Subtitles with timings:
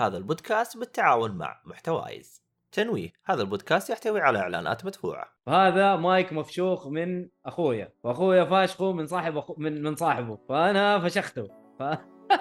[0.00, 2.42] هذا البودكاست بالتعاون مع محتوايز.
[2.72, 5.26] تنويه هذا البودكاست يحتوي على إعلانات مدفوعة.
[5.48, 7.92] هذا مايك مفشوخ من أخويا.
[8.04, 9.54] وأخويا فاشخه من صاحب أخو...
[9.58, 10.38] من من صاحبه.
[10.48, 11.48] فأنا فشخته.
[11.78, 11.82] ف...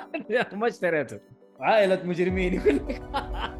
[0.53, 1.19] ما اشتريته.
[1.59, 2.61] عائلة مجرمين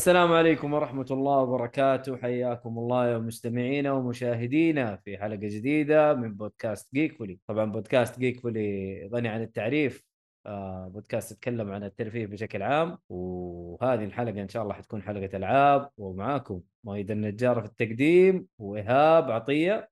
[0.00, 2.16] السلام عليكم ورحمة الله وبركاته.
[2.16, 9.28] حياكم الله يا مستمعينا ومشاهدينا في حلقة جديدة من بودكاست جيكفولي طبعا بودكاست جيكفولي غني
[9.28, 10.04] عن التعريف.
[10.46, 12.98] آه بودكاست يتكلم عن الترفيه بشكل عام.
[13.08, 15.90] وهذه الحلقة إن شاء الله حتكون حلقة ألعاب.
[15.96, 19.90] ومعاكم مايد النجار في التقديم وإيهاب عطية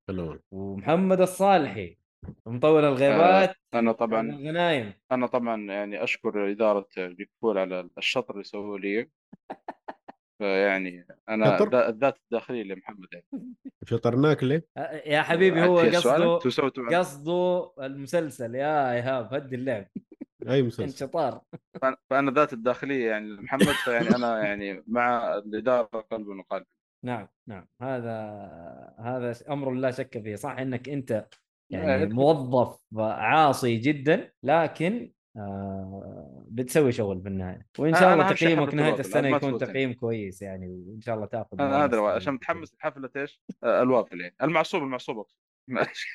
[0.50, 1.98] ومحمد الصالحي.
[2.46, 3.55] مطول الغيبات.
[3.74, 3.94] أنا آه.
[3.94, 9.11] طبعا الغنايم أنا طبعا يعني أشكر إدارة بيكفول على الشطر اللي سووه لي.
[10.39, 13.27] فيعني أنا الذات الداخلية لمحمد يعني.
[13.91, 14.67] شطرناك ليه؟
[15.06, 16.39] يا حبيبي هو؟ قصده؟
[16.98, 18.55] قصده المسلسل.
[18.55, 19.86] يا إيهاب هدي اللعب.
[20.48, 21.41] أي أنت مسلسل شطار.
[21.78, 26.67] فأنا- فأنا ذات الداخلية يعني لمحمد فيعني أنا يعني مع الإدارة قلب وقالب
[27.05, 27.67] نعم نعم.
[27.83, 28.14] هذا
[28.98, 30.34] هذا أمر لا شك فيه.
[30.34, 31.27] صح إنك أنت
[31.73, 39.00] يعني موظف عاصي جدا لكن آه بتسوي شغل في النهاية وإن شاء الله تقييمك نهاية
[39.00, 39.58] السنة يكون.
[39.58, 42.00] تقييم كويس يعني وإن شاء الله تأخذ أنا هذا.
[42.00, 45.27] عشان متحمس لحفلة إيش؟ آه، الوافل يعني المعصوب المعصوب.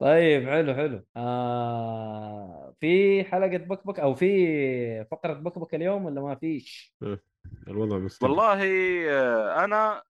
[0.00, 6.94] طيب حلو حلو آه في حلقة بكبك أو في فقرة بكبك اليوم ولا ما فيش؟
[7.68, 8.62] الوضع مستوى والله
[9.10, 10.02] آه، أنا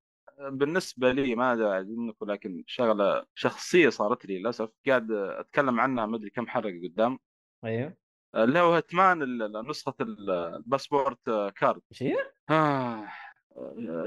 [0.49, 4.69] بالنسبة لي ما أدري لكن شغلة شخصية صارت لي للأسف.
[4.87, 7.19] قاعد أتكلم عنها ما أدري كم حلقه قدام.
[7.65, 7.97] أيوه.
[8.35, 9.23] اللي هو Hitman
[9.69, 11.83] نسخة ال- ال passport card.
[11.93, 12.17] إيش هي؟
[12.51, 13.09] آه آه،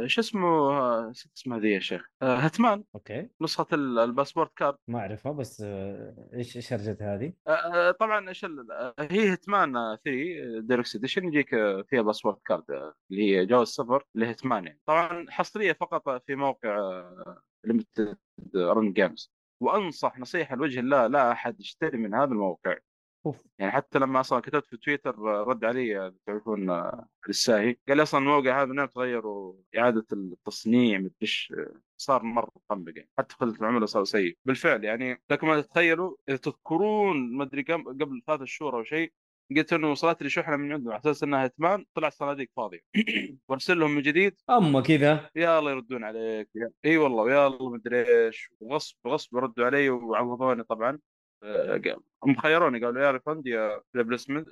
[0.06, 3.30] شو اسمه آه، اسمها ذي يا شيخ؟ آه، Hitman أوكي.
[3.42, 4.76] نسخة ال- ال passport card.
[4.88, 9.74] ما أعرفها بس آه، إيش إيش هرجتها هذه؟ آه، آه، طبعا إيش آه، هي Hitman
[9.74, 14.66] 3 Deluxe Edition يجيك آه، فيها passport card آه، اللي هي جواز سفر ل Hitman
[14.66, 14.80] يعني.
[14.86, 17.04] طبعا حصرية فقط في موقع
[17.66, 18.18] Limited
[18.56, 22.76] Run Games وأنصح نصيحة لوجه الله لا أحد يشتري من هذا الموقع.
[23.26, 23.44] أوف.
[23.60, 26.70] يعني حتى لما أصلا كتبت في تويتر رد علي تعرفون
[27.30, 33.10] الساهي قال لي أصلا الموقع هذا من تغيروا؟ إعادة التصنيع آه، صار مرة مطبق يعني
[33.18, 34.38] حتى خدمه العملاء صار سيء.
[34.46, 39.14] بالفعل يعني لكم ما تتخيلوا إذا تذكرون ما أدري كم قبل ثلاث شهور أو شيء
[39.58, 42.80] قلت إنه وصلت لي شحنه من عندهم على أساس إنها Hitman طلع صناديق فاضية.
[43.48, 44.36] وأرسل لهم من جديد.
[44.50, 45.30] أما كذا.
[45.36, 46.50] يا الله يردون عليك.
[46.86, 48.50] إي والله ويا الله مدري إيش.
[48.60, 51.00] وغصب غصب ردوا علي وعوضوني طبعا.
[52.24, 54.48] هم خيروني قالوا يا refund يا replacement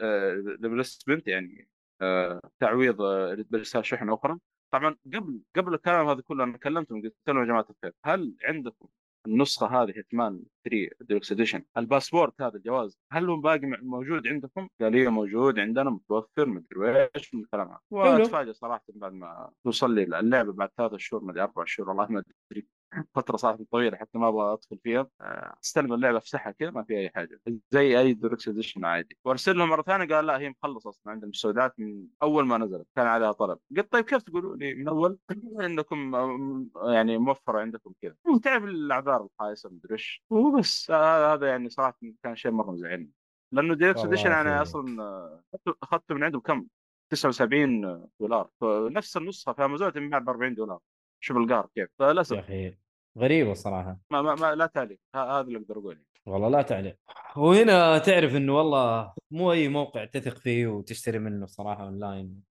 [0.64, 1.68] replacement يعني
[2.02, 4.38] آه، تعويض آه، برسالة شحنه أخرى.
[4.74, 8.88] طبعا قبل قبل الكلام هذا كله أنا كلمتهم قلت لهم يا جماعة الخير هل عندكم
[9.28, 14.68] النسخة هذه Hitman 3 Deluxe Edition ال passport هذا الجواز هل هو باقي موجود عندكم؟
[14.82, 17.80] قال لي موجود عندنا متوفر مدري إيش من الكلام هذا.
[17.92, 22.24] واتفاجئ صراحة بعد ما توصل لي اللعبة بعد ثلاثة شهور مدري أربع شهور والله ما
[22.52, 22.68] أدري.
[23.16, 25.08] فترة صراحة طويلة حتى ما أبغى أدخل فيها.
[25.22, 27.40] آه، أستلم اللعبة افتحها كذا ما في أي حاجة.
[27.72, 29.18] زي أي deluxe edition عادي.
[29.26, 32.88] وأرسل لهم مرة ثانية قال لا هي مخلصة أصلا عند المستودعات من أول ما نزلت.
[32.96, 33.58] كان عليها طلب.
[33.78, 35.18] قلت طيب كيف تقولوا لي من أول؟
[35.66, 38.16] انكم آه، يعني موفرة عندكم كذا.
[38.26, 43.10] وتعرف الأعذار الخايسة مدري إيش وبس آه، هذا يعني صراحة كان شيء مرة مزعلني
[43.52, 44.62] لأنه والله edition أخي.
[44.62, 45.42] أصلا
[45.84, 46.66] اخذته من عندهم كم
[47.10, 48.50] 79 دولار.
[48.62, 50.80] فنفس النسخة في امازون تنباع ب 40 دولار.
[51.24, 51.78] شوف القهر كيف.
[51.78, 52.78] يا فللاسف أخي
[53.18, 53.98] غريبة الصراحة.
[54.12, 55.00] ما, ما, ما لا تعليق.
[55.16, 56.02] هذا اللي أقدر أقوله.
[56.26, 56.96] والله لا تعليق.
[57.36, 62.44] وهنا تعرف إنه والله مو أي موقع تثق فيه وتشتري منه الصراحه أونلاين.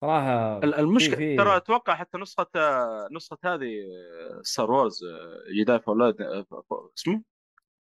[0.00, 2.46] صراحة ال- المشكلة في- ترى أتوقع حتى نسخة
[3.12, 3.72] نسخة هذه
[4.42, 5.00] Star Wars
[5.60, 6.16] Jedi Fallen
[6.98, 7.22] اسمه؟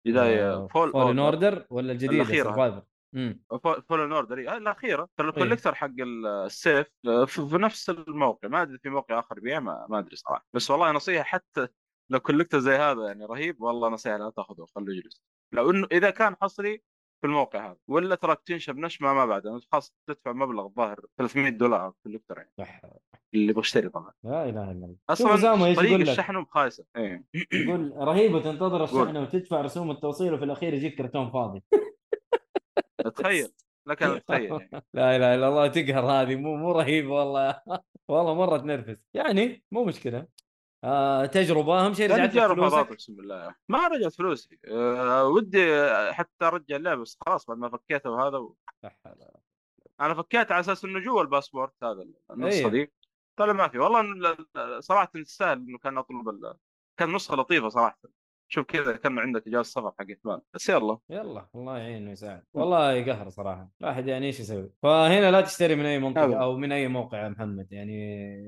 [0.06, 2.87] Jedi Fallen Fallen Order ولا الجديدة الأخيرة.
[3.14, 3.43] امم
[3.88, 8.88] Fallen Order الأخيرة ترى ال collector حق السيف في في نفس الموقع ما أدري في
[8.88, 11.69] موقع آخر يبيع ما, أدري صراحة بس والله نصيحة حتى
[12.10, 15.22] لو collector زي هذا يعني رهيب والله نصيحة لا تاخذه خليه يجلس
[15.52, 16.82] لو إنه إذا كان حصري
[17.20, 21.93] في الموقع هذا ولا تراك تنشب نشمة ما بعد خلاص تدفع مبلغ الظاهر 300 دولار
[22.02, 22.81] collector يعني صح.
[23.34, 24.12] اللي بشتري طبعا.
[24.25, 24.96] لا إله إلا الله.
[25.10, 27.25] أصلا لك الشحن خايسه إيه.
[27.52, 29.02] يقول رهيبة تنتظر قول.
[29.02, 31.62] الشحنة وتدفع رسوم التوصيل وفي الأخير يجيك كرتون فاضي.
[33.14, 33.52] تخيل
[33.86, 34.70] لك ان تتخيل يعني.
[34.94, 37.62] لا إله إلا الله تقهر هذه مو مو رهيبه والله.
[38.08, 38.96] والله مرة تنرفز.
[39.14, 40.26] يعني مو مشكلة.
[40.84, 44.58] آه تجربة أهم شيء رجعت فلوسك اقسم بالله ما رجعت فلوسي.
[44.64, 48.56] أه ودي حتى أرجع اللعبه بس خلاص بعد ما فكيتها وهذا و...
[50.00, 52.70] أنا فكيت على أساس إنه جوا الباسبورت هذا أيوه.
[52.70, 52.92] دي
[53.36, 53.78] طلع ما في.
[53.78, 54.36] والله
[54.80, 56.54] صراحة تستاهل إنه كان أطلب ال...
[56.96, 58.00] كان نسخة لطيفة صراحة.
[58.50, 60.98] شوف كذا كان عندك اجازه سفر حق فلان بس يلا.
[61.10, 62.42] يلا الله يعين ويساعد.
[62.54, 63.68] والله يقهر صراحة.
[63.80, 66.42] الواحد يعني إيش يسوي؟ فهنا لا تشتري من أي منطقة.
[66.42, 67.72] أو من أي موقع يا محمد.
[67.72, 67.94] يعني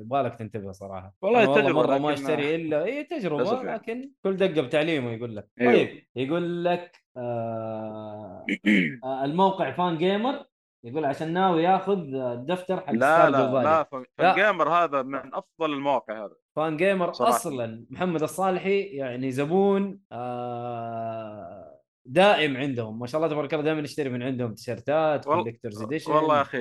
[0.01, 1.15] يبغى لك تنتبه صراحة.
[1.23, 3.75] والله تجربة، مرة ما أشتري إلا إي تجربة يعني.
[3.75, 5.49] لكن كل دقة بتعليمه يقول لك.
[5.61, 5.73] أيوه.
[5.73, 8.47] طيب يقول لك آه
[9.05, 10.45] آه، الموقع Fangamer.
[10.85, 13.63] يقول عشان ناوي ياخذ الدفتر حق لا لا.
[13.63, 14.05] لا ف- لا.
[14.19, 17.37] Fangamer هذا من أفضل المواقع هذا Fangamer صراحة.
[17.37, 24.09] أصلا محمد الصالحي يعني زبون آه دائم عندهم ما شاء الله تبارك الله دائما نشتري
[24.09, 26.59] من عندهم تيشيرتات وال- collector's edition والله يا أخي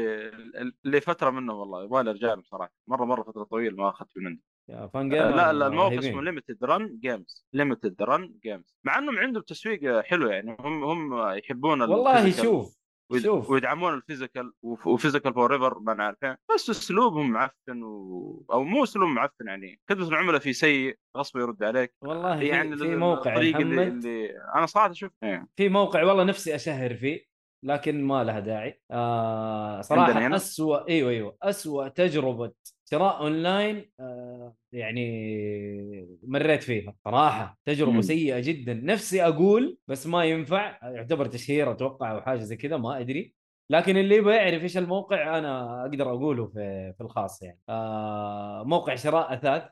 [0.85, 4.25] اللي فترة منه والله يبغى لي ارجع بصراحه مرة مرة فترة طويلة ما أخذت من
[4.27, 5.99] عنده يا Fan آه، gamer لا لا الموقع.
[5.99, 11.29] اسمه ليمتد رن جيمز ليمتد رن جيمز مع إنهم عندهم تسويق حلو يعني هم هم
[11.37, 12.78] يحبون والله شوف
[13.17, 13.49] شوف.
[13.49, 18.45] ويدعمون ال physical وف- و physical forever ما نعرفين بس أسلوبهم معفن و...
[18.53, 19.79] أو مو اسلوب معفن يعني.
[19.89, 21.93] خدمه العملاء فيه سيء غصب يرد عليك.
[22.01, 25.47] والله يعني في, في موقع اللي, اللي أنا صراحة شفت إيه.
[25.55, 27.29] في موقع والله نفسي أشهر فيه
[27.65, 28.81] لكن ما لها داعي.
[28.91, 32.51] آه صراحة؟ اسوء إيوه إيوه اسوء تجربة
[32.91, 38.01] شراء أونلاين آه يعني مريت فيها صراحة تجربة مم.
[38.01, 38.73] سيئة جدا.
[38.73, 43.33] نفسي أقول بس ما ينفع يعتبر تشهير أتوقع أو حاجة زي كذا ما أدري.
[43.71, 47.59] لكن اللي يبغى يعرف إيش الموقع أنا أقدر أقوله في في الخاص يعني.
[47.69, 49.63] آه موقع شراء أثاث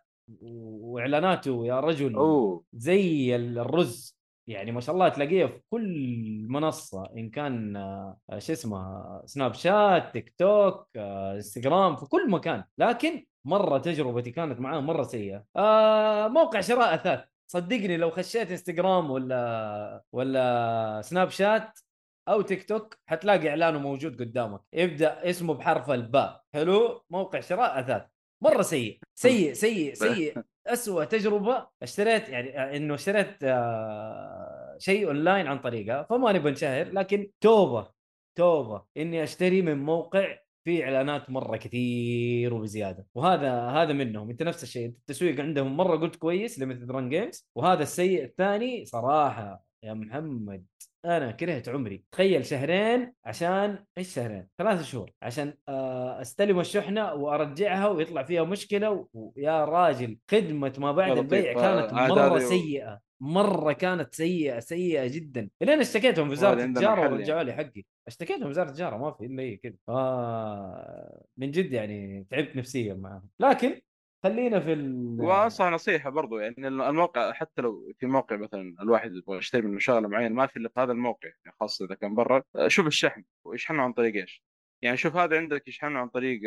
[0.41, 2.63] وإعلاناته يا رجل أوه.
[2.73, 4.16] زي الرز.
[4.47, 10.13] يعني ما شاء الله تلاقيه في كل منصة إن كان آه، شو اسمه سناب شات
[10.13, 12.63] تيك توك آه، إنستغرام في كل مكان.
[12.77, 15.43] لكن مرة تجربتي كانت معاه مرة سيئة.
[15.55, 17.19] آه موقع شراء أثاث.
[17.47, 21.79] صدقني لو خشيت إنستغرام ولا ولا سناب شات
[22.27, 24.61] أو تيك توك حتلاقي إعلانه موجود قدامك.
[24.73, 26.43] يبدأ اسمه بحرف الباء.
[26.53, 28.03] حلو؟ موقع شراء أثاث.
[28.43, 28.99] مرة سيء.
[29.15, 30.33] سيء سيء سيء.
[30.67, 37.31] أسوأ تجربة اشتريت يعني إنه اشتريت آه، شيء أونلاين عن طريقها فما نبغى نشهر لكن
[37.41, 37.91] توبة
[38.37, 43.07] توبة إني أشتري من موقع فيه إعلانات مرة كثير وبزيادة.
[43.15, 44.29] وهذا هذا منهم.
[44.29, 48.85] أنت نفس الشيء أنت التسويق عندهم مرة قلت كويس Limited Run Games وهذا السيء الثاني
[48.85, 50.65] صراحة يا محمد.
[51.07, 52.03] أنا كرهت عمري.
[52.11, 59.07] تخيل شهرين عشان إيش شهرين؟ ثلاثة شهور عشان آه، أستلم الشحنة وأرجعها ويطلع فيها مشكلة
[59.13, 61.57] ويا راجل خدمة ما بعد البيع لطيف.
[61.63, 65.49] كانت مرة و- سيئة مرة كانت سيئة سيئة جدا.
[65.61, 67.83] لين اشتكيتهم في وزارة التجارة محل ورجعوا لي حقي.
[68.07, 69.73] اشتكيتهم في وزارة التجارة ما في إلا هي كذا.
[69.89, 73.81] آه من جد يعني تعبت نفسيا معهم لكن
[74.27, 75.17] خلينا في ال...
[75.19, 80.07] وانصح نصيحة برضو يعني الموقع حتى لو في موقع مثلا الواحد يبغى يشتري منه شغلة
[80.07, 83.83] معينة ما في إلا في هذا الموقع يعني خاصة إذا كان برا شوف الشحن ويشحنه
[83.83, 84.43] عن طريق إيش؟
[84.81, 86.41] يعني شوف هذا عندك يشحنه عن طريق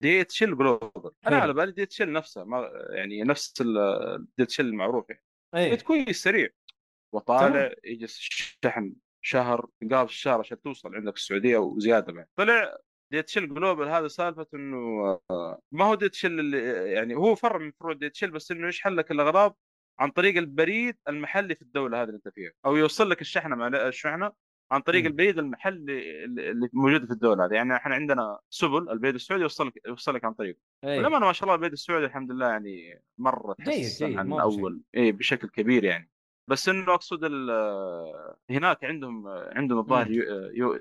[0.00, 1.10] DHL Global.
[1.26, 1.42] أنا حلو.
[1.42, 5.24] على بالي DHL نفسه ما يعني نفس ال DHL المعروف يعني.
[5.54, 5.76] إيه.
[5.76, 6.48] كويس سريع
[7.14, 12.26] وطالع يجي الشحن شهر قابل الشهر عشان توصل عندك السعودية وزيادة بعد.
[12.36, 12.78] طلع
[13.10, 14.76] DHL Global هذا سالفة إنه
[15.30, 16.58] آه، ما هو DHL اللي
[16.92, 19.58] يعني هو فرع من فروع DHL بس إنه يشحن لك الأغراض
[19.98, 23.66] عن طريق البريد المحلي في الدولة هذه اللي أنت فيها أو يوصل لك الشحنة مع
[23.68, 24.32] الشحنة
[24.72, 25.06] عن طريق مم.
[25.06, 29.80] البريد المحلي اللي موجود في الدولة هذه يعني إحنا عندنا سبل البريد السعودي يوصل لك
[29.86, 33.54] يوصل لك عن طريقه إيه ولما ما شاء الله البريد السعودي الحمد لله يعني مرة
[33.66, 34.32] تحسن عن.
[34.32, 36.10] أول اي بشكل كبير يعني
[36.50, 40.14] بس إنه أقصد ال- هناك عندهم عندهم الظاهر مم.
[40.14, 40.22] يو
[40.54, 40.78] U,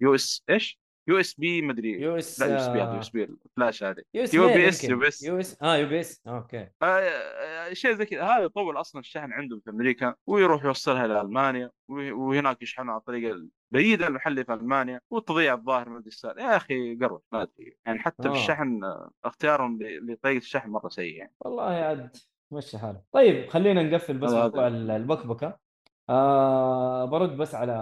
[0.00, 4.02] US إيش؟ USB مدري US لا USB هذا USB ال flash هذه.
[4.14, 4.84] UPS.
[4.84, 5.22] يو بي إس.
[5.24, 6.68] US آه UPS okay.
[6.82, 8.22] آه، آه، شيء زي كذا.
[8.22, 13.34] هذا يطول أصلا الشحن عندهم في أمريكا ويروح يوصلها لألمانيا وه- وهناك يشحنوا عن طريق
[13.72, 16.42] البريد المحلي في ألمانيا والتضييع الظاهر ما أدري.
[16.42, 17.76] يا أخي قرب ما أدري.
[17.86, 18.32] يعني حتى آه.
[18.32, 21.34] في الشحن آه، اختيارهم لطريقة الشحن مرة سيء يعني.
[21.40, 22.16] والله عاد
[22.52, 25.63] مشي حاله طيب خلينا نقفل بس موضوع ال- البكبكة.
[26.10, 27.72] آه برد بس على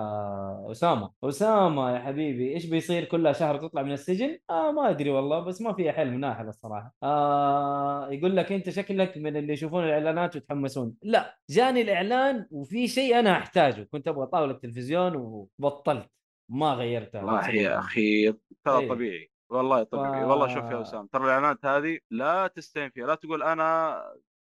[0.71, 5.41] اسامه اسامه يا حبيبي إيش بيصير كلها شهر تطلع من السجن؟ آه ما أدري والله
[5.41, 6.95] بس ما في حل ناحل الصراحة.
[7.03, 10.95] آه يقول لك أنت شكلك من اللي يشوفون الإعلانات ويتحمسون.
[11.03, 13.89] لا جاني الإعلان وفي شيء أنا أحتاجه.
[13.93, 16.11] كنت أبغى طاوله تلفزيون وبطلت
[16.49, 18.33] ما غيرتها والله يا أخي
[18.65, 18.89] ترى إيه.
[18.89, 19.31] طبيعي.
[19.51, 20.25] والله طبيعي.
[20.25, 23.07] ف- والله شوف يا اسامه ترى الإعلانات هذه لا تستهين فيها.
[23.07, 23.97] لا تقول أنا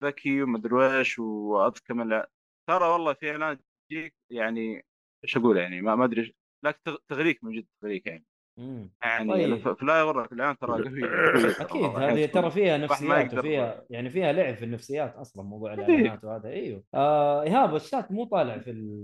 [0.04, 2.22] ذكي ومدري إيش وأذكى من
[2.68, 3.58] ترى والله في إعلان
[3.90, 4.84] تجيك يعني
[5.24, 8.24] إيش أقول يعني ما ما أدري لكن تغ- تغريك من جد تغريك يعني.
[8.58, 8.90] مم.
[9.02, 9.56] يعني طيب.
[9.56, 10.74] ف- فلا يغرك الآن ترى
[11.62, 11.84] أكيد.
[11.84, 16.48] هذه يعني ترى فيها نفسيات وفيها يعني فيها لعب في النفسيات أصلا موضوع الإعلانات وهذا.
[16.48, 16.84] أيوه.
[16.94, 19.02] آه إيهاب الشات مو طالع في ال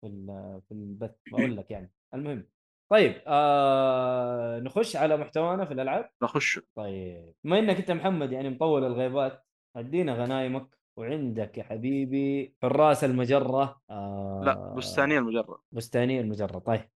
[0.00, 0.26] في ال
[0.68, 1.92] في البث بقول لك يعني.
[2.14, 2.46] المهم.
[2.92, 6.60] طيب آه نخش على محتوانا في الألعاب؟ نخش.
[6.76, 7.32] طيب.
[7.44, 9.44] بما إنك أنت محمد يعني مطول الغيبات
[9.76, 10.81] أدينا غنايمك.
[10.96, 16.88] وعندك يا حبيبي حراس المجرة آه لا بستانية المجرة بستانية المجرة طيب.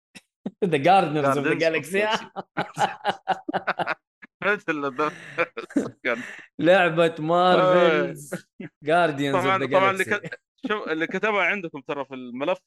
[0.64, 2.07] The Gardeners of the Galaxy
[6.59, 8.47] لعبة Marvel's
[8.83, 10.37] Guardians of طبعا the طبعا اللي Galaxy.
[10.69, 12.59] شوف اللي كتبها عندكم ترى في الملف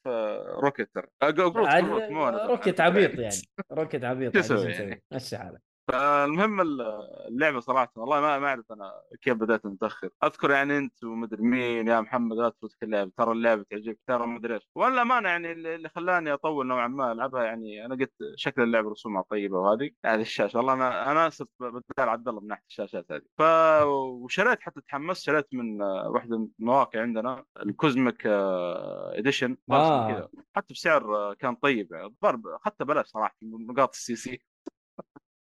[0.64, 1.08] Rocket ترى.
[1.22, 2.48] آه، طبعاً.
[2.48, 3.36] Rocket عبيط يعني.
[3.72, 5.67] Rocket عبيط أسوي إيش يعني؟ مشي حالك.
[5.88, 6.82] فالمهم ال-
[7.28, 8.92] اللعبة صراحة والله ما ما أعرف أنا
[9.22, 13.64] كيف بدأت متاخر أذكر يعني أنت ومدري مين يا محمد لا تفوتك اللعبة ترى اللعبة
[13.70, 14.70] تعجبك ترى مدري إيش.
[14.76, 19.22] وأنا الامانه يعني اللي خلاني أطول نوعا ما ألعبها يعني أنا قلت شكل اللعبة رسومها
[19.30, 20.58] طيبة وهذه هذه الشاشة.
[20.58, 23.22] والله أنا أنا اسف بدال عبد الله من ناحية الشاشات هذه.
[23.38, 23.42] ف
[23.86, 30.30] وشريت حتى تحمست شريت من آه، واحدة من المواقع عندنا ال Cosmic Edition آه.
[30.56, 34.42] حتى بسعر آه، كان طيب يعني ضرب اخذته بلاش صراحة نقاط ال CC.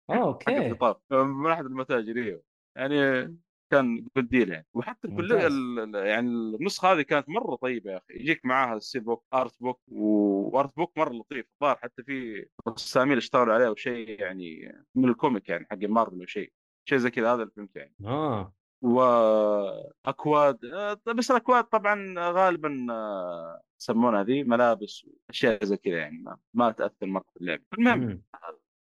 [0.09, 0.67] حق okay.
[0.67, 2.41] الخطاب من احد المتاجر أيوه
[2.77, 3.37] يعني
[3.71, 4.65] كان good deal يعني.
[4.73, 5.53] وحتى كل ممتاز.
[5.53, 8.13] ال- ال- يعني النسخة هذه كانت مرة طيبة يا أخي.
[8.13, 11.45] يجيك معاها ال steelbook art book و art book مرة لطيف.
[11.55, 16.51] الظاهر حتى في رسامين اشتغلوا عليه وشيء يعني من ال comic يعني حق مارفل وشيء
[16.89, 16.97] شيء.
[16.97, 24.23] زي كذا هذا اللي فهمته يعني آه واكواد آه، بس الأكواد طبعا غالبا آه، يسمونها
[24.23, 27.63] ذي ملابس وأشياء زي كذا يعني ما, ما تأثر مرة في اللعبة.
[27.77, 28.21] المهم.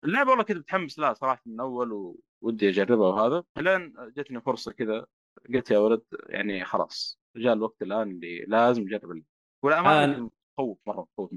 [0.06, 3.44] اللعبة والله كنت متحمس لها صراحة من أول ودي أجربها وهذا.
[3.58, 5.06] لين جتني فرصة كذا
[5.54, 9.26] قلت يا ولد يعني خلاص جاء الوقت الآن اللي لازم اجرب اللعبة.
[9.64, 10.14] والامانه آن.
[10.14, 11.32] كنت متخوف مرة متخوف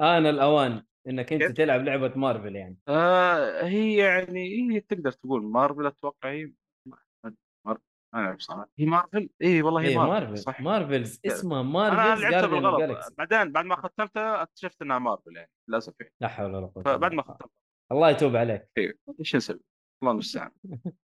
[0.00, 2.78] آن الأوان إنك أنت كيف؟ تلعب لعبة مارفل يعني.
[2.88, 6.52] آه هي يعني هي تقدر تقول مارفل أتوقع هي
[6.86, 7.82] مارفل
[8.14, 8.68] أنا أعرف صراحة.
[8.78, 10.38] هي مارفل؟ إي والله هي إيه مارفل, مارفل.
[10.38, 13.14] صح مارفلز اسمها أنا مارفلز لعبتها بالغلط.
[13.18, 16.12] بعدين بعد ما ختمتها اكتشفت إنها مارفل يعني للأسف يعني.
[16.20, 17.65] لا حول ولا قوة فبعد إلا ما بالله.
[17.92, 19.60] الله يتوب عليك أيوه إيش نسوي؟
[20.02, 20.50] الله المستعان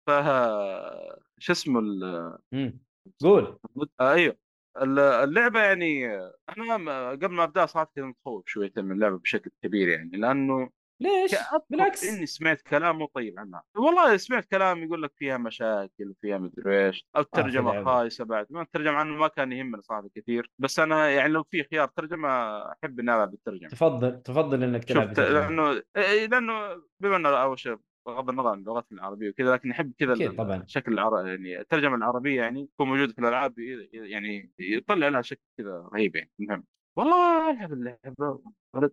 [0.07, 0.11] ف
[1.39, 2.39] شو اسمه ال-.
[3.23, 3.59] قول
[4.01, 4.37] آه أيوه
[4.83, 6.07] ال- اللعبة يعني
[6.59, 10.71] أنا قبل ما أبدأ صراحة كنت متخوف شويتين من اللعبة بشكل كبير يعني لأنه
[11.01, 11.35] ليش؟
[11.71, 12.05] بالعكس.
[12.05, 13.63] إني سمعت كلام مو طيب عنها.
[13.77, 17.07] والله سمعت كلام يقول لك فيها مشاكل وفيها مدري إيش.
[17.17, 17.85] أو الترجمة لعبة.
[17.85, 18.47] خايسة بعد.
[18.51, 20.51] ما الترجمة عنه ما كان يهمني صراحة كثير.
[20.59, 22.29] بس أنا يعني لو في خيار ترجمة
[22.73, 23.69] أحب إني ألعب بالترجمة.
[23.69, 25.21] تفضل تفضل إنك تلعب.
[25.21, 30.33] لأنه لأنه بما إنه أول شيء بغض النظر عن لغتنا العربية وكذا لكن أحب كذا
[30.33, 30.63] طبعاً.
[30.63, 33.59] الشكل العربي يعني الترجمة العربية يعني تكون موجودة في الألعاب
[33.93, 36.31] يعني يطلع لها شكل كذا رهيب يعني.
[36.41, 36.65] المهم
[36.97, 38.41] والله العب اللعبه
[38.75, 38.93] ولد.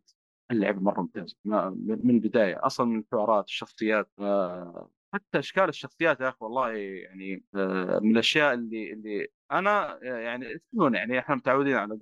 [0.52, 6.38] اللعبه مرة ممتازه من البداية أصلا من الحوارات الشخصيات آه، حتى أشكال الشخصيات يا أخي
[6.42, 12.00] والله يعني آه، من الأشياء اللي اللي أنا يعني تدرون يعني إحنا متعودين على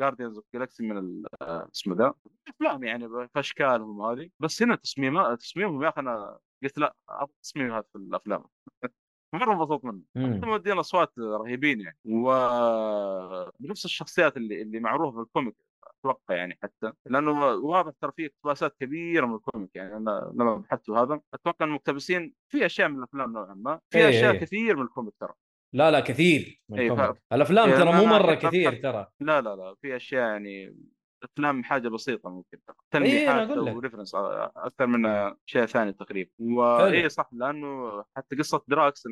[0.00, 2.14] Guardians of the Galaxy من آه، اسمه ذا
[2.48, 7.34] الأفلام يعني في اشكالهم وهذه بس هنا تصميم تصميمهم يا أخي أنا قلت لا أبغى
[7.42, 8.44] تصميم هذا في الأفلام.
[9.34, 10.02] مرة انبسطت منه.
[10.16, 11.98] مودين أصوات رهيبين يعني.
[12.04, 15.69] ونفس الشخصيات اللي اللي معروفة في ال comic.
[15.86, 20.56] أتوقع يعني حتى لأنه واضح ترى في اقتباسات كبيرة من ال comic يعني أنا لما
[20.56, 24.40] بحثت هذا أتوقع إن المقتبسين في أشياء من الأفلام نوعا ما في إيه أشياء إيه.
[24.40, 25.32] كثير من ال comic ترى
[25.74, 28.82] لا لا كثير من إيه، ال comic ف- الأفلام إيه، ترى مو أحب كثير.
[28.82, 30.76] ترى لا لا لا في أشياء يعني
[31.22, 33.76] أفلام حاجة بسيطة ممكن إيه، تلميحات لك.
[33.76, 36.30] و reference أكثر من اشياء ثانية تقريبا.
[36.40, 39.08] واي صح لأنه حتى قصة دراكس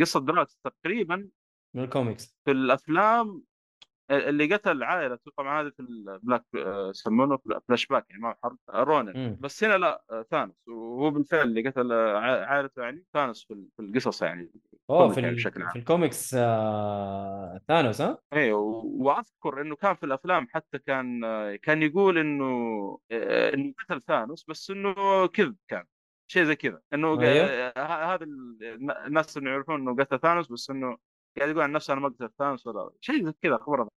[0.00, 1.28] قصة دراكس تقريبا
[1.76, 3.42] من الكوميكس في الأفلام
[4.10, 8.58] اللي قتل عائلته طبعا هذه في ال black آه، يسمونه فلاش باك يعني ما حرب
[8.70, 9.36] آه، رونن.
[9.40, 13.66] بس هنا لا آه، ثانوس وهو بالفعل اللي قتل آه، عا- عائلته يعني ثانوس في
[13.76, 14.50] في القصص يعني
[14.86, 15.34] comic في, يعني.
[15.34, 15.70] بشكل عام.
[15.72, 17.60] في الكوميكس آه...
[17.68, 21.20] ثانوس ها؟ أيوه وأذكر إنه كان في الأفلام حتى كان
[21.56, 22.44] كان يقول إنه
[23.10, 25.84] آه، إنه قتل ثانوس بس إنه كذب كان
[26.30, 27.46] شيء زي كذا إنه أيوه.
[27.46, 30.96] آه، هذا ال- الناس اللي يعرفون إنه قتل ثانوس بس إنه
[31.38, 33.88] قاعد يقول عن نفسه أنا ما قتلت ثانوس ولا شيء زي كذا الافلام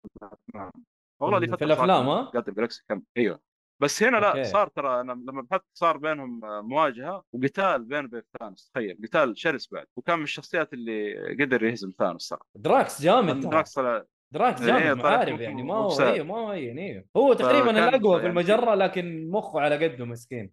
[1.22, 3.02] والله لي في فترة الأفلام، ها؟ قاتل galaxy كم.
[3.18, 3.40] أيوه.
[3.82, 4.44] بس هنا لا أوكي.
[4.44, 8.72] صار ترى أنا لما بحثت صار بينهم آه، مواجهة وقتال بين وبين ثانوس.
[8.74, 9.86] تخيل قتال شرس بعد.
[9.98, 14.04] وكان من الشخصيات اللي قدر يهزم ثانوس ترى دراكس جامد دراكس طلع
[14.34, 16.00] دراكس إيه، جامد طلع محارب يعني ما هو.
[16.00, 20.52] أيوه ما هو أيوه هو تقريبا الأقوى في المجرة لكن مخه على قده مسكين.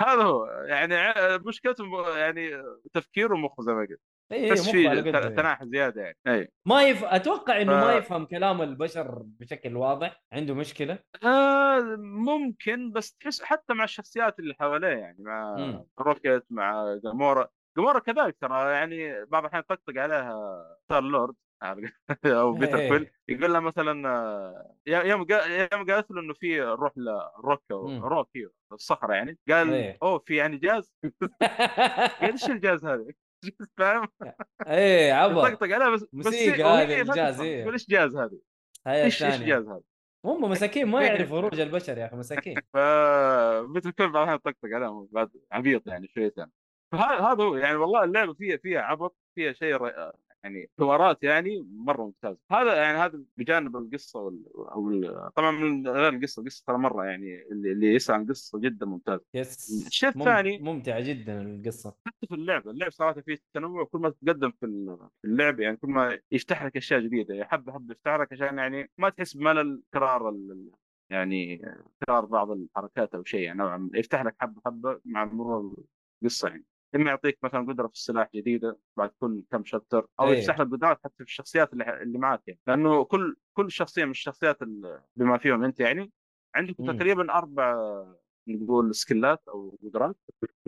[0.00, 0.46] هذا هو.
[0.46, 0.94] يعني
[1.38, 2.62] مشكلته يعني
[2.92, 4.00] تفكيره مخه زي ما قلت.
[4.32, 5.36] اي بس في على قده ت-.
[5.36, 7.04] تناحي زيادة يعني اي ما يف...
[7.04, 13.42] أتوقع إنه ف- ما يفهم كلام البشر بشكل واضح عنده مشكلة آه ممكن بس تحس
[13.42, 15.56] حتى مع الشخصيات اللي حواليه يعني مع.
[16.00, 21.34] روكيت مع جامورا جامورا كذلك ترى يعني بعض الأحيان طقطق عليها ستار لورد
[22.26, 22.88] أو بيتر إيه.
[22.88, 23.92] كويل يقول لها مثلا
[24.86, 25.26] يوم
[25.72, 28.04] يوم قالت له إنه في نروح لروكا مم.
[28.04, 29.98] روكي الصحراء يعني قال إيه.
[30.02, 30.92] أوه في يعني جاز
[32.20, 33.06] قال إيش الجاز هذا؟
[33.78, 34.08] فاهم؟
[34.66, 37.36] إيه عبط طقطق عليها بس بس موسيقى هذه الجاز،.
[37.36, 38.40] تقول إيش جاز هذه؟
[38.86, 39.82] إيش إيش جاز هذا؟
[40.24, 41.06] هم مساكين ما إيه.
[41.06, 42.76] يعرفوا فروج البشر يا أخي مساكين ف
[43.72, 46.46] بيتر كويل بعض طقطق عليهم بعد عبيط يعني شويتين
[46.92, 49.76] فهذا هذا هو يعني والله اللعبة فيها فيها عبط فيها شيء
[50.44, 52.38] يعني حوارات يعني مرة ممتازة.
[52.52, 54.42] هذا يعني هذا بجانب القصة وال...
[54.56, 55.30] أو ال...
[55.36, 59.24] طبعا من غير القصة القصة ترى مرة يعني اللي, اللي يسعى عن قصة جدا ممتازة.
[59.34, 61.94] بس الشيء مم- الثاني ممتعة جدا القصة.
[62.06, 63.84] حتى في اللعبه اللعبه صراحة فيه تنوع.
[63.84, 67.34] كل ما تتقدم في ال- في اللعب يعني كل ما يفتح لك أشياء جديدة.
[67.34, 70.70] يعني حبه حبه يفتح لك عشان يعني ما تحس بملل تكرار ال- ال-
[71.10, 71.62] يعني
[72.00, 73.90] تكرار بعض الحركات أو شيء يعني نوعا ما.
[73.98, 75.74] يفتح لك حبه حبه مع مرور
[76.22, 76.64] القصة يعني.
[76.94, 80.38] اما يعطيك مثلا قدرة في السلاح جديدة بعد كل كم شابتر أو إيه.
[80.38, 82.60] يفتح لك قدرات حتى في الشخصيات اللي, اللي معك يعني.
[82.66, 86.12] لأنه كل كل شخصية من الشخصيات اللي بما فيهم أنت يعني
[86.54, 86.96] عندك مم.
[86.96, 87.76] تقريبا أربع
[88.48, 90.16] نقول سكيلات أو قدرات.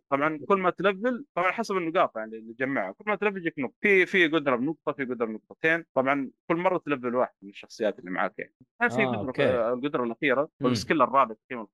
[0.09, 3.75] طبعا كل ما تلفل طبعا حسب النقاط يعني اللي تجمعها كل ما تلفل يجيك نقطة.
[3.81, 5.85] في في قدرة بنقطة في قدرة بنقطتين.
[5.95, 8.55] طبعا كل مرة تلفل واحد من الشخصيات اللي معاك يعني.
[8.79, 10.67] في آه، قدرة القدرة الأخيرة مم.
[10.67, 11.67] والسكيل الرابع تقريبا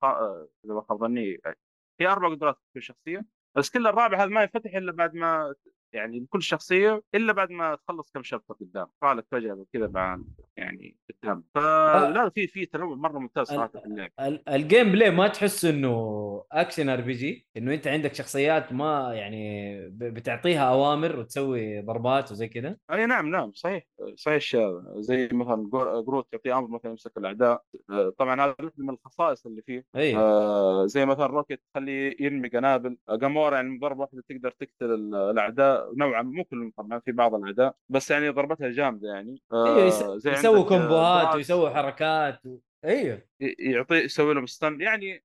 [0.64, 1.40] إذا ما خاب ظني
[2.00, 3.24] هي أربع قدرات في الشخصيه
[3.58, 5.54] ال skill الرابع هذا ما ينفتح إلا بعد ما
[5.92, 8.86] يعني لكل شخصية إلا بعد ما تخلص كم chapter قدام.
[9.04, 10.24] لك فجأة كذا بعد
[10.56, 11.44] يعني قدام.
[11.54, 14.10] فلا في في تنوع مرة ممتاز صراحة في اللعب.
[14.20, 16.18] ال- ال gameplay ما تحس إنه
[16.52, 23.06] action RPG إنه أنت عندك شخصيات ما يعني بتعطيها أوامر وتسوي ضربات وزي كذا أي
[23.06, 25.68] نعم نعم صحيح صحيح الشيء زي مثلا
[26.06, 27.62] جروت يعطي أمر مثلا يمسك الأعداء.
[27.90, 29.84] آه، طبعا هذا من الخصائص اللي فيه.
[29.96, 32.96] اي آه زي مثلا روكيت تخليه يرمي قنابل.
[33.08, 35.77] آه، جامورا يعني ضربه واحدة تقدر تقتل ال- الأعداء.
[35.96, 39.42] نوعا ما مو كلهم طبعا في بعض الأعداء بس يعني ضربتها جامدة يعني.
[39.52, 42.58] آه أيوه يسوي آه، كومبوهات ويسوي حركات و...
[42.84, 43.22] أيوه
[43.58, 45.24] يعطي يسوي لهم ستان يعني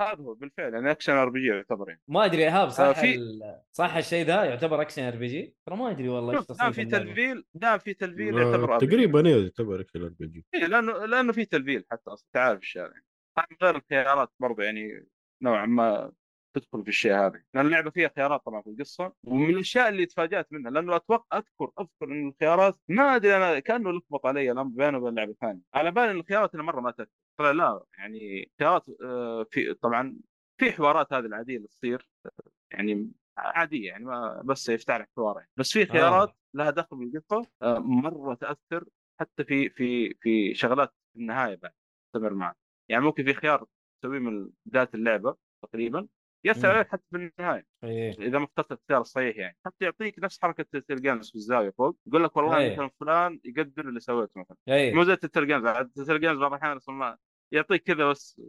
[0.00, 2.02] هذا هو بالفعل يعني action RPG يعتبر يعني.
[2.08, 3.60] ما أدري ايهاب آه، صح في- ال...
[3.72, 6.84] صح الشيء ذا يعتبر action RPG ترى ما أدري والله إيش دام في.
[6.84, 8.78] تلفيل دام في تلفيل يعتبر آه،.
[8.78, 12.94] تقريبا أيوه يعتبر action RPG إيه لأنه لأنه في تلفيل حتى أصلا انت عارف الشارع.
[13.36, 15.06] طبعا غير الخيارات برضه يعني
[15.42, 16.12] نوعا ما.
[16.58, 17.42] تدخل في الشيء هذا.
[17.54, 21.72] لأن اللعبة فيها خيارات طبعا في القصة ومن الأشياء اللي تفاجأت منها لأنه أتوقع أذكر
[21.80, 25.60] أذكر إن الخيارات ما أدري أنا كأنه لخبط علي الامر بينه وبين لعبة ثانية.
[25.74, 30.16] على بالي إن الخيارات اللي مرة ما تذكر طلع لا يعني خيارات آه، في طبعا
[30.60, 32.30] في حوارات هذه العادية اللي تصير آه،
[32.72, 35.50] يعني عادية يعني ما بس يفتح لك حوار يعني.
[35.56, 38.84] بس في خيارات لها دخل بالقصة آه، مرة تأثر
[39.20, 41.72] حتى في في في شغلات في النهاية بعد
[42.14, 42.56] تستمر معك.
[42.88, 43.66] يعني ممكن في خيار
[44.02, 46.08] تسويه من بداية اللعبة تقريبا
[46.54, 46.66] مم.
[46.66, 48.10] عليك حتى في النهايه إيه.
[48.18, 49.56] إذا ما اخترت الخيار الصحيح يعني.
[49.66, 52.72] حتى يعطيك نفس حركة التلجانس في الزاويه فوق يقول لك والله إيه.
[52.72, 54.56] مثلا فلان يقدر اللي سويته مثلا.
[54.68, 55.66] مو إيه زي التلجانس
[55.98, 57.16] التلجانس بعض الأحيان أصلاً ما
[57.52, 58.40] يعطيك كذا بس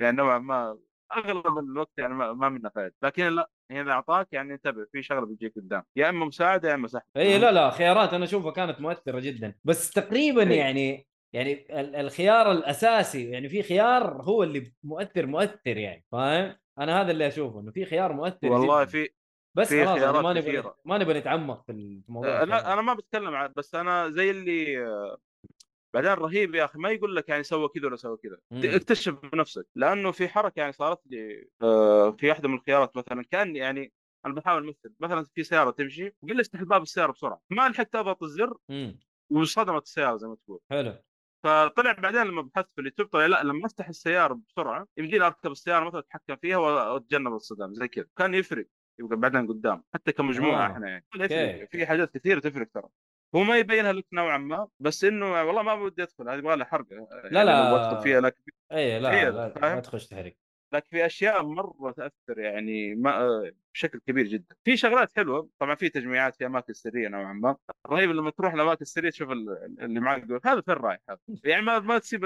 [0.00, 0.78] يعني نوعا ما
[1.16, 5.54] أغلب الوقت يعني ما, منه فائده لكن لا هنا أعطاك يعني انتبه في شغلة بتجيك
[5.56, 5.82] قدام.
[5.96, 7.02] يا إما مساعدة يا إما سحب.
[7.16, 9.54] اي لا لا خيارات أنا أشوفها كانت مؤثرة جدا.
[9.64, 10.58] بس تقريبا إيه.
[10.58, 17.00] يعني يعني ال- الخيار الأساسي يعني في خيار هو اللي مؤثر مؤثر يعني فاهم؟ أنا
[17.00, 18.84] هذا اللي أشوفه إنه في خيار مؤثر والله.
[18.84, 19.08] في
[19.56, 20.74] بس في خلاص يعني خيارات ما نبغى.
[20.84, 22.48] ما نبغى نتعمق في الموضوع الخيارات.
[22.64, 25.18] لا أنا ما بتكلم عن بس أنا زي اللي آه،
[25.94, 28.38] بعدين رهيب يا أخي ما يقول لك يعني سوى كذا ولا سوى كذا.
[28.76, 33.56] اكتشف بنفسك لأنه في حركة يعني صارت لي آه، في واحدة من الخيارات مثلا كأن
[33.56, 33.92] يعني
[34.26, 37.94] أنا بحاول امثل مثلا في سيارة تمشي وقل لي افتح باب السيارة بسرعة ما لحقت
[37.94, 38.98] أضغط الزر مم.
[39.30, 40.94] وانصدمت السيارة زي ما تقول حلو
[41.42, 45.84] فطلع بعدين لما بحثت في اليوتيوب طلع لا لما افتح السيارة بسرعة يمديني أركب السيارة
[45.84, 48.66] مثلا أتحكم فيها وأتجنب الصدام زي كذا كان يفرق
[49.00, 50.72] يبقى بعدين قدام حتى كمجموعة آه.
[50.72, 51.04] إحنا يعني.
[51.14, 52.88] يفرق في حاجات كثيرة تفرق ترى
[53.34, 56.66] هو ما يبينها لك نوعا ما بس إنه والله ما بدي أدخل هذه يبغى لها
[56.66, 56.86] حرق
[57.30, 57.70] لا لا.
[57.70, 60.34] لو ادخل فيها لكن اي لا لا, فاهم؟ لا تخش تحرق
[60.72, 63.42] لكن في أشياء مرة تأثر يعني ما
[63.74, 64.54] بشكل كبير جدا.
[64.64, 67.56] في شغلات حلوة طبعا في تجميعات في أماكن سرية نوعا ما.
[67.86, 71.62] رهيب لما تروح الأماكن السرية تشوف ال- اللي معك يقول هذا فين رايح هذا؟ يعني
[71.62, 72.24] ما ما تسيب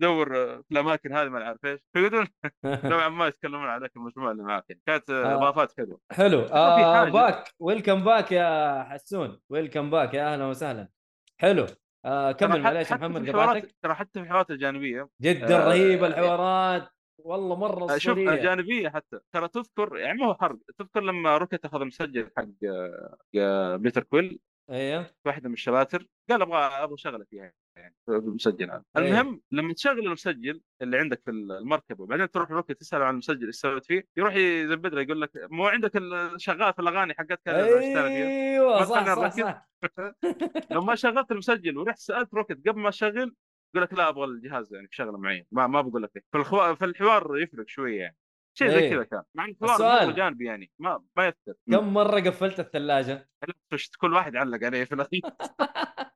[0.00, 0.28] تدور
[0.62, 1.80] في الأماكن هذه ما اعرف إيش.
[1.92, 2.26] فيقولون
[2.64, 4.82] نوعا ما يتكلمون عليك المجموعة اللي معك يعني.
[4.86, 5.34] كانت آه.
[5.34, 6.00] إضافات حلوة.
[6.12, 6.40] حلو.
[6.40, 7.08] آه.
[7.10, 7.44] باك.
[7.58, 9.40] welcome back يا حسون.
[9.48, 10.88] welcome back يا أهلا وسهلا.
[11.38, 11.66] حلو.
[12.04, 13.74] آه كمل معليش محمد قطعتك.
[13.82, 16.88] ترى حتى في الحوارات الجانبية جدا آه، رهيبة الحوارات.
[17.18, 19.18] والله مرة شوف اسطوريه جانبية حتى.
[19.32, 22.46] ترى تذكر يعني ما هو حرق تذكر لما روكيت أخذ المسجل حق
[23.36, 24.40] آه، بيتر كويل.
[24.70, 25.06] أيوه.
[25.24, 26.06] واحدة من الشباتر.
[26.30, 27.52] قال أبغى أبغى شغلة فيها.
[27.80, 27.94] يعني.
[28.06, 29.02] في المسجل هذا إيه.
[29.08, 33.54] المهم لما تشغل المسجل اللي عندك في المركبة وبعدين تروح روكيت تسأل عن المسجل إيش
[33.56, 38.84] سويت فيه يروح يزبد له يقول لك مو عندك ال- شغال في الأغاني حقتك أيوه
[38.84, 39.40] صح صح نركز.
[39.40, 39.68] صح.
[40.70, 43.34] لما شغلت المسجل ورحت سألت روكيت قبل ما أشغل
[43.74, 46.74] يقول لك لا أبغى الجهاز يعني بشغله معين ما ما بقول لك فالخوا...
[46.74, 48.16] فالحوار يفرق شوية يعني.
[48.58, 48.90] شيء زي إيه.
[48.90, 49.22] كذا كان.
[49.34, 53.28] مع الحوار جانبي يعني ما ما يثر كم مرة قفلت الثلاجة؟
[54.00, 55.20] كل واحد علق عليه في الأخير.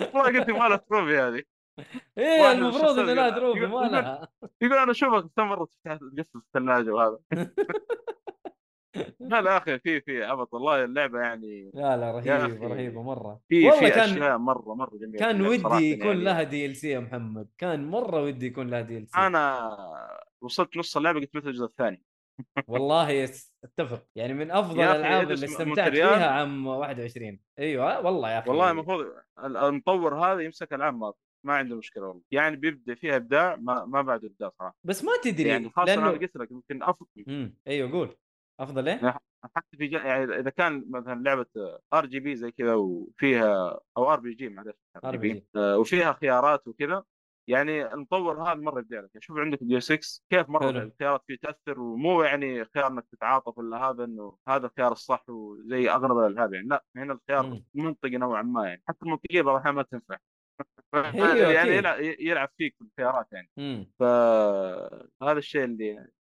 [0.00, 1.42] والله قلت ما لها trophy هذه.
[2.18, 4.28] إيه المفروض إنه قال- trophy ما لها
[4.62, 7.18] يقول أنا أشوفك كم مره تفتح تقفل الثلاجة وهذا.
[9.20, 10.54] لا لا أخي في في عبط.
[10.54, 12.66] والله اللعبة يعني لا لا رهيبة.
[12.68, 13.40] رهيبة مرة.
[13.48, 15.18] في والله في كان أشياء مره مرة جميلة.
[15.18, 16.24] كان ودي يكون يعني.
[16.24, 17.48] لها DLC يا محمد.
[17.58, 19.70] كان مرة ودي يكون لها DLC أنا
[20.40, 22.02] وصلت نص اللعبة قلت متى الجزء الثاني.
[22.66, 23.24] والله
[23.64, 25.92] أتفق يعني من أفضل أخي الألعاب اللي استمتعت.
[25.92, 29.06] فيها عام 21 أيوه والله يا أخي والله المفروض
[29.44, 31.12] ال- المطور هذا يمسك ألعاب ما
[31.46, 35.12] ما عنده مشكلة والله يعني بيبدأ فيها إبداع ما ما بعد إبداع صراحة بس ما
[35.24, 38.16] تدري يعني خاصة أنا لأنه قلت لك يمكن أفضل امم أيوه قول
[38.60, 39.18] أفضل إيه؟
[39.56, 39.86] حتى في.
[39.86, 41.46] يعني إذا كان مثلا لعبة
[41.94, 45.36] RGP زي كذا وفيها أو RPG معلش RPG.
[45.56, 47.04] آه، وفيها خيارات وكذا
[47.48, 50.78] يعني المطور هذا مرة يبدع لك يعني شوف عندك Deus Ex كيف مرة حلو.
[50.78, 55.90] الخيارات فيه تأثر ومو يعني خيار إنك تتعاطف ولا هذا إنه هذا الخيار الصح وزي
[55.90, 56.68] أغلب الألعاب يعني.
[56.68, 57.64] لا هنا الخيار مم.
[57.74, 58.82] منطقي نوعا ما يعني.
[58.88, 60.18] حتى المنطقية بعض الأحيان ما تنفع.
[61.54, 61.70] يعني.
[61.76, 63.50] يلعب, يلعب فيك في الخيارات يعني.
[63.98, 65.86] فهذا الشيء اللي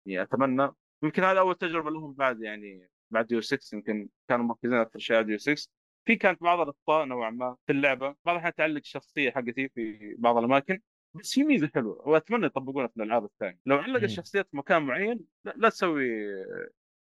[0.06, 0.72] يعني أتمنى.
[1.04, 5.16] يمكن هذا أول تجربة لهم بعد يعني بعد Deus Ex يمكن كانوا مركزين أكثر شيء
[5.16, 5.70] على Deus Ex
[6.06, 8.08] في كانت بعض الأخطاء نوعا ما في اللعبة.
[8.08, 10.80] بعض الأحيان تعلق الشخصيه حقتي في بعض الأماكن.
[11.20, 14.06] بس في ميزة حلوة وأتمنى يطبقونها في الألعاب الثانية لو علق مم.
[14.06, 16.10] الشخصيه في مكان معين لا, لا تسوي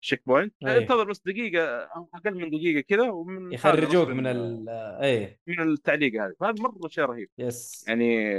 [0.07, 0.79] checkpoint أي.
[0.79, 4.69] انتظر بس دقيقة أو أقل من دقيقة كذا ومن يخرجوك من ال
[5.03, 5.41] إيه.
[5.47, 6.35] من التعليق هذا.
[6.41, 7.29] فهذا مرة شيء رهيب.
[7.39, 8.35] yes يعني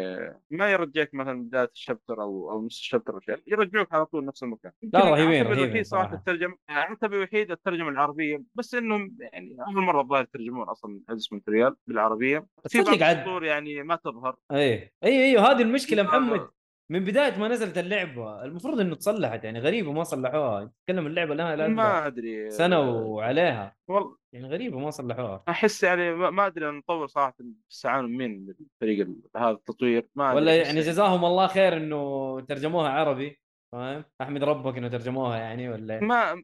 [0.52, 4.44] ما يرجعك مثلا بداية الشابتر أو أو نص الشابتر أو شيء يرجعوك على طول نفس
[4.44, 4.72] المكان.
[4.94, 6.14] لا، رهيبين- رهيبين صراحة.
[6.16, 11.76] الترجمة العتبه الوحيد الترجمة العربية بس إنهم يعني أول مرة الظاهر يترجمون أصلا ادس مونتريال
[11.88, 12.46] بالعربية.
[12.68, 14.36] في بعض السطور يعني ما تظهر.
[14.52, 14.94] إيه.
[15.04, 16.04] أيوه أيوه هذه المشكلة.
[16.04, 16.48] محمد.
[16.90, 20.72] من بداية ما نزلت اللعبة المفروض إنه تصلحت يعني غريبة ما صلحوها.
[20.82, 22.50] تتكلم اللعبة لها لا ما أدري.
[22.52, 23.76] سنة وعليها.
[23.88, 25.44] والله يعني غريبة ما صلحوها.
[25.50, 27.36] أحس يعني ما أدري المطور صراحة
[27.72, 32.42] استعانوا من مين فريق هذا التطوير ما أدري ولا أحس يعني جزاهم الله خير إنه
[32.42, 33.40] ترجموها عربي.
[33.72, 36.44] فاهم؟ أحمد ربك إنه ترجموها يعني ولا؟ ما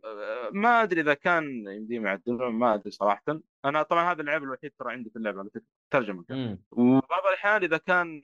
[0.51, 3.23] ما أدري إذا كان يمديهم يعدلون ما أدري صراحة.
[3.65, 7.77] أنا طبعا هذا اللعب الوحيد ترى عندي في اللعبة على فكرة ترجمة وبعض الأحيان إذا
[7.77, 8.21] كان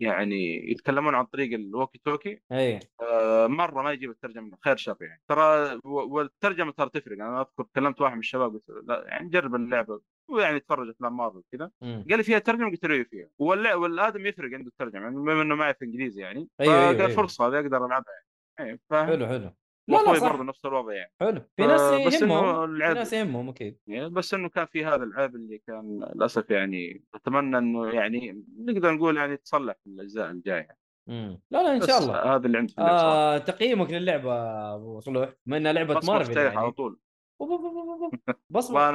[0.00, 4.96] يعني يتكلمون عن طريق ال walkie talkie إيه آه، مرة ما يجيب الترجمة خير شر
[5.00, 5.22] يعني.
[5.28, 7.12] ترى والترجمة ترى تفرق.
[7.12, 10.00] أنا أذكر كلمت واحد من الشباب قلت لا يعني جرب اللعبة.
[10.28, 14.54] ويعني تفرج أفلام مارفل كذا قال لي فيها ترجمة قلت له إيه فيها؟ والآدم يفرق
[14.54, 16.48] عنده الترجمة يعني بما إنه معي في إنجليزي يعني.
[16.60, 17.16] أيوة، أيوة، فقال أيوة.
[17.16, 18.12] فرصة هذه أقدر ألعبها
[18.58, 18.70] يعني.
[18.70, 19.50] إيه، فاهم حلو حلو.
[19.88, 20.28] لا لا صح.
[20.28, 21.12] برضه نفس الوضع يعني.
[21.20, 21.40] حلو.
[21.56, 21.80] في ناس
[22.22, 23.78] يهمهم في ناس يهمهم أكيد.
[23.86, 28.94] يعني بس إنه كان في هذا العيب اللي كان للأسف يعني أتمنى إنه يعني نقدر
[28.94, 30.76] نقول يعني تصلح في الأجزاء الجاية.
[31.08, 32.34] امم لا لا إن شاء الله.
[32.34, 32.74] هذا اللي عندي.
[32.78, 34.34] آه تقييمك للعبة
[34.74, 36.72] أبو صلوح بما إنها لعبة مارفل مفتاح على يعني.
[36.72, 36.98] طول.
[38.50, 38.90] بص ما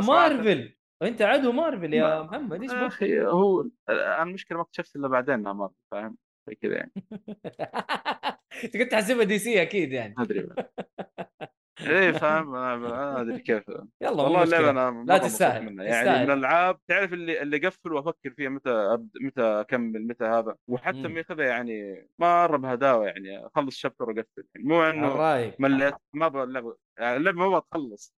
[0.00, 5.08] صراحة- مارفل أنت عدو مارفل يا محمد إيش؟ أخي هو أنا المشكلة ما اكتشفت إلا
[5.08, 6.16] بعدين انها مارفل فاهم؟
[6.48, 6.92] زي كذا يعني.
[8.64, 10.14] أنت كنت تحسبها دي سي أكيد يعني.
[10.18, 10.48] أدري
[11.80, 13.64] إيه فاهم؟ أنا ما أدري كيف.
[14.02, 15.84] يلا والله اللعبة أنا مرة لا تستاهل، منها.
[15.84, 16.26] يعني تستاهل.
[16.26, 19.08] من الألعاب تعرف اللي اللي اقفل وأفكر فيها متى أبد...
[19.20, 21.14] متى أكمل متى هذا؟ وحتى مم.
[21.14, 24.44] ماخذها يعني مرة بهداوة يعني أخلص شابتر وأقفل.
[24.54, 28.14] يعني مو إنه مليت ما أبغى اللعبه يعني اللعبة ما أبغى تخلص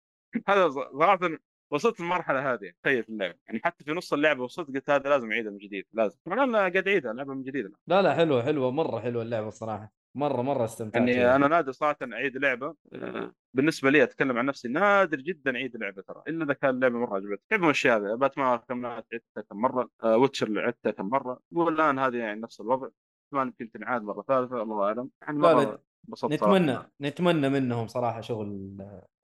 [0.48, 1.20] هذا صراحة
[1.72, 3.36] وصلت المرحله هذه تخيل في اللعبة.
[3.48, 6.18] يعني حتى في نص اللعبة وصلت قلت هذا لازم أعيدها من جديد لازم.
[6.26, 10.01] طبعا أنا قاعد أعيدها اللعبه من جديد لا لا حلوة حلوة مرة حلوة اللعبة الصراحه
[10.18, 11.36] مره مرة استمتعت يعني فيها.
[11.36, 12.76] أنا نادر صراحة اعيد لعبة.
[12.94, 16.24] آه، بالنسبة لي أتكلم عن نفسي نادر جدا اعيد لعبة ترى.
[16.28, 19.90] إلا إذا كان اللعبه مرة عجبتني تعرفون الشيء هذا؟ Batman Arkham Knight عدتها كم مرة؟
[20.04, 22.88] آه، Witcher عدتها كم مرة؟ والآن هذه يعني نفس الوضع.
[23.34, 25.10] ما يمكن تنعاد مرة ثالثة الله أعلم.
[25.22, 26.58] يعني مرة انبسطت صراحة.
[26.58, 28.78] نتمنى نتمنى منهم صراحة شغل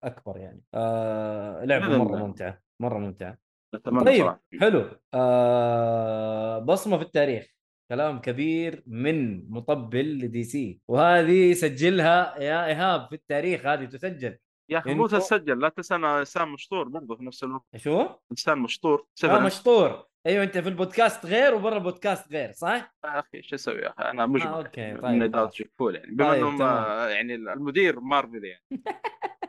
[0.03, 0.61] أكبر يعني.
[0.73, 2.17] آه لعبة مرة.
[2.17, 3.37] ممتعة مرة ممتعة.
[3.85, 4.41] طيب صراحة.
[4.61, 4.85] حلو.
[5.13, 7.56] آه بصمة في التاريخ.
[7.91, 14.37] كلام كبير من مطبل لدي سي وهذه سجلها يا إيهاب في التاريخ هذه تسجل.
[14.69, 17.65] يا أخي مو تسجل لا تنسى أنا إنسان مشطور برضه في نفس الوقت.
[17.75, 20.05] شو؟ إنسان مشطور آه سفر مشطور.
[20.27, 24.09] أيوه أنت في البودكاست غير وبرا البودكاست غير صح؟ يا أخي شو أسوي يا أخي؟
[24.09, 26.15] أنا مجبر آه، أوكي، من طيب، فول يعني.
[26.15, 26.61] بما طيب، إنهم.
[26.61, 28.63] آه، يعني المدير مارفل يعني.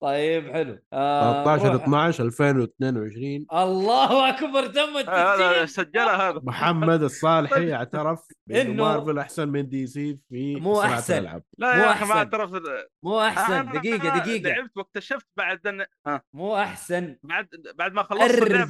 [0.00, 0.78] طيب حلو.
[0.92, 6.40] آه 13 نروح- 12 2022 الله أكبر تم آه، هذا التسجيل سجلها هذا.
[6.44, 10.82] محمد الصالحي اعترف بأنه إنه- مارفل أحسن من دي سي في مو.
[10.82, 11.42] الألعاب.
[11.58, 12.16] لا مو يا أخي ما أحسن.
[12.18, 12.62] اعترفت.
[13.02, 13.52] مو أحسن.
[13.52, 14.48] أنا دقيقة دقيقة.
[14.48, 15.84] لعبت واكتشفت بعد أن...
[16.06, 16.22] ها.
[16.32, 17.16] مو أحسن.
[17.22, 18.60] بعد بعد ما خلصت أرجل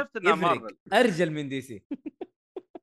[0.00, 0.76] اكتشفت إنها مارفل.
[0.92, 1.82] أرجل من دي سي.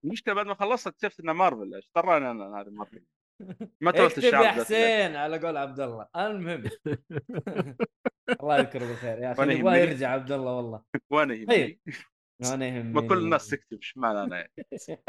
[0.03, 1.75] المشكلة بعد ما خلصت اكتشفت إنها مارفل.
[1.75, 3.01] إيش طراني أنا هذه مارفل.
[3.81, 4.49] ما تولت اكتب الشعب يا.
[4.51, 6.07] حسين على قول عبد الله.
[6.15, 6.63] المهم.
[8.41, 9.79] الله يذكره بالخير يا أخي يهمني.
[9.79, 10.81] يرجع عبد الله والله.
[11.11, 11.45] وأنا يهمني.
[11.45, 11.79] طيب.
[12.53, 12.93] أنا يهمني.
[12.93, 15.03] ما كل الناس تكتب إيش معنى أنا يعني؟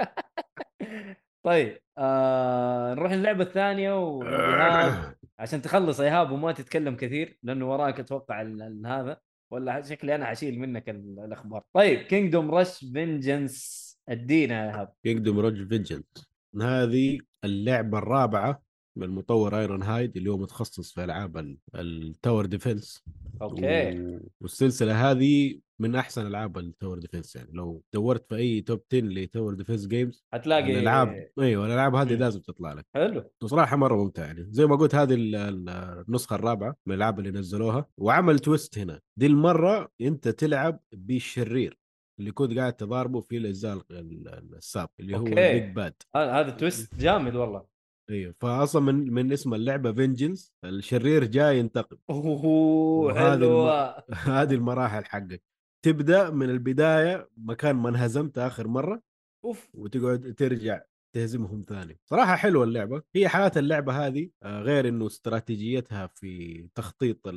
[1.47, 4.21] طيب آه نروح للعبه الثانية
[5.40, 8.43] عشان تخلص ايهاب وما تتكلم كثير لأنه وراك أتوقع
[8.87, 9.21] هذا.
[9.53, 11.62] ولا شكلي أنا حشيل منك ال- الأخبار.
[11.73, 16.18] طيب Kingdom Rush Vengeance أدينا يا ايهاب Kingdom Rush Vengeance
[16.62, 18.62] هذه اللعبة الرابعة
[18.98, 23.05] من مطور Ironhide اللي هو متخصص في ألعاب ال- ال tower defense
[23.42, 27.48] okay و- والسلسلة هذه من أحسن ألعاب ال tower defense يعني.
[27.52, 32.14] لو دورت في أي top 10 ل tower defense games حتلاقي الألعاب أيوه الألعاب هذه.
[32.14, 32.86] لازم تطلع لك.
[32.94, 33.30] حلو.
[33.42, 34.46] وصراحة مرة ممتع يعني.
[34.50, 35.68] زي ما قلت هذه ال- ال-
[36.08, 37.86] النسخة الرابعة من الألعاب اللي نزلوها.
[37.98, 39.00] وعمل twist هنا.
[39.16, 41.78] دي المرة أنت تلعب بالشرير
[42.20, 45.26] اللي كنت قاعد تضاربه في الاجزاء ال- ال- السابق اللي هو.
[45.26, 47.66] ال big bad هذا twist جامد والله.
[48.11, 51.96] أيوه فاصلا من من اسم اللعبة Vengeance الشرير جاي ينتقم.
[52.11, 54.04] أوه حلوة.
[54.40, 55.42] هذه المراحل حقك.
[55.85, 59.02] تبدأ من البداية مكان ما انهزمت آخر مرة
[59.44, 59.68] أوف.
[59.74, 60.80] وتقعد ترجع
[61.14, 61.98] تهزمهم ثاني.
[62.11, 63.02] صراحة حلوة اللعبة.
[63.14, 67.28] هي حياة اللعبة هذه آه، غير إنه استراتيجيتها في تخطيط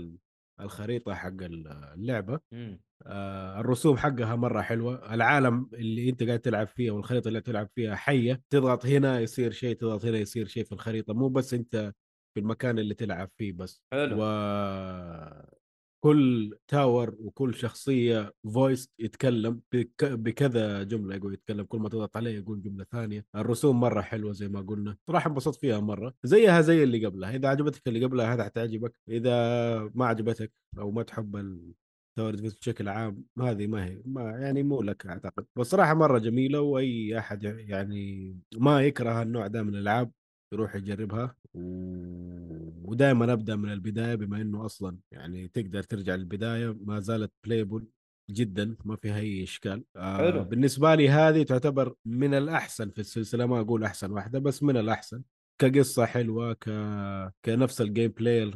[0.64, 2.40] ال- الخريطة حق ال- اللعبة.
[2.52, 2.80] مم.
[3.06, 5.14] آه، الرسوم حقها مرة حلوة.
[5.14, 8.42] العالم اللي أنت قاعد تلعب فيها والخريطة اللي تلعب فيها حية.
[8.50, 11.14] تضغط هنا يصير شيء تضغط هنا يصير شيء في الخريطة.
[11.14, 11.94] مو بس أنت
[12.34, 13.84] في المكان اللي تلعب فيه بس.
[13.94, 14.16] حلو.
[14.20, 14.24] و
[16.04, 20.06] كل tower وكل شخصية voice يتكلم بك...
[20.06, 23.26] بكذا جملة يقول يتكلم كل ما تضغط عليه يقول جملة ثانية.
[23.36, 24.98] الرسوم مرة حلوة زي ما قلنا.
[25.08, 26.14] صراحة انبسطت فيها مرة.
[26.24, 27.36] زيها زي اللي قبلها.
[27.36, 28.94] إذا عجبتك اللي قبلها هذا حتعجبك.
[29.10, 29.32] إذا
[29.96, 34.64] ما عجبتك أو ما تحب ال tower defense بشكل عام هذه ما هي ما يعني
[34.64, 35.46] مو لك أعتقد.
[35.56, 40.12] والصراحه مرة جميلة وأي أحد يعني ما يكره النوع ده من الألعاب.
[40.54, 41.60] يروح يجربها و...
[42.84, 47.88] ودائما أبدأ من البداية بما إنه أصلا يعني تقدر ترجع للبداية ما زالت playable
[48.32, 49.84] جدا ما فيها أي إشكال.
[49.96, 50.44] آه حلو.
[50.44, 55.24] بالنسبة لي هذه تعتبر من الأحسن في السلسلة ما أقول أحسن واحدة بس من الأحسن
[55.62, 56.70] كقصة حلوة ك...
[57.46, 58.52] كنفس ال gameplay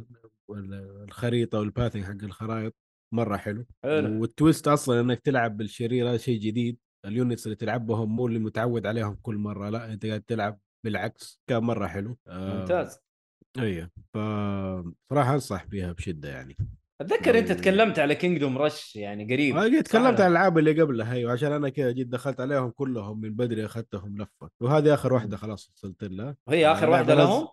[0.50, 2.74] الخريطة وال pathing حق الخرائط
[3.12, 3.66] مرة حلو.
[3.84, 4.20] حلو.
[4.20, 8.38] وال twist أصلا إنك تلعب بالشرير هذا شيء جديد ال units اللي تلعبهم مو اللي
[8.38, 10.60] متعود عليهم كل مرة لا أنت قاعد تلعب
[10.92, 12.16] بالعكس كان مرة حلو.
[12.28, 12.98] آه ممتاز.
[13.58, 14.18] أيوه ف
[15.10, 16.56] صراحة أنصح فيها بشدة يعني.
[17.00, 19.56] أتذكر أنت لو- تكلمت على Kingdom Rush يعني قريب.
[19.56, 23.20] أنا صح تكلمت؟ عن الألعاب اللي قبلها أيوه عشان أنا كذا جيت دخلت عليهم كلهم
[23.20, 24.50] من بدري أخذتهم لفة.
[24.60, 26.36] وهذه آخر واحدة خلاص وصلت لها.
[26.48, 27.48] وهي آخر آه، واحدة لهم؟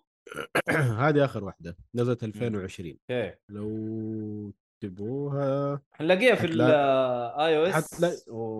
[1.05, 3.33] هذه آخر واحدة نزلت 2020 أوكي.
[3.49, 8.03] لو تبغوها حنلاقيها في ال iOS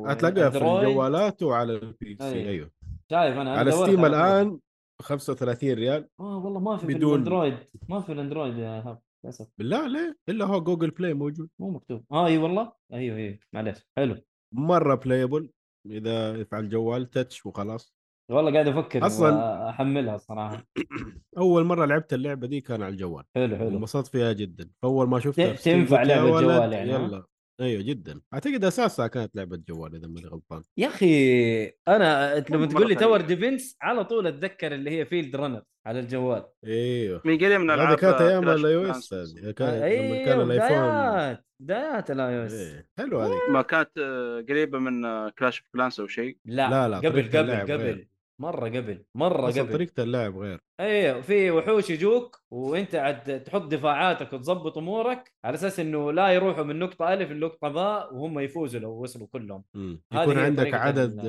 [0.08, 2.50] هتلاقيها في الجوالات وعلى ال PC أيوة.
[2.50, 2.72] أيوه.
[3.12, 4.06] شايف أنا على Steam.
[4.06, 4.60] الآن
[5.02, 7.58] 35 ريال؟ آه والله ما في بدون- الأندرويد.
[7.90, 9.48] ما في الأندرويد إيهاب للأسف.
[9.58, 11.50] بالله ليه إلا هو Google Play موجود.
[11.60, 12.04] مو مكتوب.
[12.12, 12.72] آه إي والله.
[12.94, 14.16] أيوه أيوه معلش حلو.
[14.54, 15.50] مرة playable
[15.86, 17.96] إذا على الجوال touch وخلاص.
[18.32, 20.66] والله قاعد أفكر أصلاً- أحملها صراحة.
[21.38, 23.24] أول مرة لعبت اللعبة دي كان على الجوال.
[23.36, 23.68] حلو حلو.
[23.70, 24.70] انبسطت فيها جدا.
[24.82, 27.24] فأول ما شفتها تنفع ولد جوال يعني،؟ يلا.
[27.62, 32.88] أيوه جدا أعتقد أساسها كانت لعبة جوال إذا ماني غلطان يا أخي أنا لما تقول
[32.90, 32.96] لي.
[32.96, 37.76] tower defense على طول أتذكر اللي هي Fieldrunners على الجوال أيوه من قليل من هذه
[37.78, 39.14] الالعاب كانت أيام ال iOS.
[39.14, 42.88] هذه كانت لما أيوه كان الايفون بدايات بدايات ال iOS إيه.
[42.98, 46.98] حلو هذه ما كانت آه، قريبة من Clash of Clans أو شيء لا لا، لا،
[46.98, 48.08] قبل قبل اللعب قبل.
[48.42, 54.34] مرة قبل مرة قبل طريقة اللعب غير أيوه في وحوش يجوك وأنت عاد تحط دفاعاتك
[54.34, 58.92] وتظبط أمورك على أساس إنه لا يروحوا من نقطة ألف لنقطة باء وهم يفوزوا لو
[58.92, 60.02] وصلوا كلهم مم.
[60.14, 61.20] يكون عندك عدد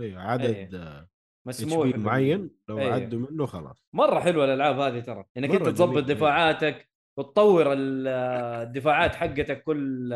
[0.00, 1.08] أيوه عدد آه،
[1.46, 2.94] مسموح معين لو أيوه.
[2.94, 6.04] عدوا منه خلاص مرة حلوة الألعاب هذه ترى إنك أنت تظبط.
[6.04, 8.08] دفاعاتك وتطور ال-
[8.66, 10.08] الدفاعات حقتك كل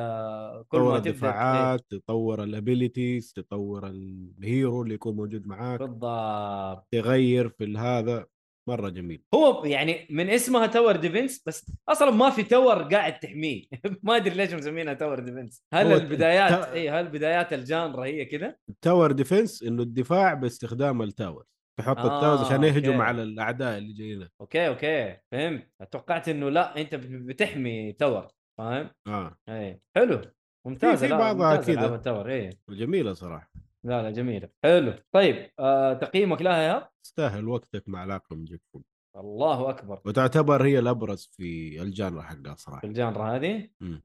[0.69, 5.81] كل ما تبدأ الدفاعات تطور ال abilities تطور ال hero اللي يكون موجود معاك.
[5.81, 6.87] بالضبط.
[6.93, 8.27] تغير في هذا
[8.69, 9.23] مرة جميل.
[9.35, 13.65] هو يعني من اسمها tower defense بس أصلا ما في tower قاعد تحميه.
[14.03, 18.57] ما أدري ليش مسمينها tower defense هل البدايات اي هل بدايات ال genre هي كذا
[18.83, 21.45] tower defense إنه الدفاع باستخدام ال tower
[21.79, 23.01] تحط آه، ال towers عشان يهجم.
[23.01, 24.29] على الأعداء اللي جايين.
[24.41, 25.69] أوكي أوكي فهمت.
[25.91, 29.37] توقعت إنه لأ أنت بتحمي tower فاهم؟ آه.
[29.49, 30.21] اي حلو.
[30.67, 31.07] ممتازة.
[31.09, 31.69] في بعضها.
[31.69, 33.51] ألعاب ال tower اي جميلة صراحة.
[33.87, 34.49] لا لا جميلة.
[34.65, 34.95] حلو.
[35.15, 38.83] طيب آه تقييمك لها يا؟ تستاهل وقتك مع لعقة من جاك فود
[39.17, 40.01] الله أكبر.
[40.05, 44.03] وتعتبر هي الأبرز في ال genre حقها في صراحة ال genre هذه؟ مم.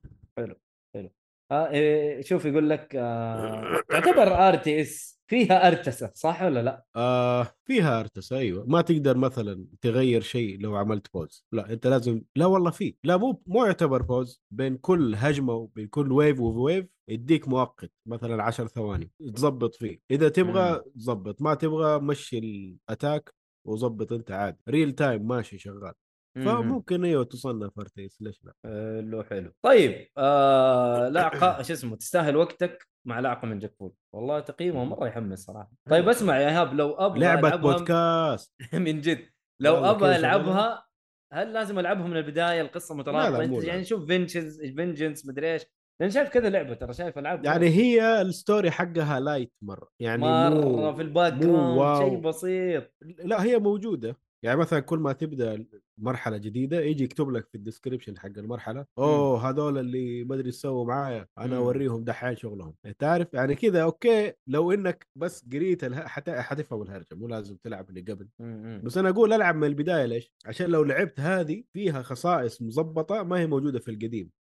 [1.52, 8.00] آه إيه شوف يقول لك آه تعتبر RTS فيها RTS صح ولا لا؟ آه فيها
[8.00, 8.66] RTS أيوه.
[8.66, 13.18] ما تقدر مثلا تغير شيء لو عملت pause لا أنت لازم لا والله في لا
[13.18, 18.44] مو مو يعتبر pause بين كل هجمة وبين كل wave و wave يديك مؤقت مثلا
[18.44, 19.12] 10 ثواني.
[19.36, 20.00] تظبط فيه.
[20.12, 23.34] إذا تبغى تظبط ما تبغى مشي ال attack
[23.66, 24.58] وظبط أنت عادي.
[24.70, 25.94] real time ماشي شغال.
[26.36, 29.52] فممكن أيوه تصنف RTS ليش لا؟ حلو حلو.
[29.62, 34.84] طيب آه لا عقا شو اسمه تستاهل وقتك مع لعقة من جاك فود والله تقييمه
[34.84, 35.72] مرة يحمس صراحة.
[35.90, 38.54] طيب اسمع يا إيهاب لو أبغى لعبة بودكاست.
[38.74, 39.26] من جد
[39.62, 40.88] لو أبغى ألعبها
[41.34, 43.84] هل لازم ألعبها من البداية؟ القصة مترابطه مو يعني.
[43.84, 45.66] شوف Vengeance Vengeance مدري إيش.
[46.02, 49.90] لأن شايف كذا لعبة ترى شايف ألعاب يعني هي ال story حقها light مرة.
[50.00, 52.20] يعني مو مرة في ال back مو ground شيء.
[52.20, 52.94] بسيط.
[53.02, 54.18] لا هي موجودة.
[54.44, 55.66] يعني مثلا كل ما تبدأ
[55.98, 60.52] مرحلة جديدة يجي يكتب لك في ال description حق المرحلة أوه هذول اللي ما أدري
[60.52, 61.64] سووا معايا أنا مم.
[61.64, 62.76] أوريهم دحين شغلهم.
[62.86, 66.08] انت عارف يعني كذا أوكي لو إنك بس قريت الها...
[66.08, 66.30] حت...
[66.30, 68.28] حتفهم الهرجة مو لازم تلعب اللي قبل.
[68.40, 68.82] مم.
[68.84, 73.40] بس أنا أقول ألعب من البداية ليش؟ عشان لو لعبت هذه فيها خصائص مظبطه ما
[73.40, 74.32] هي موجودة في القديم.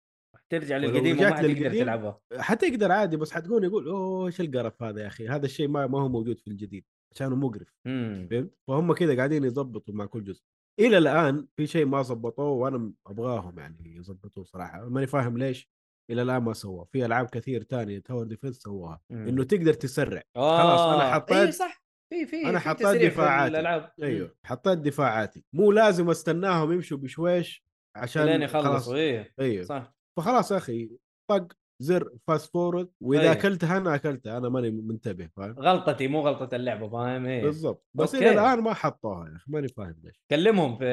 [0.49, 2.19] ترجع للقديم وما حتقدر تلعبها.
[2.37, 6.01] حتقدر عادي بس حتقول يقول أوه إيش القرف هذا يا أخي؟ هذا الشيء ما ما
[6.01, 6.85] هو موجود في الجديد.
[7.11, 8.27] عشانه مقرف مم.
[8.31, 10.43] فهمت؟ فهم كذا قاعدين يظبطوا مع كل جزء.
[10.79, 15.69] إلى الآن في شيء ما ظبطوه وأنا أبغاهم يعني يظبطوه صراحة ماني فاهم ليش
[16.11, 19.27] إلى الآن ما سووه في ألعاب كثير تانية tower defense سووها مم.
[19.27, 20.21] إنه تقدر تسرع.
[20.35, 20.61] آه.
[20.63, 21.81] خلاص أنا حطيت- اي صح.
[22.13, 23.51] في في في حطيت دفاعاتي.
[23.51, 23.91] الألعاب.
[24.03, 25.43] أيوه حطيت دفاعاتي.
[25.53, 27.65] مو لازم أستناهم يمشوا بشويش
[27.97, 28.65] عشان لين خلاص.
[28.65, 29.63] يخلصوا إيه أيوه.
[29.63, 29.93] صح.
[30.17, 30.97] فخلاص يا أخي
[31.29, 31.47] طق.
[31.81, 33.31] زر fast forward وإذا أيوه.
[33.33, 37.43] أكلتها أنا أكلتها أنا ماني منتبه فاهم؟ غلطتي مو غلطة اللعبة فاهم؟ إيه.
[37.43, 37.85] بالضبط.
[37.93, 38.15] بس.
[38.15, 40.21] إلى الآن ما حطوها يا أخي ماني فاهم ليش.
[40.31, 40.85] كلمهم في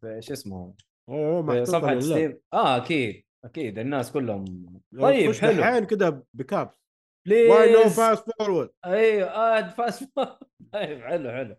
[0.00, 0.74] في شو اسمه
[1.08, 2.00] اوه محطوطة صفحة.
[2.00, 2.38] Steam.
[2.52, 4.44] آه أكيد أكيد الناس كلهم.
[4.92, 5.60] لو طيب حلو.
[5.60, 6.82] دحين كده ب caps.
[7.26, 10.10] please why no fast forward أيوه add fast
[10.72, 11.56] طيب حلو حلو.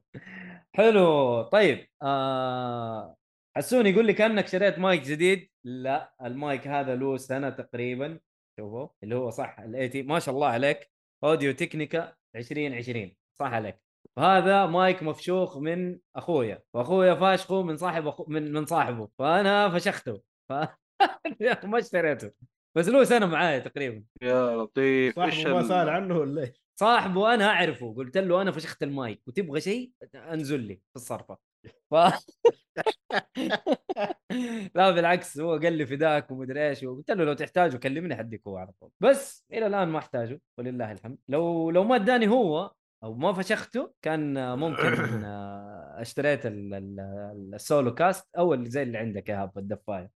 [0.75, 1.41] حلو.
[1.43, 3.15] طيب آه
[3.57, 8.19] حسون يقول لي كأنك شريت مايك جديد؟ لا المايك هذا له سنة تقريبا.
[8.59, 10.91] شوفوا اللي هو صح الاي ما شاء الله عليك.
[11.23, 13.79] Audio-Technica 2020 صح عليك.
[14.17, 19.09] وهذا مايك مفشوخ من أخويا وأخويا فاشخه من صاحب أخو من من صاحبه.
[19.19, 20.21] فأنا فشخته.
[20.49, 20.53] ف...
[21.63, 22.31] ما اشتريته.
[22.77, 24.03] بس له سنة معايا تقريبا.
[24.21, 25.15] يا لطيف.
[25.15, 27.93] صاحبه ما ال- سأل عنه ولا إيش؟ صاحبه أنا أعرفه.
[27.93, 29.21] قلت له أنا فشخت المايك.
[29.27, 31.52] وتبغى شيء؟ أنزل لي في الصرفة.
[31.91, 31.93] ف
[34.75, 38.57] لا بالعكس هو قال لي فداك ومدري إيش وقلت له لو تحتاجه كلمني حديك هو
[38.57, 38.89] على طول.
[38.99, 41.17] بس إلى الآن ما احتاجه والله الحمد.
[41.27, 42.71] لو لو ما اداني هو
[43.03, 44.83] أو ما فشخته كان ممكن
[45.25, 50.09] آه، اشتريت ال- ال- ال SoloCast أو اللي زي اللي عندك يا هاب الدفاية.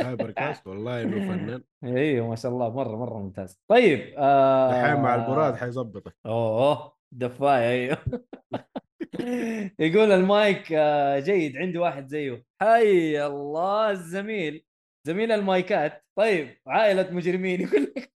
[0.00, 1.62] Hyper Cast والله انه فنان.
[1.84, 3.60] أيوه ما شاء الله مرة مرة ممتاز.
[3.68, 6.16] طيب آه دحين مع البراد حيظبطك.
[6.26, 7.98] أوه دفاية أيوه.
[9.78, 12.44] يقول المايك آه، جيد عندي واحد زيه.
[12.60, 14.64] حي الله الزميل.
[15.06, 16.04] زميل المايكات.
[16.16, 17.60] طيب عائلة مجرمين.
[17.68, 18.12] يقول لك.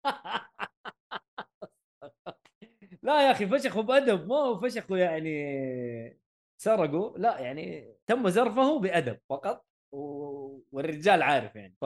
[3.03, 4.29] لا يا أخي فشخوا بأدب.
[4.29, 6.19] ما هو فشخوا يعني
[6.59, 7.19] سرقوا.
[7.19, 9.99] لا يعني تم زرفه بأدب فقط و...
[10.73, 11.75] والرجال عارف يعني.
[11.81, 11.85] ف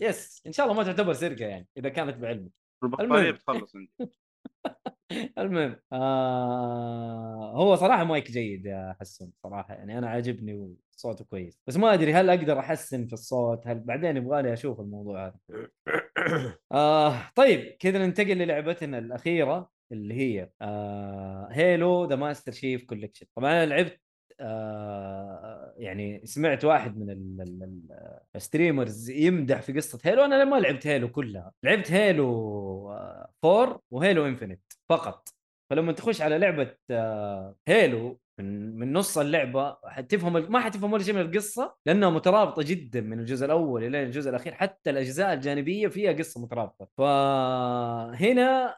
[0.00, 2.50] يس إن شاء الله ما تعتبر سرقة يعني إذا كانت بعلمه
[2.84, 3.30] البطارية.
[3.30, 3.90] بتخلص عندي.
[5.38, 10.54] المهم آه هو صراحة مايك جيد يا حسن صراحة يعني أنا عاجبني
[10.96, 14.80] وصوته كويس بس ما أدري هل أقدر أحسن في الصوت؟ هل بعدين يبغى لي أشوف
[14.80, 15.38] الموضوع هذا.
[16.72, 23.52] آه طيب كذا ننتقل للعبتنا الأخيرة اللي هي آه Halo The Master Chief Collection طبعا
[23.52, 24.00] أنا لعبت
[24.40, 30.44] آه يعني سمعت واحد من ال- ال- ال- ال streamers يمدح في قصة Halo أنا
[30.44, 31.52] ما لعبت Halo كلها.
[31.64, 32.26] لعبت Halo
[32.92, 35.28] آه 4 و Halo Infinite فقط.
[35.70, 41.14] فلما تخش على لعبة آه Halo من من نص اللعبة حتفهم ما حتفهم ولا شيء
[41.14, 44.54] من القصة لأنها مترابطة جدا من الجزء الأول إلى الجزء الأخير.
[44.54, 46.88] حتى الأجزاء الجانبية فيها قصة مترابطة.
[46.98, 48.76] فهنا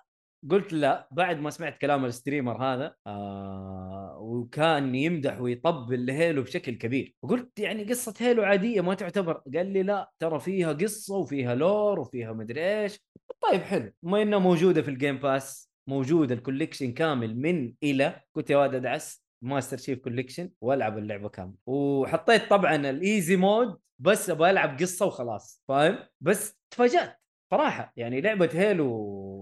[0.50, 6.42] قلت لا بعد ما سمعت كلام ال streamer هذا آه وكان يمدح ويطبل ل Halo
[6.42, 7.14] بشكل كبير.
[7.22, 9.32] وقلت يعني قصة Halo عادية ما تعتبر.
[9.54, 13.00] قال لي لا ترى فيها قصة وفيها lore وفيها مدري إيش.
[13.40, 13.92] طيب حلو.
[14.02, 18.56] ما إنها موجودة في ال Game Pass موجود ال collection كامل من إلى قلت يا
[18.56, 21.54] واد أدعس Master Chief Collection وألعب اللعبة كاملة.
[21.66, 27.18] وحطيت طبعا ال easy mode بس أبغى ألعب قصة وخلاص فاهم؟ بس تفاجأت
[27.50, 27.92] صراحة.
[27.96, 28.86] يعني لعبة Halo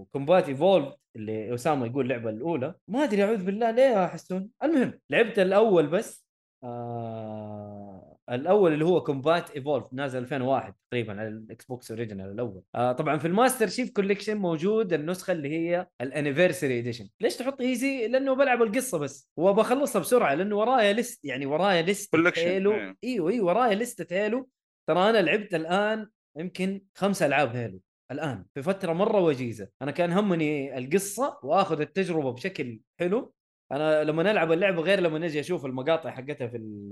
[0.05, 2.75] Combat Evolved اللي اسامه يقول اللعبة الأولى.
[2.87, 6.25] ما أدري أعوذ بالله ليه يا حسون؟ المهم لعبت الأول بس
[6.63, 12.61] آه الأول اللي هو Combat Evolved نازل 2001 تقريبا على ال Xbox original الأول.
[12.75, 17.37] آه طبعا في ال Master Chief Collection موجود النسخة اللي هي ال Anniversary Edition ليش
[17.37, 19.29] تحط easy لأنه بلعب القصة بس.
[19.37, 22.15] وبخلصها بسرعة لأنه ورايا list يعني ورايا list.
[22.37, 22.95] Halo إيه.
[23.03, 24.49] إيوه إيوه ورايا لستة Halo
[24.87, 27.79] ترى أنا لعبت الآن يمكن خمس ألعاب Halo.
[28.11, 29.69] الآن في فترة مرة وجيزة.
[29.81, 33.33] أنا كان همني القصة وآخذ التجربة بشكل حلو.
[33.71, 36.89] أنا لما ألعب اللعبه غير لما أجي أشوف المقاطع حقتها في ال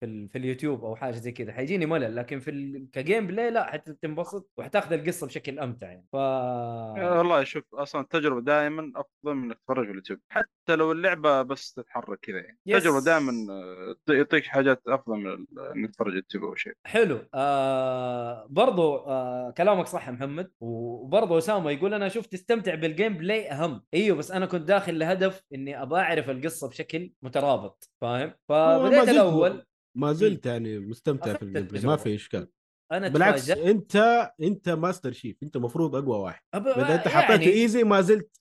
[0.00, 3.50] في, ال في اليوتيوب أو حاجة زي كذا حيجيني ملل لكن في ال ك gameplay
[3.50, 6.06] لا حتنبسط وحتاخذ القصة بشكل أمتع يعني.
[6.12, 11.42] ف والله شوف أصلا التجربه دائما أفضل من انك تتفرج في اليوتيوب حتى لو اللعبة
[11.42, 12.58] بس تتحرك كذا يعني.
[12.68, 13.32] التجربه دائما
[14.08, 15.46] يعطيك حاجات أفضل من
[15.76, 16.72] انك تتفرج اليوتيوب أو شيء.
[16.86, 17.18] حلو.
[17.34, 20.50] آه برضو آه كلامك صح محمد.
[20.60, 23.82] وبرضو أسامة يقول أنا شوف تستمتع بال gameplay أهم.
[23.94, 29.08] إيوه بس أنا كنت داخل لهدف إني ابى أعرف القصة بشكل مترابط فاهم فبديت زلت-
[29.08, 29.64] الأول
[29.96, 31.90] ما زلت يعني مستمتع في ال game.
[31.90, 32.48] ما في إشكال
[32.92, 33.96] أنا بالعكس تفاجأت أنت
[34.42, 36.42] أنت Master Chief أنت المفروض أقوى واحد.
[36.54, 38.40] اذا أنت يعني- حطيته easy ما زلت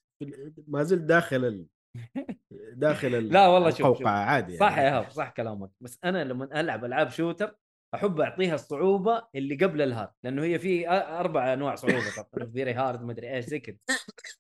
[0.67, 1.65] ما زلت داخل ال...
[2.73, 3.29] داخل ال...
[3.29, 4.07] لا والله شوف- شوف.
[4.07, 4.89] عادي صح يعني.
[4.89, 7.55] يا هاب صح كلامك بس أنا لما ألعب ألعاب shooter
[7.95, 12.73] أحب أعطيها الصعوبة اللي قبل ال hard لأنه هي في أربع أنواع صعوبة طبعا very
[12.73, 13.77] hard مدري إيش زي كذا.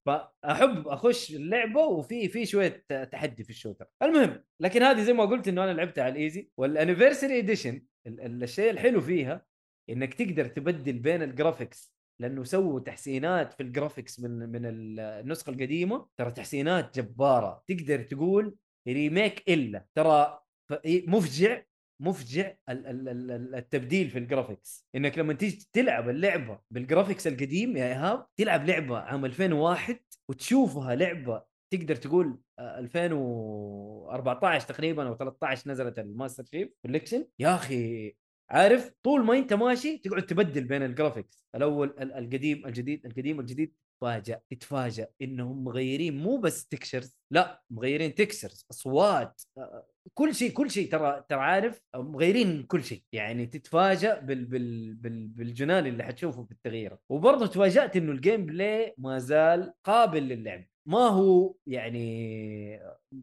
[0.05, 3.85] فأحب أخش اللعبة وفي في شوية تحدي في ال shooter.
[4.03, 6.49] المهم لكن هذه زي ما قلت إنه أنا لعبتها على ال easy.
[6.57, 9.45] وال Anniversary Edition الشيء الحلو فيها
[9.89, 15.49] إنك تقدر تبدل بين ال graphics لأنه سووا تحسينات في ال graphics من من النسخة
[15.49, 16.07] القديمة.
[16.17, 17.63] ترى تحسينات جبارة.
[17.67, 18.55] تقدر تقول
[18.87, 19.85] remake إلا.
[19.95, 20.39] ترى
[20.85, 21.61] إيه، مفجع
[22.01, 24.87] مفجع ال- ال- ال- ال- التبديل في ال graphics.
[24.95, 30.95] إنك لما تيجي تلعب اللعبة بال graphics القديم يا إيهاب تلعب لعبة عام 2001 وتشوفها
[30.95, 31.43] لعبة
[31.73, 38.13] تقدر تقول آه، 2014 تقريبا أو 13 نزلت ال Master Chief Collection يا أخي
[38.51, 41.45] عارف؟ طول ما أنت ماشي تقعد تبدل بين ال graphics.
[41.55, 43.73] الأول ال- القديم الجديد القديم الجديد.
[44.01, 50.71] تتفاجأ تتفاجأ إنهم مغيرين مو بس textures لا مغيرين textures أصوات آه، كل شيء كل
[50.71, 53.03] شيء ترى ترى عارف مغيرين كل شيء.
[53.13, 56.97] يعني تتفاجأ بال بال بال بالجنان اللي حتشوفه في التغيير.
[57.09, 60.65] وبرضه تفاجأت إنه ال gameplay ما زال قابل للعب.
[60.85, 62.79] ما هو يعني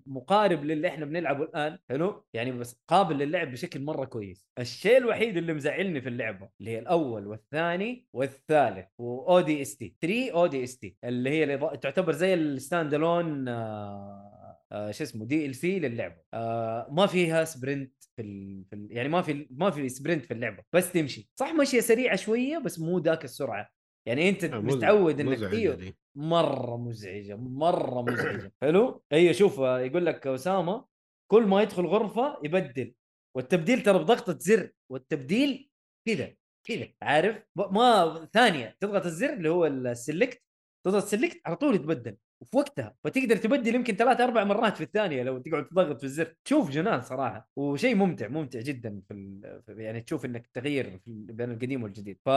[0.06, 4.46] مقارب للي إحنا بنلعبه الآن حلو؟ يعني بس قابل للعب بشكل مرة كويس.
[4.58, 9.94] الشيء الوحيد اللي مزعلني في اللعبة اللي هي الأول والثاني والثالث واو دي اس تي
[10.00, 15.78] 3 أو دي اس تي اللي هي تعتبر زي ال standalone آه شو اسمه DLC
[15.78, 16.16] للعبة.
[16.34, 18.64] آه ما فيها sprint في, ال...
[18.70, 18.88] في ال...
[18.90, 21.30] يعني ما في ما في sprint في اللعبة بس تمشي.
[21.40, 23.68] صح مشيه سريعة شوية بس مو ذاك السرعة.
[24.08, 25.92] يعني أنت آه، متعود إنك مزعجة أيوه.
[26.16, 28.52] مرة مزعجة مرة مزعجة.
[28.62, 30.86] حلو؟ أيوه شوف آه، يقول لك أسامة
[31.30, 32.94] كل ما يدخل غرفة يبدل.
[33.36, 34.70] والتبديل ترى بضغطة زر.
[34.92, 35.70] والتبديل
[36.08, 36.34] كذا
[36.68, 40.42] كذا عارف؟ ما ثانية تضغط الزر اللي هو ال select
[40.86, 42.16] تضغط سلكت على طول يتبدل.
[42.40, 46.34] وفي وقتها فتقدر تبدل يمكن ثلاث أربع مرات في الثانية لو تقعد تضغط في الزر.
[46.44, 47.48] تشوف جنان صراحة.
[47.56, 49.62] وشيء ممتع ممتع جدا في ال...
[49.68, 52.18] يعني تشوف إنك تغير في بين القديم والجديد.
[52.24, 52.28] ف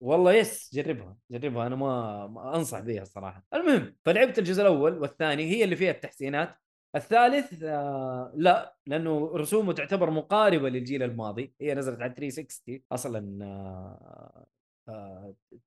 [0.00, 1.66] والله يس جربها جربها.
[1.66, 6.56] أنا ما, ما أنصح بها الصراحه المهم فلعبت الجزء الأول والثاني هي اللي فيها التحسينات.
[6.96, 11.54] الثالث آه لا لأنه رسومه تعتبر مقاربة للجيل الماضي.
[11.60, 14.46] هي نزلت على 360 أصلا آه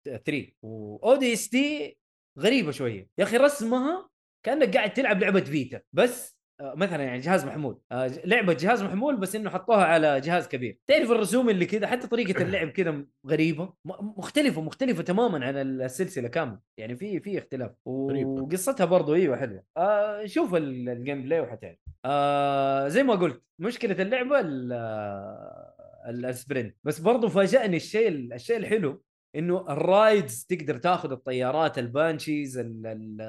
[0.04, 1.98] 3 و ODST
[2.40, 3.10] غريبة شوية.
[3.18, 4.10] يا أخي رسمها
[4.46, 7.80] كأنك قاعد تلعب لعبة Vita بس آه، مثلا يعني جهاز محمول.
[7.92, 10.80] آه، لعبة جهاز محمول بس إنه حطوها على جهاز كبير.
[10.88, 13.74] تعرف الرسوم اللي كذا؟ حتى طريقة اللعب كذا غريبة.
[13.86, 16.60] مختلفة مختلفة تماما عن السلسلة كاملة.
[16.78, 17.72] يعني في في اختلاف.
[17.86, 19.64] وقصتها برضو أيوه حلوة.
[19.78, 25.75] آه شوف ال- ال gameplay وحتعرف آه زي ما قلت مشكلة اللعبة ال- آه، ال-
[26.10, 29.04] ال sprint بس برضو فاجأني الشيء الشيء الحلو
[29.36, 33.22] إنه ال rides تقدر تاخذ الطيارات ال Banshees ال- ال-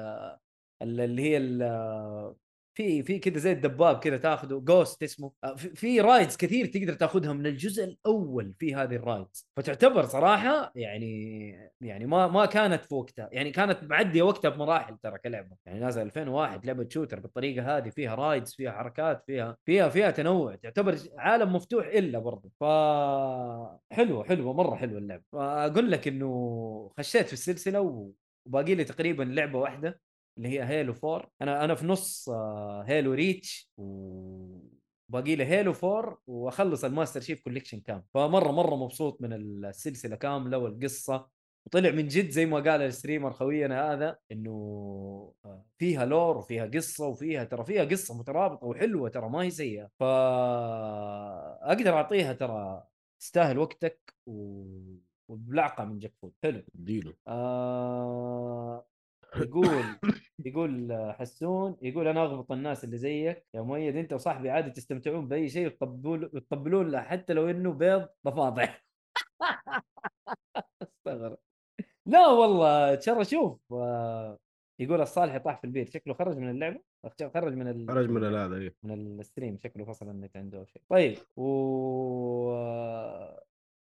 [0.81, 1.37] ال- اللي هي
[2.77, 5.31] في في كذا زي الدباب كذا تاخذه Ghost اسمه.
[5.43, 10.71] آه، في, rides كثير تقدر تاخذها من الجزء الأول في هذه ال rides فتعتبر صراحة
[10.75, 13.29] يعني يعني ما ما كانت في وقتها.
[13.31, 15.57] يعني كانت معدية وقتها بمراحل ترى كلعبة.
[15.65, 20.55] يعني نازل 2001 لعبة shooter بالطريقة هذه فيها rides فيها حركات فيها فيها فيها تنوع.
[20.55, 22.51] تعتبر عالم مفتوح إلا برضه.
[22.59, 22.63] ف
[23.91, 25.23] حلوة حلوة مرة حلوة اللعبة.
[25.31, 28.11] فأقول لك إنه خشيت في السلسلة و...
[28.45, 30.06] وباقي لي تقريبا لعبة واحدة.
[30.37, 32.29] اللي هي Halo 4 أنا أنا في نص
[32.85, 34.77] Halo Reach و
[35.09, 38.03] باقي لي Halo 4 وأخلص ال Master Chief Collection كامل.
[38.13, 41.27] فمرة مرة مبسوط من السلسلة كاملة والقصة.
[41.65, 44.51] وطلع من جد زي ما قال ال streamer خوينا هذا إنه
[45.45, 49.89] آه، فيها lore وفيها قصة وفيها ترى فيها قصة مترابطة وحلوة ترى ما هي سيئة.
[49.99, 50.03] ف
[51.63, 52.83] أقدر أعطيها ترى
[53.19, 54.65] تستاهل وقتك و...
[55.27, 56.63] وبلعقة من جاك فود حلو.
[56.75, 58.85] اديله آه
[59.41, 59.83] يقول
[60.45, 63.45] يقول حسون يقول أنا أغبط الناس اللي زيك.
[63.53, 68.07] يا مؤيد أنت وصاحبي عادي تستمتعون بأي شيء وتطبلون وتطبلون له حتى لو إنه بيض
[68.27, 68.75] ضفادع
[70.81, 71.37] استغرب.
[72.05, 74.37] لا والله ترى شوف آه،
[74.79, 75.93] يقول الصالح طاح في البيت.
[75.93, 76.81] شكله خرج من اللعبة؟
[77.33, 77.87] خرج من ال...
[77.87, 78.75] خرج من هذا إيه.
[78.83, 79.57] من ال stream.
[79.57, 80.81] شكله فصل النت عنده شيء.
[80.89, 81.43] طيب و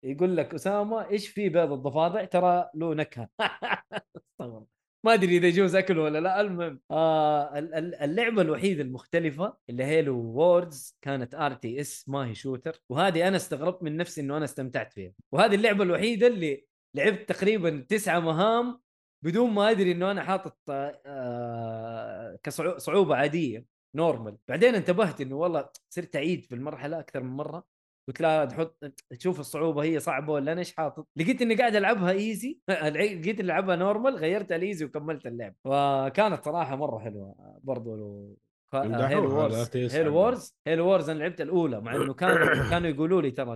[0.05, 3.29] يقول لك أسامة إيش في بيض الضفادع؟ ترى له نكهه
[4.17, 4.67] استغرب.
[5.05, 6.81] ما أدري إذا يجوز اكله ولا لا المهم.
[6.91, 13.29] آه ال- ال- اللعبة الوحيدة المختلفة اللي Halo Wars كانت RTS ما هي shooter وهذه
[13.29, 15.13] أنا استغربت من نفسي إنه أنا استمتعت فيها.
[15.33, 18.81] وهذه اللعبة الوحيدة اللي لعبت تقريبا تسعة مهام
[19.25, 26.17] بدون ما أدري إنه أنا حاطط آه كصعوبه عادية normal بعدين انتبهت إنه والله صرت
[26.17, 27.72] أعيد في المرحلة أكثر من مرة.
[28.09, 32.11] قلت لا تحط تشوف الصعوبة هي صعبة ولا أنا إيش حاطط؟ لقيت إني قاعد ألعبها
[32.11, 35.55] easy لقيت إني ألعبها normal غيرت ال easy وكملت اللعب.
[35.65, 37.97] وكانت صراحة مرة حلوة برضو
[38.75, 39.55] على Wars
[39.93, 39.99] حقها.
[40.15, 42.37] Wars Halo Wars أنا لعبت الأولى مع إنه كانوا
[42.71, 43.55] كانوا يقولوا لي ترى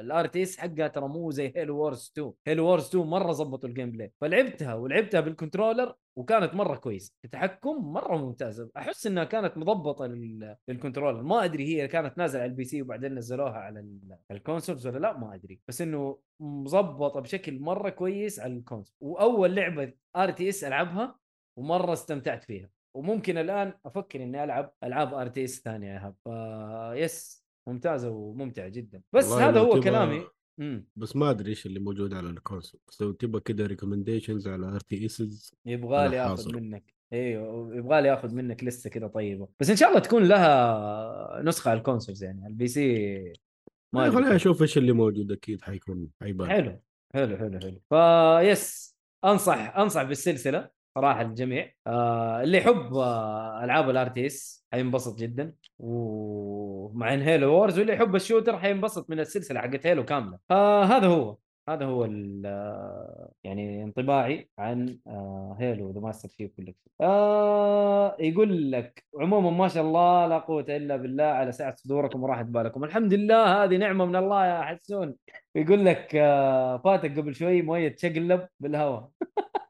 [0.00, 3.90] ال RTS حقها ترى مو زي Halo Wars 2 Halo Wars 2 مرة ظبطوا ال
[3.90, 10.06] gameplay فلعبتها ولعبتها بال controller وكانت مرة كويس التحكم مرة ممتازه أحس إنها كانت مضبطة
[10.06, 14.18] لل- لل controller ما أدري هي كانت نازلة على ال PC وبعدين نزلوها على ال-
[14.30, 15.60] ال consoles ولا لا ما أدري.
[15.68, 21.18] بس إنه مظبطه بشكل مرة كويس على ال console وأول لعبة RTS ألعبها
[21.58, 22.70] ومرة استمتعت فيها.
[22.96, 26.14] وممكن الآن أفكر إني ألعب ألعاب RTS ثانية يا إيهاب
[26.94, 29.02] ف yes ممتازة وممتعة جدا.
[29.12, 30.26] بس هذا هو كلامي.
[30.60, 32.80] امم بس ما أدري إيش اللي موجود على ال console.
[32.88, 36.54] بس لو تبغى كده recommendations على RTSs يبغى لي آخذ.
[36.54, 36.94] منك.
[37.12, 39.48] إيوه يبغى لي آخذ منك لسه كذا طيبة.
[39.60, 42.40] بس إن شاء الله تكون لها نسخة على ال consoles يعني.
[42.44, 43.32] على ال PC
[43.94, 44.36] ما أدري خليني.
[44.36, 46.48] أشوف إيش اللي موجود أكيد حيكون حيبان.
[46.48, 46.80] حلو
[47.14, 47.80] حلو حلو حلو.
[47.90, 50.77] ف yes أنصح أنصح بالسلسلة.
[50.94, 51.72] صراحة الجميع.
[51.86, 55.54] آه اللي يحب آه ألعاب ال RTS حينبسط جدا.
[55.78, 60.38] ومع Halo Wars واللي يحب ال shooter حينبسط من السلسلة حقت Halo كاملة.
[60.50, 61.36] آه هذا هو
[61.68, 62.04] هذا هو
[62.46, 64.98] آه، يعني انطباعي عن
[65.58, 70.96] Halo The Master Chief Collection آه يقول لك عموما ما شاء الله لا قوة إلا
[70.96, 72.84] بالله على سعة صدوركم وراحة بالكم.
[72.84, 75.14] الحمد لله هذه نعمة من الله يا حسون.
[75.54, 79.08] يقول لك آه، فاتك قبل شوي مؤيد تشقلب بالهواء.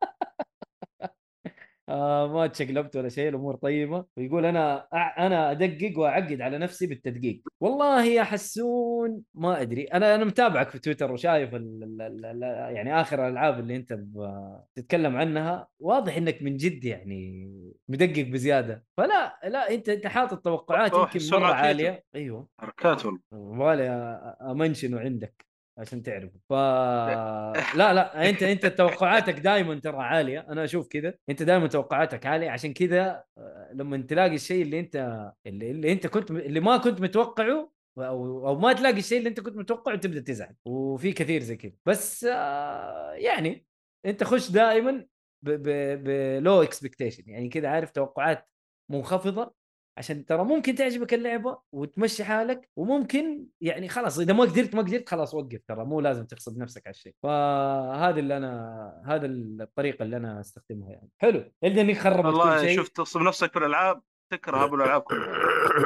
[1.89, 4.05] آه ما تشقلبت ولا شيء الأمور طيبة.
[4.17, 7.43] ويقول أنا أع- أنا أدقق وأعقد على نفسي بالتدقيق.
[7.61, 9.85] والله يا حسون ما أدري.
[9.85, 13.93] أنا أنا متابعك في تويتر وشايف ال ال ال ال يعني آخر الألعاب اللي أنت
[13.93, 17.51] ب- تتكلم عنها واضح إنك من جد يعني
[17.89, 18.85] مدقق بزيادة.
[18.97, 21.53] فلا لا أنت أنت حاطط توقعات يمكن مرة.
[21.55, 22.05] عالية.
[22.15, 22.49] أيوه.
[22.59, 23.89] حركات والله والله
[24.51, 25.48] امنشنه عندك.
[25.79, 27.95] عشان تعرفوا ف لا.
[27.95, 30.47] لا أنت أنت توقعاتك دائما ترى عالية.
[30.49, 31.15] أنا أشوف كذا.
[31.31, 32.51] أنت دائما توقعاتك عالية.
[32.51, 37.01] عشان كذا آه، لما تلاقي الشيء اللي أنت اللي, اللي أنت كنت اللي ما كنت
[37.01, 40.55] متوقعه أو أو ما تلاقي الشيء اللي أنت كنت متوقعه تبدأ تزعل.
[40.65, 41.73] وفي كثير زي كذا.
[41.87, 43.67] بس آه، يعني
[44.07, 45.07] أنت خش دائما
[45.43, 48.49] ب low expectation يعني كذا عارف توقعات
[48.91, 49.58] منخفضة.
[49.99, 55.09] عشان ترى ممكن تعجبك اللعبة وتمشي حالك وممكن يعني خلاص إذا ما قدرت ما قدرت
[55.09, 57.15] خلاص وقف ترى مو لازم تغصب نفسك على الشيء.
[57.23, 61.11] فهذا اللي أنا هذا الطريقة اللي أنا أستخدمها يعني.
[61.19, 61.45] حلو.
[61.65, 62.77] انك خربت كل والله شيء.
[62.77, 65.29] شفت تغصب نفسك في الألعاب تكره أبو الألعاب كلها.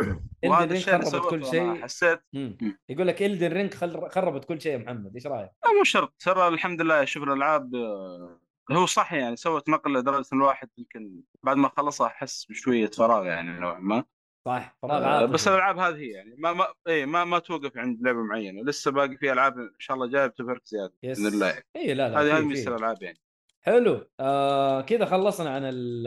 [0.46, 1.82] وهذا الشيء اللي خربت كل شيء.
[1.82, 2.58] حسيت مم.
[2.88, 3.74] يقول لك Elden Ring
[4.08, 5.14] خربت كل شيء يا محمد.
[5.14, 6.14] إيش رأيك؟ لا مو شرط.
[6.18, 8.40] ترى الحمد لله شوف الألعاب آه،
[8.70, 13.26] هو صح يعني سوت نقله لدرجة إن الواحد يمكن بعد ما خلصها احس بشوية فراغ
[13.26, 14.04] يعني نوعا ما.
[14.46, 15.32] صح فراغ آه، عاطفي.
[15.32, 18.90] بس الألعاب هذه هي يعني ما ما اي ما ما توقف عند لعبة معينة لسه
[18.90, 21.18] باقي في ألعاب إن شاء الله جاية بتفرق زيادة yes.
[21.20, 22.44] باذن الله اي لا لا هذه هذه.
[22.44, 23.18] ميزه الألعاب يعني.
[23.62, 24.08] حلو.
[24.20, 26.06] آه كذا خلصنا عن ال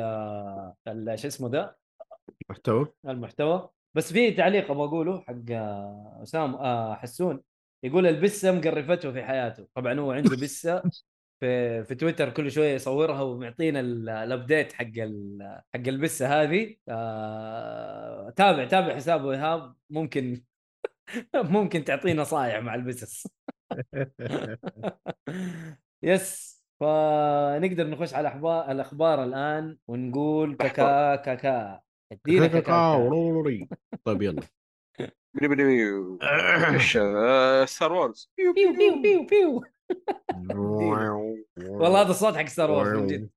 [0.88, 1.78] ال- شو اسمه ده؟
[2.50, 3.70] محتوى المحتوى.
[3.96, 7.42] بس في تعليق أبغى أقوله حق آه، اسام آه حسون.
[7.84, 9.68] يقول البسة مقرفته في حياته.
[9.76, 10.84] طبعا هو عنده بسة.
[11.40, 14.86] في في تويتر كل شوية يصورها ومعطينا ال- ال update حق
[15.74, 16.76] حق البسة هذه.
[16.90, 20.44] آه تابع تابع حسابه ايهاب ممكن
[21.36, 23.28] ممكن تعطيه نصائح مع البسس.
[26.04, 31.82] yes فنقدر نخش على أخبار الأخبار الآن ونقول كاكا كاكا.
[32.12, 32.72] ادينا كاكا
[34.04, 34.42] طيب يلا.
[36.98, 39.64] آه، Star Wars بيو بيو بيو بيو.
[41.60, 43.30] والله هذا الصوت حق Star Wars من جد.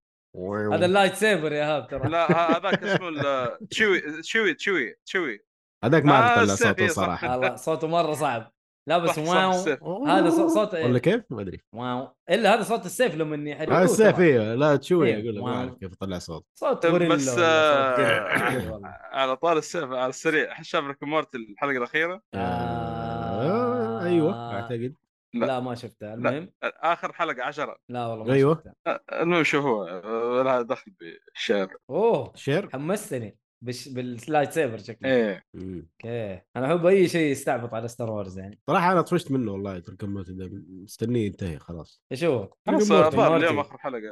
[0.72, 2.08] هذا ال lightsaber يا إيهاب ترى.
[2.08, 5.44] لا هذاك اسمه ال- تشوي تشوي تشوي تشوي
[5.84, 6.88] هذاك ما آه، اعرف اطلع السيف، صوته إيه،.
[6.88, 7.30] صراحة.
[7.38, 8.52] والله صوته مرة صعب.
[8.88, 10.06] لا بس wow.
[10.06, 11.60] هذا صوت ولا كيف؟ ما أدري.
[11.72, 12.08] wow.
[12.30, 14.18] إلا هذا صوت السيف لما يحرقوه هذا السيف.
[14.20, 15.54] أيوه لا تشوي إيه، أقول لك ما.
[15.54, 16.46] أعرف كيف اطلع صوت.
[16.54, 18.80] صوت بس، آه،.
[19.18, 20.62] على طار السيف على السريع.
[20.62, 24.94] شاف Rick Morty الحلقة الأخيرة؟ آه، أيوه أعتقد.
[25.34, 25.46] لا.
[25.46, 26.14] لا ما شفتها.
[26.14, 28.54] المهم؟ آخر حلقة عشرة لا والله ما أيوة.
[28.54, 28.74] شفتها.
[28.86, 33.38] آه، المهم شوفوها آه، لها دخل بالشعر أوه شير؟ حمستني.
[33.62, 33.88] بش...
[33.88, 35.44] بال lightsaber شكله إيه.
[35.54, 39.78] okay أنا أحب أي شيء يستعبط على Star Wars يعني صراحة أنا طفشت منه والله
[39.78, 43.36] ترك الموت ده مستنيه ينتهي خلاص إيش هو؟ خلاص الظاهر.
[43.36, 44.02] اليوم آخر حلقة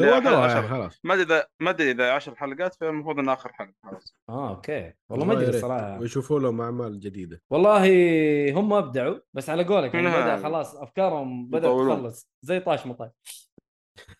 [0.00, 0.68] يعني.
[0.68, 4.50] خلاص ما أدري إذا ما أدري إذا 10 حلقات فالمفروض انها آخر حلقة خلاص آه
[4.50, 5.48] okay والله ما أدري.
[5.48, 10.22] الصراحة ويشوفوا لهم أعمال جديدة والله هم أبدعوا بس على قولك يعني نعم.
[10.22, 11.62] بدأ خلاص أفكارهم بدأت.
[11.64, 13.10] تخلص زي طاش ما طاش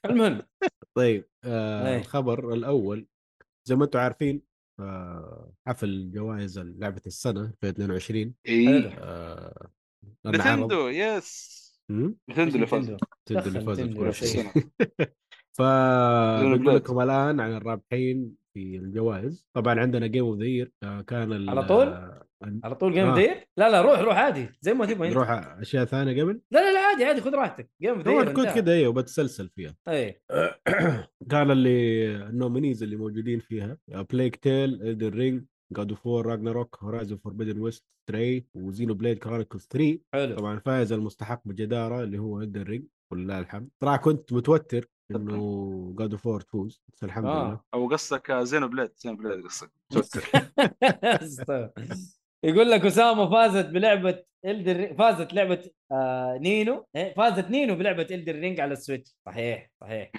[0.04, 0.42] المهم
[0.94, 1.98] طيب آه إيه.
[1.98, 3.06] الخبر الأول
[3.64, 4.53] زي ما أنتم عارفين
[5.66, 8.90] حفل جوائز لعبة السنة في 22 حلو.
[8.98, 9.68] آه
[10.26, 11.54] نتندو يس؟
[12.30, 12.90] نتندو اللي فاز
[13.32, 14.00] نتندو.
[14.00, 14.52] اللي شيخ.
[15.52, 16.74] فبقول بلاد.
[16.76, 22.10] لكم الآن عن الرابحين في الجوائز طبعا عندنا Game of the كان على طول؟
[22.64, 23.14] على طول Game آه.
[23.14, 25.16] the Year لا لا روح روح عادي زي ما تبغى أنت.
[25.16, 27.70] نروح أشياء ثانية قبل؟ لا لا لا عادي عادي خذ راحتك.
[27.82, 29.74] Game of the Year كنت كذا أيوه بتسلسل فيها.
[29.88, 30.22] اي
[31.30, 33.78] كان اللي ال nominees اللي موجودين فيها
[34.10, 39.66] Plague Tale Elden Ring God of War Ragnarök Horizon Forbidden West Stray و Xenoblade Chronicles
[39.70, 40.36] 3 حلو.
[40.36, 43.68] طبعا الفائز المستحق بجدارة اللي هو Elden Ring ولله الحمد.
[43.80, 47.48] صراحة كنت متوتر إنه God of War تفوز بس الحمد آه.
[47.48, 47.60] لله.
[47.74, 49.70] أو قصدك Xenoblade Xenoblade قصدك.
[52.44, 56.86] يقول لك أسامة فازت بلعبة الدر فازت لعبة آه نينو.
[56.96, 59.14] إيه، فازت نينو بلعبة الدر رينج على السويتش.
[59.26, 60.12] صحيح صحيح.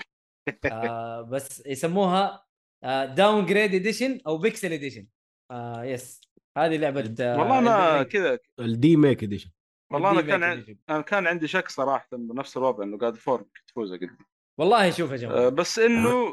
[0.72, 2.46] آه بس يسموها
[2.84, 5.08] آه داون جريد اديشن أو بيكسل اديشن
[5.52, 6.22] آه يس
[6.58, 8.04] هذه لعبة آه والله أنا.
[8.04, 9.50] كذا الدي ميك اديشن
[9.92, 10.78] والله أنا كان.
[10.90, 14.10] أنا كان عندي شك صراحة بنفس الوضع إنه قاعد فور تفوز قد
[14.58, 16.32] والله شوف يا آه، جماعة بس إنه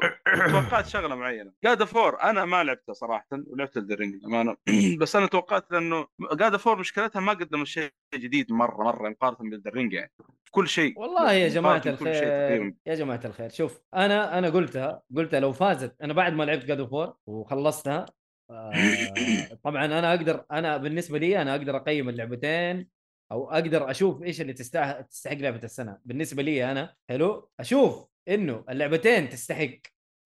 [0.51, 1.51] توقعت شغلة معينة.
[1.63, 4.55] جاد فور أنا ما لعبتها صراحة ولعبت الدرينج امانه
[4.99, 9.49] بس أنا توقعت لأنه God of War مشكلتها ما قدموا شيء جديد مرة مرة مقارنة
[9.49, 10.11] ب Elden Ring يعني.
[10.45, 12.73] في كل شيء والله يا جماعة الخير.
[12.85, 13.49] يا جماعة الخير.
[13.49, 18.05] شوف أنا أنا قلتها قلتها لو فازت أنا بعد ما لعبت God of War وخلصتها
[18.49, 18.71] آه
[19.63, 22.89] طبعا أنا أقدر أنا بالنسبة لي أنا أقدر أقيم اللعبتين
[23.31, 25.97] أو أقدر أشوف إيش اللي تستحق لعبة السنة.
[26.05, 28.12] بالنسبة لي أنا حلو؟ أشوف.
[28.29, 29.69] إنه اللعبتين تستحق.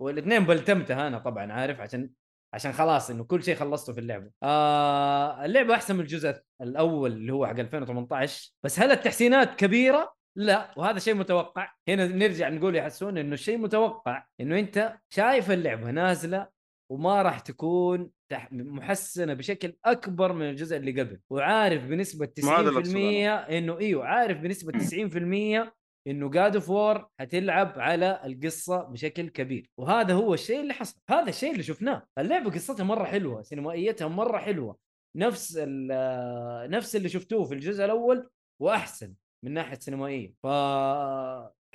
[0.01, 2.09] والاثنين بلتمتها أنا طبعا عارف؟ عشان
[2.53, 4.31] عشان خلاص إنه كل شيء خلصته في اللعبة.
[4.43, 10.73] آه اللعبة أحسن من الجزء الأول اللي هو حق 2018 بس هل التحسينات كبيرة؟ لا.
[10.77, 11.71] وهذا شيء متوقع.
[11.89, 16.47] هنا نرجع نقول يا حسون إنه الشيء متوقع إنه أنت شايف اللعبة نازلة
[16.91, 21.19] وما راح تكون تح- محسنة بشكل أكبر من الجزء اللي قبل.
[21.29, 24.79] وعارف بنسبة 90% ما هذا اللي أقصده إنه إيوه عارف بنسبة
[25.67, 25.71] 90%
[26.07, 29.69] إنه God of War حتلعب على القصة بشكل كبير.
[29.77, 30.99] وهذا هو الشيء اللي حصل.
[31.09, 32.03] هذا الشيء اللي شفناه.
[32.17, 34.77] اللعبة قصتها مرة حلوة سينمائيتها مرة حلوة.
[35.17, 35.57] نفس
[36.69, 38.29] نفس اللي شفتوه في الجزء الأول
[38.61, 39.13] وأحسن
[39.45, 40.33] من ناحية سينمائية.
[40.43, 40.47] ف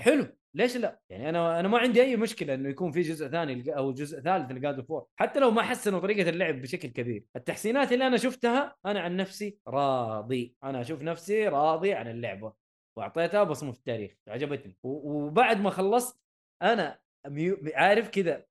[0.01, 0.27] حلو.
[0.55, 3.93] ليش لا؟ يعني أنا أنا ما عندي أي مشكلة إنه يكون في جزء ثاني أو
[3.93, 7.93] جزء ثالث ل God of War، حتى لو ما حسنوا طريقة اللعب بشكل كبير، التحسينات
[7.93, 12.62] اللي أنا شفتها أنا عن نفسي راضي، أنا أشوف نفسي راضي عن اللعبة.
[12.97, 16.21] واعطيتها بصمه في التاريخ، عجبتني، وبعد ما خلصت
[16.63, 16.99] أنا.
[17.75, 18.45] عارف كذا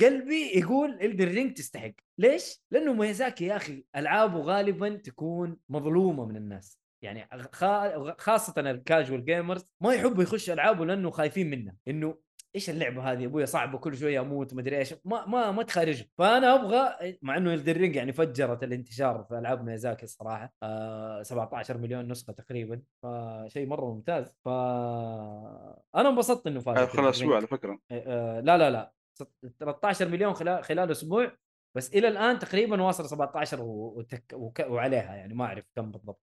[0.00, 6.36] قلبي يقول Elden Ring تستحق، ليش؟ لأنه ميازاكي يا أخي ألعابه غالبا تكون مظلومة من
[6.36, 12.18] الناس، يعني خا- خاصة ال casual gamers ما يحبوا يخشوا ألعابه لأنه خايفين منها إنه
[12.56, 14.94] إيش اللعبة هذه؟ أبويا صعبة كل شوية أموت مدري إيش.
[15.04, 19.64] ما ما ما تخارجهم فأنا أبغى مع إنه Elden Ring يعني فجرت الانتشار في ألعاب
[19.64, 20.52] ميازاكي الصراحة.
[20.62, 22.82] آه 17 مليون نسخة تقريبا.
[23.02, 24.36] فشيء مرة ممتاز.
[24.44, 28.92] ف أنا انبسطت إنه فاز خلال أسبوع على فكرة؟ آه لا لا لا.
[29.18, 31.32] ست- 13 مليون خلال خلال أسبوع.
[31.76, 33.94] بس إلى الآن تقريبا واصل 17 و...
[33.98, 34.24] وتك...
[34.34, 34.60] وك...
[34.68, 36.20] وعليها يعني ما أعرف كم بالضبط.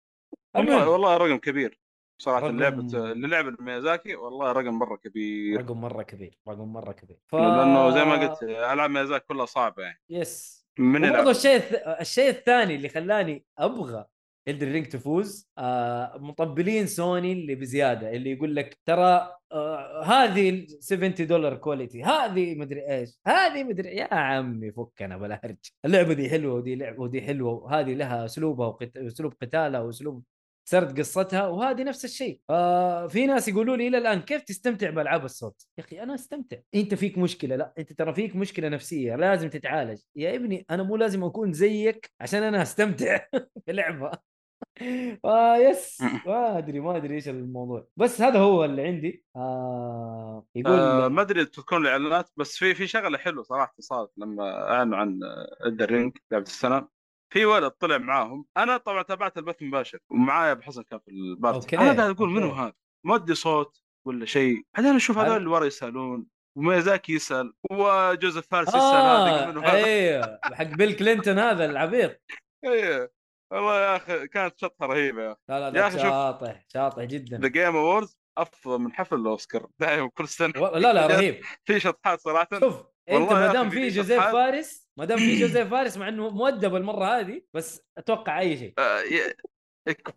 [0.57, 1.81] والله والله رقم كبير.
[2.19, 2.83] صراحة رقم- لعبه
[3.15, 5.61] لعب ميازاكي والله رقم مرة كبير.
[5.61, 7.19] رقم مرة كبير رقم مرة كبير.
[7.29, 7.35] ف...
[7.35, 10.01] لأنه زي ما قلت ألعاب ميازاكي كلها صعبة يعني.
[10.11, 10.67] yes.
[10.79, 11.29] من يلعب.
[11.29, 11.75] الشيء الث...
[12.01, 14.05] الشيء الثاني اللي خلاني أبغى
[14.49, 20.67] Elden Ring تفوز آه مطبلين سوني اللي بزيادة اللي يقول لك ترى آه هذه ال
[20.85, 26.31] 70 دولار quality هذه مدري إيش هذه مدري يا عمي فكنا بلا هرج اللعبة دي
[26.31, 28.97] حلوة ودي لعبه ودي حلوة وهذه لها أسلوبها وقت...
[28.97, 30.23] أسلوب قتالها وأسلوب
[30.65, 32.41] سرد قصتها وهذه نفس الشيء.
[32.51, 36.57] آه في ناس يقولوا لي إلى الآن كيف تستمتع بألعاب الصوت؟ يا أخي أنا أستمتع.
[36.75, 39.99] أنت فيك مشكلة؟ لا أنت ترى فيك مشكلة نفسية لازم تتعالج.
[40.17, 43.19] يا ابني أنا مو لازم أكون زيك عشان أنا أستمتع
[43.67, 44.11] في لعبه
[45.25, 45.99] آه يس.
[46.27, 47.87] ما أدري ما أدري إيش الموضوع.
[47.97, 49.25] بس هذا هو اللي عندي.
[49.37, 54.71] آه يقول آه ما أدري تكون الإعلانات بس في في شغلة حلوة صراحة صارت لما
[54.73, 55.21] أعلنوا عن
[55.67, 56.89] Elden Ring لعبة السنة
[57.33, 58.45] في ولد طلع معاهم.
[58.57, 62.29] أنا طبعا تابعت البث مباشر ومعايا أبو حسن كان في ال party أنا قاعد أقول
[62.31, 62.51] منو.
[62.53, 62.73] هذا؟
[63.07, 64.63] مؤدي صوت ولا شيء.
[64.77, 66.27] بعدين أشوف هذول اللي ورا يسألون
[66.59, 70.39] وميازاكي يسأل وجوزيف فارس يسأل آه هذا؟ أيوه.
[70.45, 72.21] حق بيل كلينتون هذا العبيط.
[72.65, 73.13] إيه.
[73.53, 75.23] والله يا أخي كانت شطحة رهيبة.
[75.23, 76.07] يا أخي لا لا يا لا أخي شوف.
[76.07, 77.39] شاطح شاطح جدا.
[77.39, 80.53] ذا Game Awards أفضل من حفل الأوسكار دائما كل سنة.
[80.63, 81.41] و- لا لا رهيب.
[81.65, 82.49] في شطحات صراحة.
[82.61, 84.21] شوف أنت ما دام في جوزيف.
[84.21, 88.75] فارس ما دام في جوزيف فارس مع إنه مؤدب المره هذه بس أتوقع أي شيء
[88.79, 89.03] آه،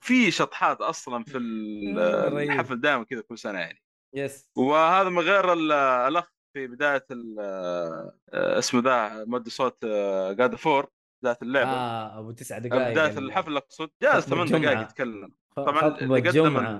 [0.01, 1.37] في شطحات أصلا في.
[1.37, 3.83] الحفل دائما كذا كل سنة يعني
[4.15, 7.05] yes وهذا من غير ال- الأخ في بداية
[7.39, 9.85] آه، اسمه ذا مؤدي صوت
[10.37, 10.89] God of War
[11.23, 14.81] بدايه اللعبة آه أبو تسع دقائق بداية الحفل أقصد جالس ثمان دقائق.
[14.81, 16.79] يتكلم طبعا اللي قدم.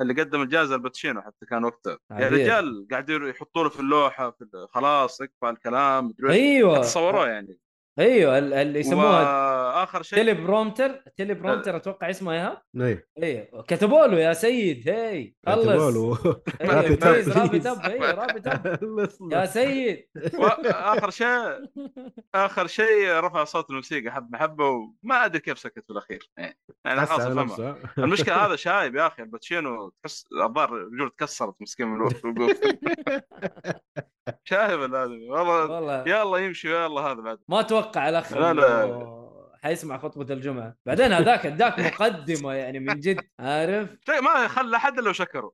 [0.00, 2.28] اللي قدم الجائزة الباتشينو حتى كان وقتها يا.
[2.28, 6.14] رجال قاعدين يحطوا له في اللوحة في خلاص اكفى الكلام.
[6.28, 7.58] أيوه حتى صوروه يعني
[7.98, 13.06] أيوه ال- اللي يسموها وآخر شيء teleprompter teleprompter أتوقع اسمه إياها؟ إي.
[13.22, 15.66] أيوه كتبوا له يا سيد هي خلص.
[15.68, 17.66] أيوه wrap up، wrap please.
[17.66, 19.08] up أيوه wrap up.
[19.32, 20.08] يا سيد.
[20.38, 21.28] واخر شيء
[22.34, 27.10] آخر شيء رفع صوت الموسيقى حبه حبه وما أدري كيف سكت في الاخير يعني خلاص
[27.20, 27.76] أفهمها.
[27.98, 32.24] المشكلة هذا شايب يا أخي الباتشينو تحس الظاهر رجوله تكسرت مسكين من الوقوف.
[34.44, 35.30] شايب الآدمي.
[35.30, 36.04] والله والله.
[36.08, 37.38] يا الله يمشي الله هذا بعد.
[37.48, 39.18] ما أتوقع الاخ لا، لا.
[39.62, 40.76] حيسمع خطبة الجمعة.
[40.86, 45.52] بعدين هذاك اداك مقدمة يعني من جد عارف؟ شيء ما خلى احد إلا وشكره.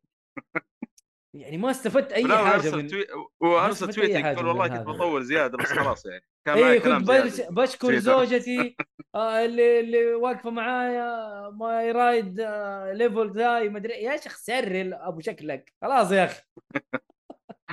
[1.35, 3.07] يعني ما استفدت أي حاجة من توي...
[3.41, 4.69] ما وأرسل تويت يقول والله.
[4.69, 6.25] كنت بطول زيادة بس خلاص يعني.
[6.47, 7.41] كان اي كنت بش...
[7.51, 7.99] بشكر.
[7.99, 8.77] زوجتي
[9.15, 14.95] آه اللي اللي واقفة معايا ماي رايد آه ليفل داي ما أدري يا شيخ سري
[14.95, 15.73] أبو شكلك.
[15.83, 16.43] خلاص يا أخي.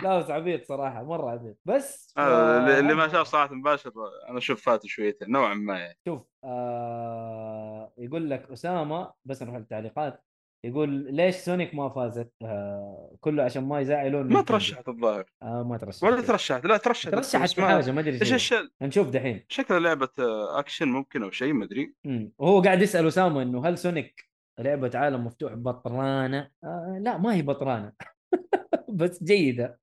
[0.04, 3.92] لا بس عبيط صراحة مرة عبيط بس هذا اللي- اللي آه، ما شاف صراحة مباشر
[4.30, 10.24] أنا أشوف فات شويتين نوعا ما يعني شوف آه يقول لك اسامه بس نروح التعليقات
[10.66, 14.42] يقول ليش Sonic ما فازت؟ آه كله عشان ما يزعلون ما.
[14.42, 18.34] ترشحت الظاهر آه ما ترشحت ولا ترشحت لا ترشحت ترشحت في حاجة ما أدري إيش.
[18.34, 21.94] الشيء نشوف دحين شكلها لعبة آه، أكشن ممكن أو شيء ما أدري.
[22.38, 24.30] وهو قاعد يسأل اسامه إنه هل Sonic
[24.60, 27.94] لعبة عالم مفتوح بطرانة؟ آه لا ما هي بطرانة
[28.90, 29.81] بس جيدة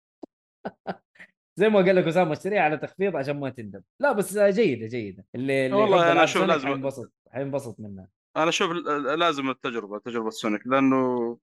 [1.57, 3.81] زي ما قال لك أسامة اشتريها على تخفيض عشان ما تندم.
[4.01, 5.25] لا بس جيدة جيدة.
[5.35, 8.09] اللي, اللي والله أشوف Sonic لازم- حينبسط حينبسط منها.
[8.39, 8.71] أنا أشوف
[9.19, 11.39] لازم التجربة تجربة Sonic لأنه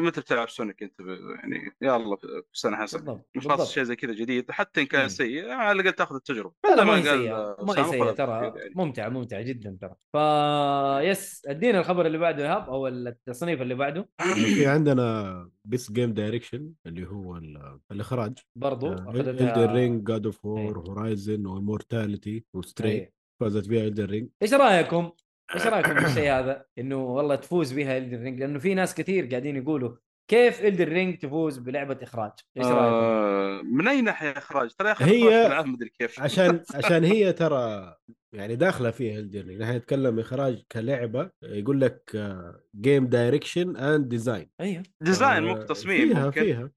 [0.00, 4.50] متى بتلعب Sonic أنت يعني يلا في سنة حسن بالضبط خلاص شيء زي كذا جديد
[4.50, 4.86] حتى إن.
[4.86, 8.10] كان سيء على الأقل تأخذ التجربة لا لا ما هي آه، ما هي خذ ترى
[8.10, 8.72] التفكير يعني.
[8.74, 14.08] ممتعة ممتعة جدا ترى فا yes أدينا الخبر اللي بعده ايهاب أو التصنيف اللي بعده
[14.34, 20.44] في عندنا Best Game Direction اللي هو ال- الإخراج برضو Elden Ring God of.
[20.44, 23.12] War Horizon و Immortality و Stray.
[23.40, 25.10] فازت فيها Elden Ring إيش رأيكم؟
[25.54, 29.26] إيش رايكم في الشيء هذا؟ إنه والله تفوز بها Elden Ring لأنه في ناس كثير
[29.26, 29.96] قاعدين يقولوا
[30.30, 35.62] كيف Elden Ring تفوز بلعبة إخراج؟ إيش رايكم؟ آه من أي ناحية إخراج؟ ترى هي-
[35.66, 36.20] مدري كيف.
[36.20, 37.94] عشان عشان هي ترى
[38.34, 39.62] يعني داخلة فيها Elden Ring.
[39.62, 44.82] نحن نتكلم إخراج كلعبة يقول لك آه، game direction and design أيوه.
[45.00, 46.42] design مو تصميم فيها ممكن.
[46.42, 46.70] فيها.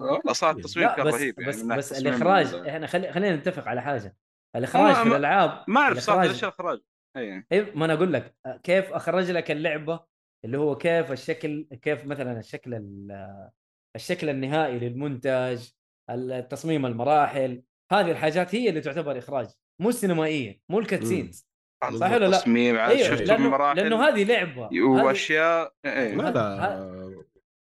[0.00, 3.12] آه، صراحة التصميم كان بس رهيب يعني بس ناحية بس تصميم الإخراج ال- إحنا خلي
[3.12, 4.16] خلينا نتفق على حاجة.
[4.56, 6.80] الإخراج آه، في الألعاب ما أعرف الإخراج- ليش الإخراج.
[7.16, 10.00] اي اي ما أنا أقول لك كيف أخرج لك اللعبة
[10.44, 13.50] اللي هو كيف الشكل كيف مثلا الشكل ال-
[13.96, 15.68] الشكل النهائي للمنتج
[16.10, 17.62] التصميم المراحل
[17.92, 19.46] هذه الحاجات هي اللي تعتبر إخراج
[19.80, 21.46] مو السينمائية مو ال cutscenes.
[21.84, 26.32] صح ولا لا؟ تصميم أيوه شفت لأنه المراحل لأنه هذه لعبة هذه- وأشياء لا هذا-
[26.32, 27.03] لا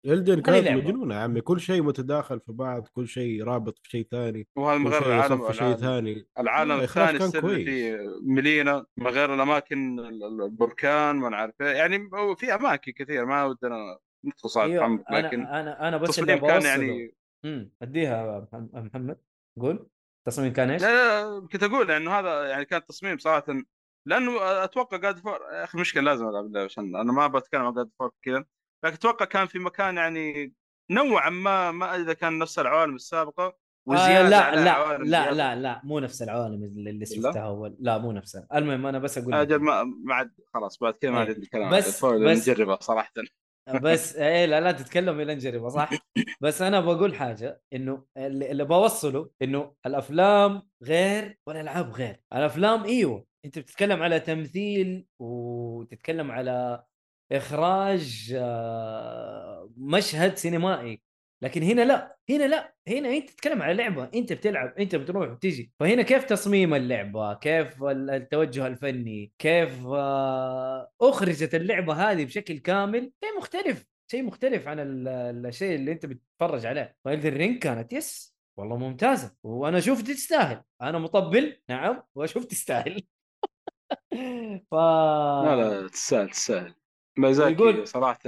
[0.06, 0.68] إلدن كانت.
[0.68, 4.78] مجنونه يا عمي كل شيء متداخل في بعض كل شيء رابط في شيء ثاني وهذا
[4.78, 7.66] من غير شيء العالم في شيء العالم, ثاني العالم الثاني كان السر اللي كويس.
[7.70, 11.68] فيه ملينا من غير الأماكن ال- ال- البركان ما نعرف إيه.
[11.68, 16.34] يعني في أماكن كثير ما ودنا ندخل صعب أيوه عمق لكن أنا أنا بس اللي
[16.34, 19.18] التصميم كان يعني امم أديها محمد
[19.62, 19.90] قول
[20.28, 20.88] التصميم كان إيش؟ لا
[21.40, 23.46] لا كنت أقول انه هذا يعني كان تصميم صراحة
[24.08, 27.74] لأنه أتوقع God of War يا أخي مشكله لازم ألعب عشان أنا ما بتكلم عن
[27.74, 28.46] God of War كذا
[28.84, 30.54] لكن أتوقع كان في مكان يعني
[30.92, 35.32] نوعا ما ما إذا كان نفس العوالم السابقة وزيادة آه لا لا لا زيادة.
[35.32, 39.18] لا لا مو نفس العوالم اللي, لا؟ شفتها أول لا مو نفسها المهم أنا بس
[39.18, 41.28] أقول أجل ما ما عاد خلاص بعد كذا ما إيه.
[41.28, 43.12] عاد الكلام بس- بس- نجربها صراحة
[43.82, 45.90] بس إيه لا لا تتكلم إلى نجربها صح
[46.42, 53.26] بس أنا بقول حاجة إنه اللي, اللي بوصله إنه الأفلام غير والالعاب غير الأفلام إيوه
[53.46, 56.84] أنت بتتكلم على تمثيل وتتكلم على
[57.32, 61.02] إخراج آه، مشهد سينمائي.
[61.42, 65.72] لكن هنا لا هنا لا هنا أنت تتكلم على لعبة أنت بتلعب أنت بتروح وتجي
[65.80, 73.12] فهنا كيف تصميم اللعبة؟ كيف ال- التوجه الفني؟ كيف آه، أخرجت اللعبة هذه بشكل كامل؟
[73.24, 76.96] شيء مختلف شيء مختلف عن ال- الشيء اللي أنت بتتفرج عليه.
[77.06, 79.36] ف Elden Ring كانت yes والله ممتازة.
[79.44, 80.62] وأنا شفت تستاهل.
[80.82, 83.02] أنا مطبل نعم وأشوف تستاهل.
[84.72, 86.74] ف لا لا تستاهل تستاهل.
[87.20, 88.20] ميازاكي ويقول- صراحة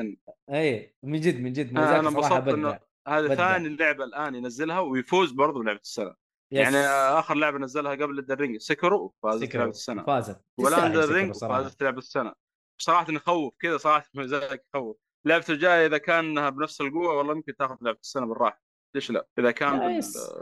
[0.50, 3.36] اي من جد من جد أنا ميازاكي صراحة انبسطت إنه هذا.
[3.36, 6.16] ثاني لعبة الآن ينزلها ويفوز برضه بلعبة السنة
[6.51, 6.59] yes.
[6.60, 6.78] يعني
[7.20, 9.59] آخر لعبة نزلها قبل Elden Ring Sekiro فازت Sekiro.
[9.60, 11.64] لعبه السنة فازت والآن تستاهل Sekiro Elden Ring صراحة.
[11.64, 12.34] فازت لعبه السنة
[12.82, 17.78] صراحة يخوف كذا صراحة ميازاكي يخوف لعبته الجاية إذا كانها بنفس القوة والله ممكن تاخذ
[17.82, 18.62] لعبة السنة بالراحة
[18.96, 20.00] ليش لا إذا كان.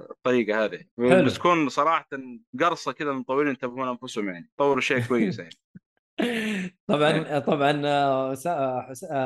[0.10, 1.26] بالطريقة هذه حلو.
[1.26, 2.08] بس تكون صراحة
[2.60, 5.56] قرصة كذا المطورين ينتبهون أنفسهم يعني طوروا شيء كويس يعني
[6.88, 7.72] طبعا طبعا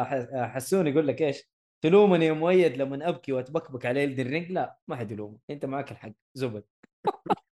[0.03, 1.49] ح- آه، حسون يقول لك إيش؟
[1.83, 5.91] تلومني يا مؤيد لما أبكي وأتبكبك على Elden Ring لا ما حد يلومك أنت معك
[5.91, 6.63] الحق زبد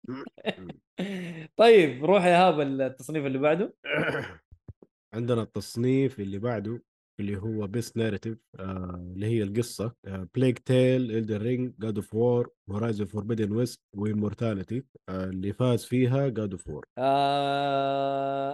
[1.58, 3.74] طيب روح يا إيهاب التصنيف اللي بعده.
[5.14, 6.82] عندنا التصنيف اللي بعده.
[7.22, 9.94] اللي هو Best Narrative آه اللي هي القصة
[10.36, 15.86] Plague Tale Elden Ring God of War Horizon Forbidden West و Immortality آه اللي فاز
[15.86, 16.86] فيها God of War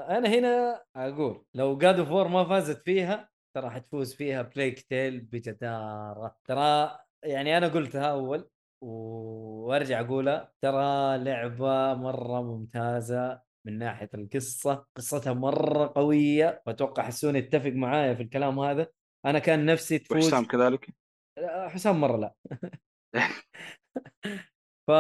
[0.10, 5.20] أنا هنا أقول لو God of War ما فازت فيها ترى حتفوز فيها Plague Tale
[5.22, 6.36] بجدارة.
[6.46, 8.50] ترى يعني أنا قلتها أول
[8.84, 13.42] وأرجع أقولها ترى لعبة مرة ممتازة.
[13.66, 18.88] من ناحية القصة قصتها مرة قوية وأتوقع حسون يتفق معايا في الكلام هذا.
[19.26, 20.94] أنا كان نفسي تفوز وحسام كذلك؟
[21.38, 22.34] آه، حسام مرة لا.
[24.88, 24.92] ف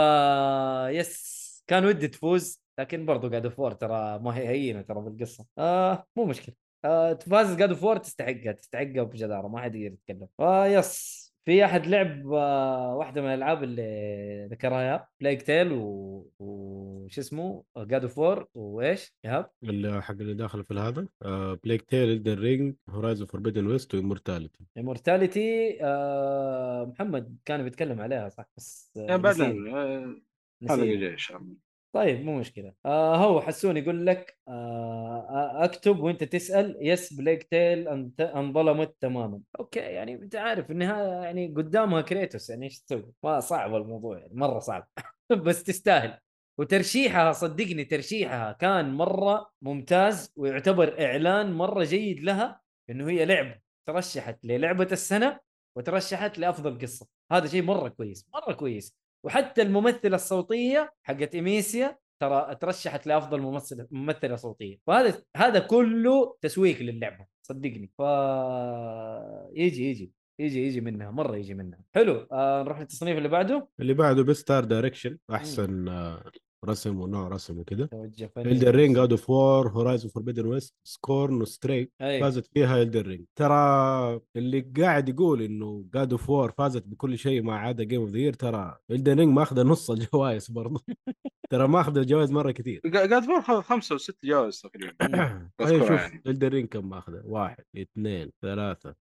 [0.89, 6.05] yes كان ودي تفوز لكن برضو God of ترى ما هي هينة ترى بالقصة آه
[6.15, 6.55] مو مشكلة.
[6.85, 10.27] آه تفاز God of تستحقها تستحقها بجدارة ما حد يقدر يتكلم.
[10.39, 16.31] آه yes في أحد لعب آه واحدة من الألعاب اللي ذكرها Plague Tale و...
[16.39, 21.81] وش اسمه؟ God of War وإيش؟ إيهاب؟ اللي حق اللي داخل في هذا آه Plague
[21.81, 28.45] Tale Elden Ring Horizon Forbidden West و Immortality Immortality آه محمد كان بيتكلم عليها صح؟
[28.57, 29.13] بس يعني
[30.69, 31.66] هذا إن شاء الله.
[31.93, 32.73] طيب مو مشكلة.
[32.85, 34.51] آه هو حسون يقول لك آه
[35.29, 37.88] آه، أكتب وأنت تسأل بس Plague Tale
[38.21, 39.41] انظلمت تماما.
[39.59, 44.33] أوكي يعني أنت عارف إنها يعني قدامها Kratos يعني إيش تسوي؟ ما صعب الموضوع يعني
[44.35, 44.88] مرة صعب.
[45.45, 46.19] بس تستاهل.
[46.59, 54.45] وترشيحها صدقني ترشيحها كان مرة ممتاز ويعتبر إعلان مرة جيد لها إنه هي لعبة ترشحت
[54.45, 55.39] للعبة السنة
[55.75, 57.07] وترشحت لأفضل قصة.
[57.31, 58.95] هذا شيء مرة كويس مرة كويس.
[59.24, 64.80] وحتى الممثلة الصوتية حقت Amicia ترى ترشحت لأفضل ممثلة ممثلة صوتية.
[64.88, 67.91] وهذا هذا كله تسويق للعبة صدقني.
[67.97, 68.01] ف
[69.53, 71.80] يجي يجي يجي يجي منها مرة يجي منها.
[71.95, 76.32] حلو آه نروح للتصنيف اللي بعده؟ اللي بعده Best Art Direction أحسن آه
[76.65, 81.91] رسم ونوع رسم فني Elden Ring God of War Horizon Forbidden West Scorn و Stray
[82.01, 82.21] أي.
[82.21, 87.41] فازت فيها Elden Ring ترى اللي قاعد يقول إنه God of War فازت بكل شيء
[87.41, 90.83] ما عدا Game of the Year ترى Elden Ring ماخذة نص الجوائز برضه.
[91.49, 92.81] ترى ماخذة جوائز مرة كثير.
[92.93, 94.93] God of War خذ خمسة وست جوائز تقريبا.
[95.01, 96.21] خلينا أذكرها نشوف يعني.
[96.27, 98.95] Elden Ring كم ماخذة؟ واحد اثنين ثلاثة.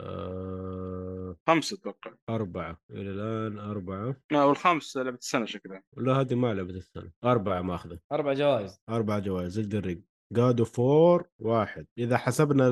[0.00, 2.12] آه، خمسة أتوقع.
[2.28, 2.78] أربعة.
[2.90, 4.16] إلى الآن أربعة.
[4.32, 5.82] لا والخامس لعبة السنة شكلها.
[5.96, 7.10] ولا هذه ما لعبة السنة.
[7.24, 8.80] أربعة ماخذة أربع جوائز.
[8.88, 9.58] أربع جوائز.
[9.58, 10.02] Elden Ring
[10.32, 11.86] God of War واحد.
[11.98, 12.68] إذا حسبنا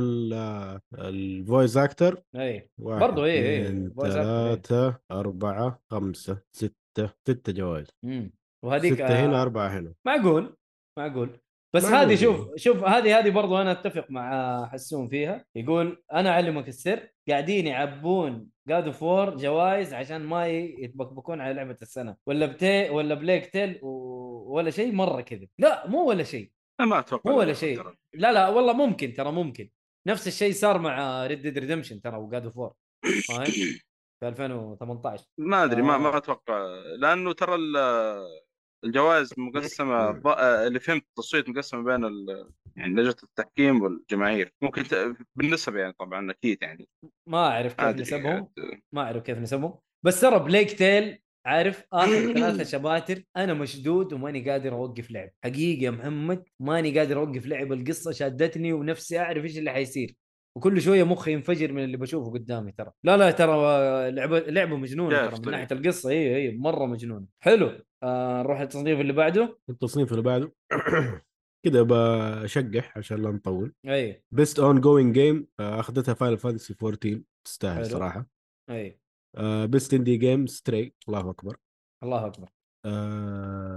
[0.94, 2.40] ال voice actor إي.
[2.40, 3.88] إيه، إيه، voice actor، إيه.
[4.10, 7.86] ثلاثة أربعة خمسة ستة ستة جوائز.
[8.04, 8.32] مم.
[8.64, 9.94] وهذيك ستة هنا آه أربعة هنا.
[10.06, 10.56] معقول
[10.98, 11.38] معقول
[11.74, 12.14] بس هذه.
[12.14, 15.44] شوف شوف هذه هذه برضو أنا أتفق مع حسون فيها.
[15.56, 21.76] يقول أنا أعلمك السر قاعدين يعبون God of War جوائز عشان ما يتبكبكون على لعبة
[21.82, 22.16] السنة.
[22.26, 23.88] ولا بتي ولا Plague Tale و...
[24.56, 26.50] ولا شيء مرة كذا لا مو ولا شيء.
[26.80, 27.82] ما أتوقع مو ولا شيء.
[28.14, 29.70] لا لا والله ممكن ترى ممكن.
[30.08, 32.72] نفس الشيء صار مع Red Dead Redemption ترى و God of War
[33.28, 33.44] فاهم؟
[34.20, 35.98] في 2018 ما أدري ما آه.
[35.98, 36.66] ما أتوقع.
[36.98, 38.41] لأنه ترى ال-
[38.84, 45.16] الجوائز مقسمة ض- اللي فهمت التصويت مقسمة بين ال- يعني لجنة التحكيم والجماهير ممكن ت...
[45.34, 46.88] بالنسب يعني طبعا أكيد يعني.
[47.28, 48.48] ما أعرف كيف نسبهم.
[48.94, 49.78] ما أعرف كيف نسبهم.
[50.04, 55.30] بس ترى بليك تيل عارف؟ آخر ثلاثة شباتر أنا مشدود وماني قادر أوقف لعب.
[55.44, 57.72] حقيقي يا محمد ماني قادر أوقف لعب.
[57.72, 60.14] القصة شادتني ونفسي أعرف إيش اللي حيصير.
[60.56, 62.92] وكل شوية مخي ينفجر من اللي بشوفه قدامي ترى.
[63.04, 63.56] لا لا ترى
[64.10, 66.10] لعبة لعبة مجنونة ترى من طيب؟ ناحية القصة.
[66.10, 67.26] اي اي مرة مجنونة.
[67.40, 67.72] حلو.
[68.02, 69.58] آه نروح للتصنيف اللي بعده.
[69.70, 70.52] التصنيف اللي بعده.
[71.64, 73.74] كده بشقح عشان لا نطول.
[73.86, 74.24] أي.
[74.32, 77.86] Best Ongoing Game أخذتها Final Fantasy 14 تستاهل.
[77.86, 78.26] صراحة.
[78.70, 79.00] أي.
[79.66, 81.56] Best Indie Game Stray الله أكبر.
[82.02, 82.48] الله أكبر.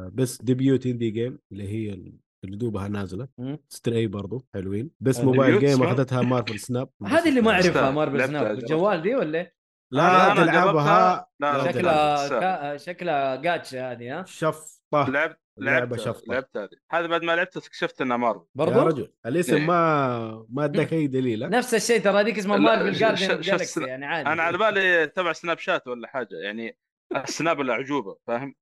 [0.10, 2.12] Best Debut Indie Game اللي هي
[2.46, 3.28] اللي دوبها نازلة.
[3.70, 5.26] Stray برضو حلوين حلو.
[5.26, 8.56] Mobile Game؟ أخذتها Marvel Snap هذه اللي ما أعرفها لعبتها، Snap.
[8.56, 9.52] بالجوال دي ولا؟
[9.94, 12.78] لا تلعبها شكلها.
[12.78, 16.34] شكلها جاتشا هذه ها شفطة لعبت لعبت شفطة.
[16.34, 19.66] لعبت هذه هذه بعد ما لعبت اكتشفت إنها مارفل برضو يا رجل الاسم إيه.
[19.66, 24.30] ما ما اداك اي دليل؟ نفس الشيء ترى هذيك اسمها Marvel Guardian Galaxy يعني عادي
[24.30, 26.78] أنا على بالي تبع Snapchat ولا حاجة يعني
[27.16, 28.56] ال Snap الأعجوبة فاهم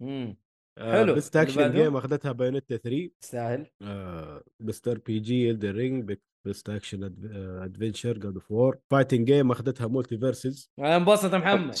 [0.78, 1.14] حلو.
[1.14, 3.66] Best اللي Action؟ Game اخذتها Bayonetta 3 تستاهل
[4.60, 7.04] Best RPG Elden Ring Best Action
[7.64, 11.74] Adventure God of War Fighting Game اخذتها MultiVersus أنا انبسط يا محمد.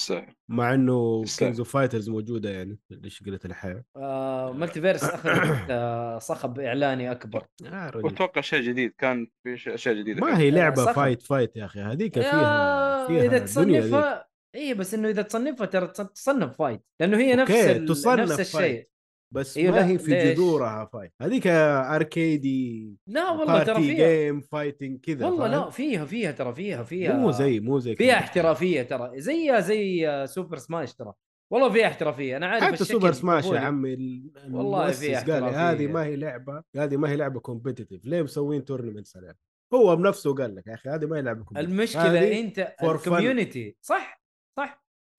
[0.48, 1.24] مع إنه.
[1.38, 7.46] Kings of Fighters موجودة يعني ليش قلت الحياة آه MultiVersus اخذت آه صخب إعلاني أكبر
[7.94, 10.92] واتوقع شيء جديد كان في أشياء جديدة ما هي لعبة صخب.
[10.94, 13.38] Fight Fight يا أخي هذيك فيها فيها إذا.
[13.38, 17.86] تصنفها اي بس إنه إذا تصنفها ترى تص- تصنف fight لأنه هي نفس ال...
[17.86, 18.88] تصنف نفس الشيء.
[19.34, 24.40] بس أيوة، ما هي في ليش؟ جذورها Fight هذيك اركيدي لا والله ترى فيها game
[24.40, 28.14] fighting كذا والله فاهم؟ لا فيها فيها ترى فيها فيها مو زي مو زي فيها.
[28.14, 31.12] احترافية ترى زيها زي آه، Super Smash ترى
[31.52, 33.58] والله فيها احترافية أنا عارف حتى Super Smash يا.
[33.60, 35.70] عمي ال- والله فيها قال لي احترافية.
[35.70, 39.34] هذه ما هي لعبة هذه ما هي لعبة competitive ليه مسوين tournaments عليها
[39.74, 41.44] هو بنفسه قال لك يا أخي هذه ما هي لعبة.
[41.56, 42.74] المشكلة أنت.
[42.82, 44.19] الكوميونتي صح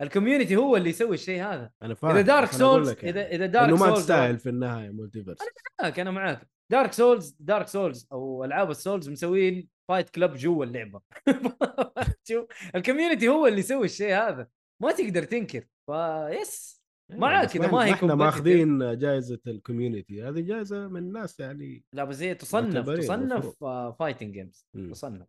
[0.01, 1.71] الكوميونتي هو اللي يسوي الشيء هذا.
[1.83, 4.89] أنا فاهم اذا دارك سولز يعني اذا إذا دارك إنه ما سولز تستاهل في النهاية
[4.89, 5.37] مولتي فيرس
[5.81, 6.49] معاك أنا معاك.
[6.71, 11.01] دارك سولز دارك سولز أو ألعاب السولز مسوين فايت كلب جوا اللعبة.
[12.27, 12.45] شوف
[12.75, 14.47] الكوميونتي هو اللي يسوي الشيء هذا.
[14.81, 15.63] ما تقدر تنكر.
[15.85, 18.15] فيس معاك بس إذا ما هي إحنا.
[18.15, 23.63] ماخذين جائزة الكوميونتي هذه جائزة من الناس يعني لا بس هي تصنف تصنف
[23.99, 24.91] fighting games مم.
[24.91, 25.27] تصنف.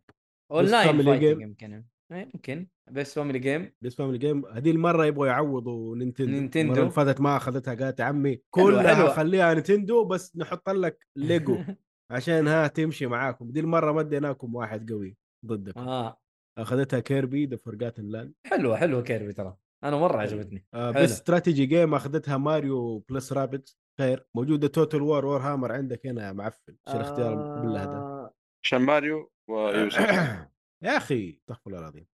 [0.51, 1.41] online family fighting.
[1.41, 2.67] يمكن إيه، يمكن.
[2.91, 6.31] Best Family Game Best Family Game هذه المره يبغوا يعوضوا Nintendo.
[6.31, 6.71] Nintendo.
[6.71, 9.13] المره اللي فاتت ما أخذتها قالت يا عمي كلها حلوة.
[9.13, 11.57] خليها Nintendo بس نحط لك ليجو
[12.11, 13.51] عشان ها تمشي معاكم.
[13.51, 15.79] دي المره ما اديناكم واحد قوي ضدكم.
[15.79, 16.19] آه.
[16.57, 19.55] أخذتها Kirby the Forgotten Land حلوة حلوة Kirby ترى.
[19.83, 20.65] أنا مرة عجبتني.
[20.73, 20.91] آه.
[20.91, 24.27] بس استراتيجي جيم أخذتها Mario Plus Rabbids خير.
[24.35, 26.75] موجوده Total War Warhammer عندك هنا يا معفن.
[26.91, 28.33] شيل اختيار بالله ده آه.
[28.65, 29.99] عشان Mario و Ubisoft
[30.83, 32.05] يا أخي استغفر الله العظيم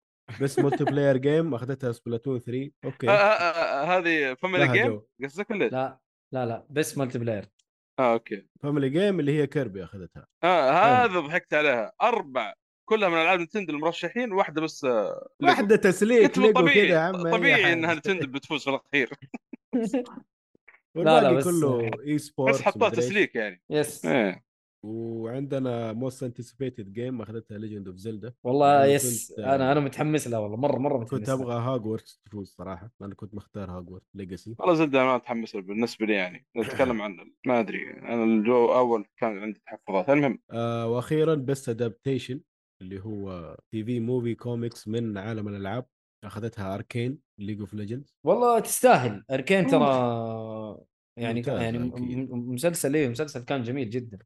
[0.41, 5.65] Best Multiplayer Game أخذتها Splatoon 3 آه، أوكي آه، آه، هذه Family Game قصدك ولا؟
[5.65, 5.99] لا
[6.33, 7.45] لا لا Best Multiplayer
[7.99, 8.47] آه أوكي.
[8.63, 10.27] Family Game اللي هي Kirby أخذتها.
[10.43, 11.91] آه هذا ضحكت عليها.
[12.01, 12.53] أربع
[12.89, 15.29] كلها من ألعاب Nintendo المرشحين واحدة بس آه،.
[15.43, 17.73] واحدة تسليك طبيعي طبيعي.
[17.73, 19.09] إنها Nintendo بتفوز في الأخير.
[20.95, 23.61] والباقي لا، بس- كله esports بس حطوها تسليك يعني.
[23.69, 24.43] بس إيه.
[24.85, 30.27] وعندنا Most Anticipated Game أخذتها Legend of Zelda والله أنا بس كنت- أنا أنا متحمس
[30.27, 31.29] لها والله مرة مرة متحمس كنت.
[31.29, 36.05] أبغى هاجورتس تفوز صراحة أنا كنت مختار Hogwarts Legacy والله Zelda ما أتحمس له بالنسبة
[36.05, 36.45] لي يعني.
[36.57, 40.09] نتكلم عن ما أدري أنا الجو أول كان عندي تحفظات.
[40.09, 40.39] المهم.
[40.51, 42.41] آه وأخيرا Best Adaptation
[42.81, 45.85] اللي هو TV movie comics من عالم الألعاب
[46.25, 49.23] أخذتها Arcane League of Legends والله تستاهل.
[49.31, 49.85] Arcane ترى
[51.17, 52.31] يعني يعني أكيد.
[52.31, 54.19] مسلسل إيه مسلسل كان جميل جدا.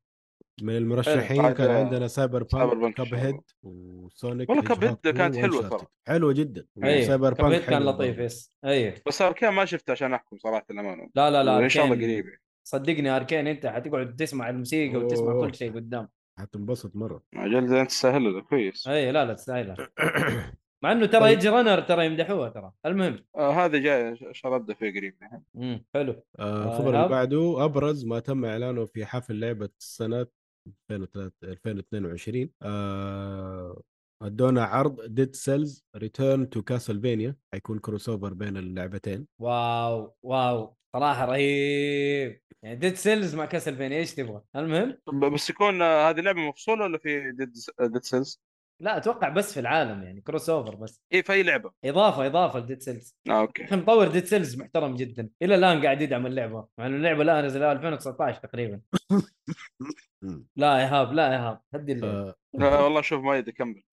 [0.62, 3.42] من المرشحين كان عندنا Cyber Cyberpunk Cuphead.
[3.64, 5.78] و Sonic والله Cuphead هوك 2 كانت حلوة و Uncharted.
[5.80, 5.88] ترى.
[6.08, 8.18] حلوة جدا إيه Cyberpunk كان حلو لطيف.
[8.20, 11.86] yes إيه بس Arcane ما شفته عشان أحكم صراحة الأمانة لا لا لا ان شاء
[11.86, 12.26] الله قريب
[12.64, 15.42] صدقني Arcane أنت حتقعد تسمع الموسيقى وتسمع.
[15.42, 19.78] كل شيء قدام حتنبسط مرة أجل انت تسهل له كويس إيه لا لا تستاهلها
[20.84, 21.24] مع إنه ترى طيب.
[21.30, 25.16] Edgerunner ترى يمدحوها ترى المهم آه هذا جاي شرده فيه قريب
[25.58, 29.70] امم حلو آه، آه، الخبر اللي إيهاب؟ بعده أبرز ما تم إعلانه في حفل لعبة
[29.80, 30.43] السنة 2003
[30.92, 33.82] 2022 آه،
[34.22, 39.28] أدونا عرض Dead Cells Return to Castlevania حيكون crossover بين اللعبتين.
[39.40, 42.42] wow wow صراحة رهيب.
[42.64, 44.98] يعني Dead Cells مع Castlevania إيش تبغى؟ المهم؟
[45.34, 48.42] بس يكون آه، هذه لعبة مفصولة ولا في Dead Dead Cells؟
[48.80, 51.02] لا أتوقع بس في العالم يعني crossover بس.
[51.14, 51.72] اي في أي لعبة.
[51.86, 53.18] إضافة إضافة ل Dead Cells.
[53.30, 53.64] آه okay.
[53.64, 55.30] أخي مطور Dead Cells محترم جدا.
[55.42, 56.68] إلى الآن قاعد يدعم اللعبة.
[56.78, 58.82] مع إنه اللعبة لا نزلها 2019 تقريبا.
[60.56, 61.62] لا إيهاب لا إيهاب.
[61.74, 62.30] هدي اللعبة.
[62.30, 63.84] آه، لا والله شوف ما يدي كمل.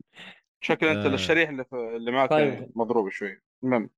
[0.60, 1.14] شكل أنت آه.
[1.14, 2.52] الشريح اللي, في اللي معك طيب.
[2.52, 3.40] يعني مضروب شوي.
[3.64, 3.90] المهم.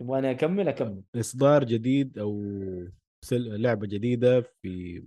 [0.00, 1.02] تبغاني أكمل أكمل.
[1.16, 2.42] إصدار جديد أو
[3.24, 3.62] سل...
[3.62, 5.02] لعبة جديدة في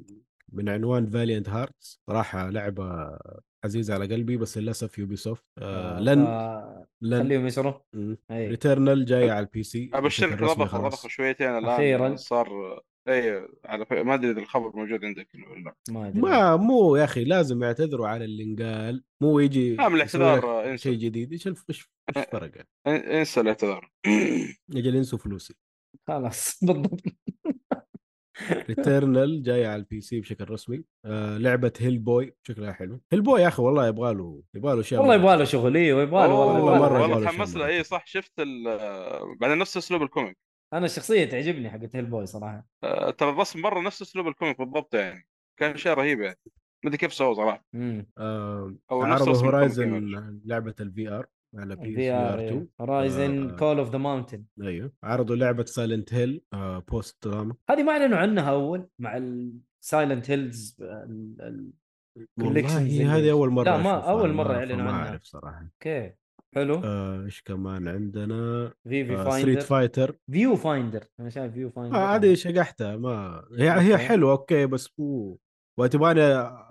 [0.53, 3.18] من عنوان Valiant Hearts صراحة لعبة
[3.64, 7.74] عزيزه على قلبي بس للأسف Ubisoft آه لن ف- لن خليهم يسروا
[8.32, 10.74] اي Returnal جاي على ال PC ابشرك خلاص.
[10.74, 12.16] رضخوا شويتين الآن أخيراً.
[12.16, 13.93] صار اي على ف...
[13.93, 17.64] ما أدري إذا الخبر موجود عندك ولا لا ما أدري ما مو يا أخي لازم
[17.64, 20.76] يعتذروا على اللي انقال مو يجي لا، من يسوي الاعتذار، آه،.
[20.76, 21.89] شيء جديد إيش إيش
[22.32, 22.51] فرق؟
[22.88, 23.91] ان- إنسى الاعتذار
[24.76, 25.53] أجل ينسوا فلوسي
[26.07, 27.01] خلاص بالضبط
[28.51, 30.84] Returnal جاي على ال PC بشكل رسمي.
[31.05, 33.01] آه لعبة Hellboy شكلها حلو.
[33.11, 35.15] Hellboy يا أخي والله يبغى له يبغى له شيء والله.
[35.15, 37.65] يبغى له شغل أيوه يبغى له والله مرة والله يبغى له تحمس له.
[37.65, 38.63] اي صح شفت ال...
[39.39, 40.38] بعدين نفس أسلوب ال comic.
[40.73, 42.65] أنا الشخصيه تعجبني حقت Hellboy صراحة.
[42.84, 45.27] آه، ترى الرسم مرة نفس أسلوب ال comic بالضبط يعني.
[45.59, 46.38] كان شيء رهيب يعني.
[46.84, 47.65] ما أدري كيف سووا صراحة.
[47.75, 53.56] امم آه عرضوا Horizon لعبة ال VR على PS VR 2 Horizon آه.
[53.55, 54.91] Call of the Mountain أيوه.
[55.04, 60.32] عرضوا لعبة Silent Hill آه Post Trauma هذه ما أعلنوا عنها أول مع ال Silent
[60.32, 60.78] Hills
[62.39, 65.10] والله هذه أول مرة لا، ما- ما- يعلنوا فما عنها.
[65.10, 65.62] أعرف صراحة.
[65.74, 66.13] okay
[66.56, 66.76] حلو.
[66.84, 72.34] آه، إيش كمان عندنا؟ في في Street Finder Fighter Viewfinder أنا شايف Viewfinder آه هذه
[72.34, 73.97] شقحتها ما هي هي.
[73.97, 75.38] حلوة okay بس مو
[75.80, 76.22] وتبغاني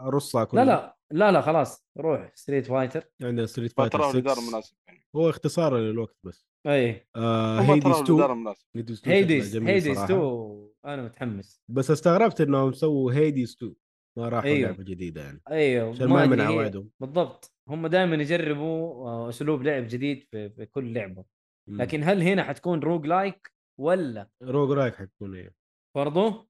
[0.01, 4.51] أرصها كلها لا لا لا خلاص روح Street Fighter عندنا Street Fighter ترى الاداره 6
[4.51, 5.07] مناسب يعني.
[5.17, 6.47] هو اختصار للوقت بس.
[6.67, 8.67] اي آه Hades ترى 2 الاداره مناسب.
[8.77, 10.05] Hades 2 Hades شكلها جميل Hades صراحة.
[10.05, 11.63] 2 أنا متحمس.
[11.71, 13.75] بس استغربت إنهم سووا Hades 2
[14.19, 14.71] ما راحوا أيوه.
[14.71, 15.41] لعبة جديدة يعني.
[15.51, 17.55] أيوه عشان ما من عوادهم بالضبط.
[17.69, 21.25] هم دائما يجربوا آه، أسلوب لعب جديد في, في كل لعبة.
[21.71, 25.55] لكن هل هنا حتكون roguelike ولا؟ روج رايك حتكون إيه.
[25.97, 26.50] برضو؟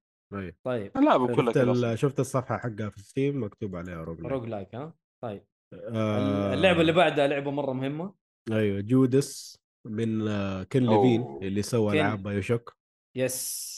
[0.65, 1.99] طيب اللعبه كلها شفت, ال-.
[1.99, 6.81] شفت الصفحة حقها في Steam مكتوب عليها روج رايك روج لايك ها طيب آه اللعبة
[6.81, 8.15] اللي بعدها لعبة مرة مهمة
[8.53, 10.97] أيوه Judas من آه Ken أوه.
[11.05, 12.01] Levine اللي سوى.
[12.01, 12.77] العاب BioShock
[13.17, 13.71] yes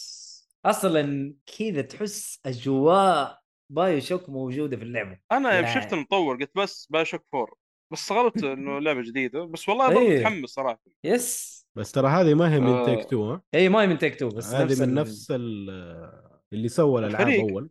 [0.67, 3.41] أصلا كذا تحس أجواء
[3.73, 5.75] BioShock موجودة في اللعبة أنا يوم لا.
[5.75, 7.55] شفت المطور قلت بس BioShock four
[7.93, 9.89] بس استغربت إنه لعبة جديدة بس والله.
[9.89, 12.85] ضل متحمس صراحة yes بس ترى هذه ما هي من آه.
[12.87, 16.69] Take-Two ها اي ما هي من Take-Two بس هذه نفس من ال- نفس ال- اللي
[16.69, 17.29] سوى الالعاب.
[17.51, 17.71] أول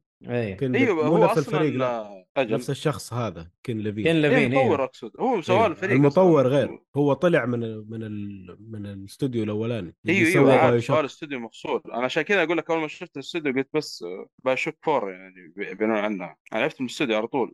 [0.56, 2.54] Ken أيوه هو نفس الفريق لا أجل.
[2.54, 4.86] نفس الشخص هذا Ken Levine Ken إيه Levine المطور إيه.
[4.86, 5.12] أقصد.
[5.20, 5.68] هو سوى أيوة.
[5.68, 6.58] الفريق المطور أصلاً.
[6.58, 6.80] غير.
[6.96, 9.96] هو طلع من ال من ال من الاستوديو الأولاني.
[10.10, 10.80] أيوه سوى أيوه.
[10.80, 14.28] سؤال الاستوديو مفصول أنا عشان كذا أقول لك أول ما شفت الاستوديو قلت بس آه،
[14.45, 17.54] BioShock four يعني بي- بينون عنها أنا عرفت من الاستوديو على طول.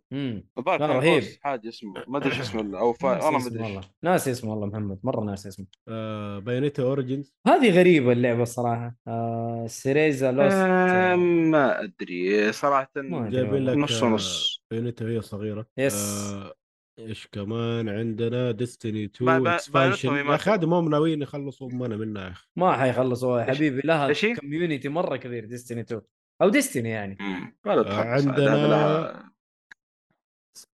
[0.57, 1.23] الظاهر كان رهيب.
[1.41, 1.93] حاجة اسمه.
[2.07, 3.07] ما أدري إيش اسمه أو فا...
[3.13, 3.63] ناسي والله ما اسمه أدري.
[3.63, 3.81] والله.
[4.03, 4.99] ناسي اسمه والله محمد.
[5.03, 5.65] مرة ناسي اسمه.
[5.87, 8.95] آه Bayonetta Origins هذه غريبة اللعبة الصراحة.
[9.07, 12.51] آه Cereza Lost آه، ما أدري.
[12.51, 13.65] صراحة جايبين.
[13.65, 14.63] لك نص آه، ونص.
[14.71, 15.67] Bayonetta وهي صغيرة.
[15.77, 15.93] yes.
[16.33, 16.53] آه
[16.99, 21.97] إيش كمان عندنا؟ Destiny با- 2 با- expansion يا أخي ما هم ناويين يخلصوا منها
[21.97, 22.47] منها يا أخي.
[22.55, 23.81] ما حيخلصوا يا حبيبي.
[23.81, 26.01] لها؟ community مرة كبير Destiny 2
[26.41, 27.17] أو Destiny يعني.
[27.65, 29.31] عاد، عندنا- هذا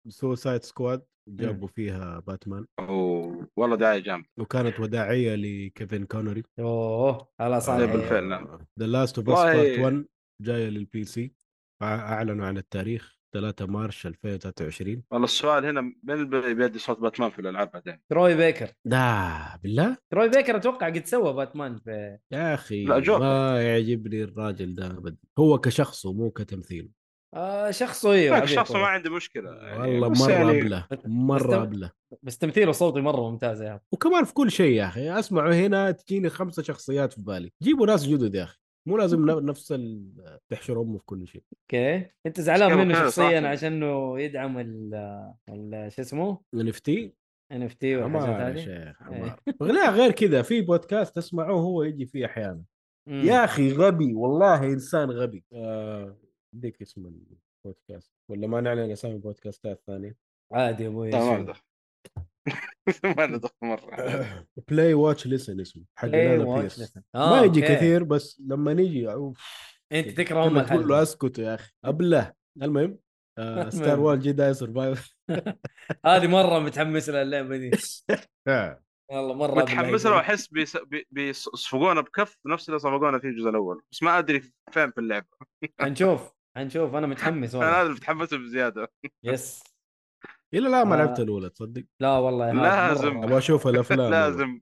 [0.08, 4.28] Suicide Squad جابوا فيها باتمان أوه، والله دعاية جامدة.
[4.38, 6.42] وكانت وداعية لكيفن كونري.
[6.58, 8.58] أوه على صالح بالفعل، نعم.
[8.78, 10.04] The Last of Us Part 1
[10.42, 11.34] جاية لل PC
[11.82, 13.17] أعلنوا عن التاريخ.
[13.34, 18.00] 3 March 2023 والله السؤال هنا من اللي بيدي صوت باتمان في الألعاب بعدين.
[18.10, 18.72] تروي بيكر.
[18.84, 23.20] لا بالله؟ تروي بيكر أتوقع قد سوى باتمان في يا أخي لا، جوكر.
[23.20, 25.16] ما يعجبني الراجل ده ابدا.
[25.38, 26.90] هو كشخصه مو كتمثيل.
[27.34, 28.86] آه شخصه أيوه لك عبيط شخص ما.
[28.86, 31.90] عندي مشكلة يعني والله مرة يعني أبله بس مره أبله.
[32.22, 33.84] بس تمثيله صوتي مرة ممتاز يا أخي.
[33.92, 35.18] وكمان في كل شيء يا أخي.
[35.18, 37.52] أسمعه هنا تجيني خمسة شخصيات في بالي.
[37.62, 38.58] جيبوا ناس جدد يا أخي.
[38.88, 41.42] مو لازم ن- نفس ال- تحشر امه في كل شيء.
[41.62, 42.10] okay.
[42.26, 43.48] أنت زعلان منه شخصيا.
[43.48, 44.94] عشان انه يدعم ال
[45.48, 47.12] ال- شو اسمه؟ إن إف تي؟
[47.52, 48.56] إن إف تي والحاجات هذه.
[48.56, 49.36] شيخ إيه.
[49.60, 52.62] حمار لا غير كذا في بودكاست اسمعوه هو يجي فيه أحيانا.
[53.06, 55.44] يا أخي غبي والله إنسان غبي.
[55.52, 56.16] آه،
[56.54, 57.06] اديك اسم
[57.64, 60.16] البودكاست ولا ما نعلن أسامي بودكاستات ثانية؟
[60.52, 61.54] عادي يا أبوي لا
[63.16, 65.84] ما ندخل مرة بلاي واتش ليسن اسمه.
[65.98, 66.70] حق أنا.
[67.14, 67.74] آه، ما يجي أوكي.
[67.76, 69.38] كثير بس لما نيجي أوف،
[69.92, 71.72] أنت تكره ام كنا تقول له الحلقة أسكت يا أخي.
[71.84, 72.32] أبله.
[72.62, 72.98] المهم
[73.38, 74.00] آه ستار.
[74.00, 75.16] وور جداي سرفايف
[76.06, 77.70] هذه مرة متحمس لها اللعبة دي.
[79.10, 80.16] والله مرة متحمس له بالله.
[80.16, 83.82] وأحس بيس- بي- بيصفقونا بكف نفس اللي صفقونا فيه الجزء الأول.
[83.92, 84.40] بس ما أدري
[84.72, 85.26] فين في اللعبة.
[85.80, 87.82] حنشوف حنشوف أنا متحمس أنا والله.
[87.82, 88.92] هذا متحمس بزيادة.
[89.24, 89.62] yes
[90.54, 90.98] إلا لا ما آه.
[90.98, 93.16] لعبت الأولى تصدق؟ لا والله لازم.
[93.22, 94.60] أبغى أشوف الأفلام لازم.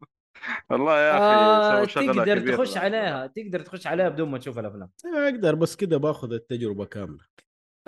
[0.71, 2.57] والله يا آه أخي شغلة تقدر كبيرة.
[2.57, 4.91] تخش عليها تقدر تخش عليها بدون ما تشوف الأفلام.
[5.15, 7.25] أقدر بس كده بأخذ التجربة كاملة.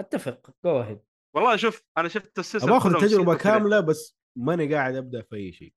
[0.01, 1.01] أتفق go ahead
[1.37, 3.35] والله شوف أنا شفت السلسله باخذ التجربة.
[3.35, 5.73] كاملة بس ماني قاعد أبدأ في أي شيء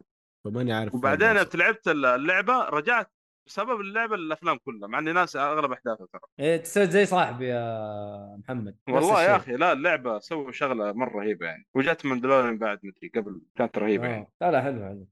[0.45, 3.11] فماني عارف وبعدين أنت لعبت اللعبة رجعت
[3.47, 6.21] بسبب اللعبة الأفلام كلها مع إني ناس أغلب أحداثها ترى.
[6.39, 9.35] إيه تسوي زي صاحبي يا محمد والله يا.
[9.35, 11.67] أخي لا اللعبة سووا شغلة مرة رهيبة يعني.
[11.73, 14.23] وجت ماندلوريان بعد مدري قبل كانت رهيبة يعني.
[14.23, 14.31] آه.
[14.41, 15.07] لا لا حلو حلو.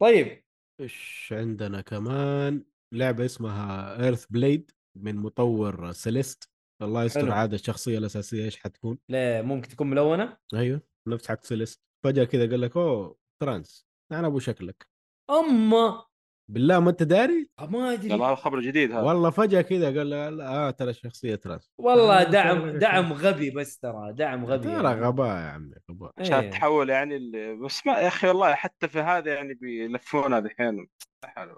[0.00, 0.44] طيب.
[0.80, 6.50] إيش عندنا كمان؟ لعبة اسمها Earthblade من مطور Celeste
[6.82, 7.32] الله يستر.
[7.32, 12.50] عاد الشخصية الأساسية إيش حتكون؟ ليه ممكن تكون ملونة؟ أيوه نفس حق Celeste فجأة كذا
[12.50, 14.86] قال لك أوه trans أنا أبو شكلك.
[15.30, 16.04] اما
[16.48, 18.14] بالله ما أنت داري؟ ما أدري.
[18.14, 19.00] هذا خبر جديد هذا.
[19.00, 23.78] والله فجأة كذا قال له آه ترى الشخصية trans والله آه، دعم دعم غبي بس
[23.78, 25.00] ترى دعم غبي ترى يعني.
[25.06, 26.12] غباء يا عمي غباء.
[26.18, 26.50] عشان إيه.
[26.50, 27.18] تحول يعني
[27.56, 30.88] بس ما يا أخي والله حتى في هذا يعني بيلفونا الحين.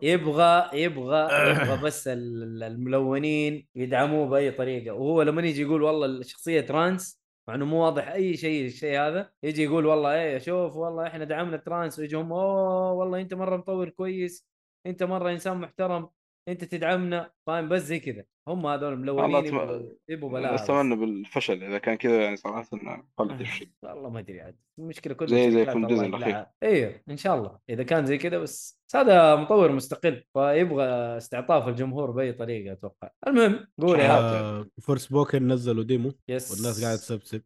[0.02, 4.94] يبغى يبغى يبغى بس ال- الملونين يدعموه بأي طريقة.
[4.94, 9.30] وهو لما يجي يقول والله الشخصية trans مع إنه مو واضح أي شيء الشيء هذا
[9.42, 13.56] يجي يقول والله إيه شوف والله إحنا دعمنا trans ويجي هم أوه والله أنت مرة
[13.56, 14.49] مطور كويس.
[14.86, 16.08] أنت مرة إنسان محترم
[16.48, 18.24] أنت تدعمنا فاهم بس زي كذا.
[18.48, 19.08] هم هذول
[20.08, 20.60] يبغوا بلاها بس.
[20.62, 24.56] أتمنى بالفشل إذا كان كذا يعني صراحة إنه قلت الشيء والله ما أدري عاد.
[24.78, 26.06] المشكلة كلها زي- زي فيلم ديزني.
[26.06, 26.52] يبلعها.
[26.62, 27.58] أيوه إن شاء الله.
[27.70, 30.84] إذا كان زي كذا بس بس هذا مطور مستقل فيبغى
[31.16, 33.10] استعطاف الجمهور بأي طريقة أتوقع.
[33.26, 34.18] المهم قول يا.
[34.18, 37.42] آه Forspoken نزلوا demo yes والناس قاعدة تسبسب.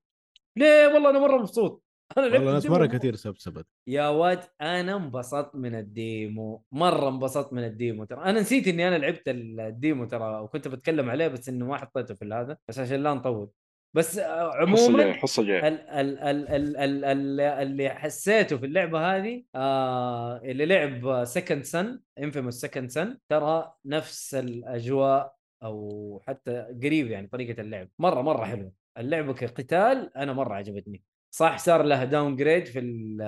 [0.57, 1.84] ليه؟ والله أنا مرة مبسوط.
[2.19, 2.67] أنا لعبت والله ناس.
[2.67, 8.05] مرة كثير سبسبت يا واد أنا انبسطت من ال demo مرة انبسطت من ال demo
[8.05, 8.25] ترى.
[8.25, 12.15] أنا نسيت إني أنا لعبت ال demo ترى وكنت بتكلم عليه بس إنه ما حطيته
[12.15, 13.51] في هذا بس عشان لا نطول.
[13.97, 19.17] بس عموما جاية حصه جاية ال ال ال ال ال ال اللي حسيته في اللعبة
[19.17, 27.11] هذه آه اللي لعب Second Son Infamous Second Son ترى نفس الأجواء أو حتى قريب
[27.11, 27.89] يعني طريقة اللعب.
[27.99, 28.73] مرة مرة حلوة.
[28.99, 31.03] اللعبة كقتال أنا مرة عجبتني.
[31.35, 33.19] صح صار لها downgrade في ال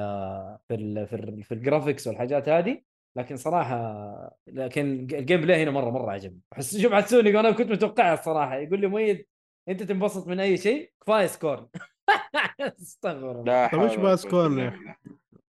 [0.69, 2.83] في ال في, ال في ال graphics والحاجات هذه.
[3.17, 6.41] لكن صراحة لكن ال gameplay هنا مرة مرة عجبني.
[6.53, 8.57] أحس شوف حسوني أنا كنت متوقعها الصراحة.
[8.57, 9.27] يقول لي مؤيد
[9.69, 11.67] أنت تنبسط من أي شيء؟ كفاية Scorn
[12.61, 13.45] استغفر الله.
[13.45, 14.97] لا طيب ولا بقى قوة Scorn يا.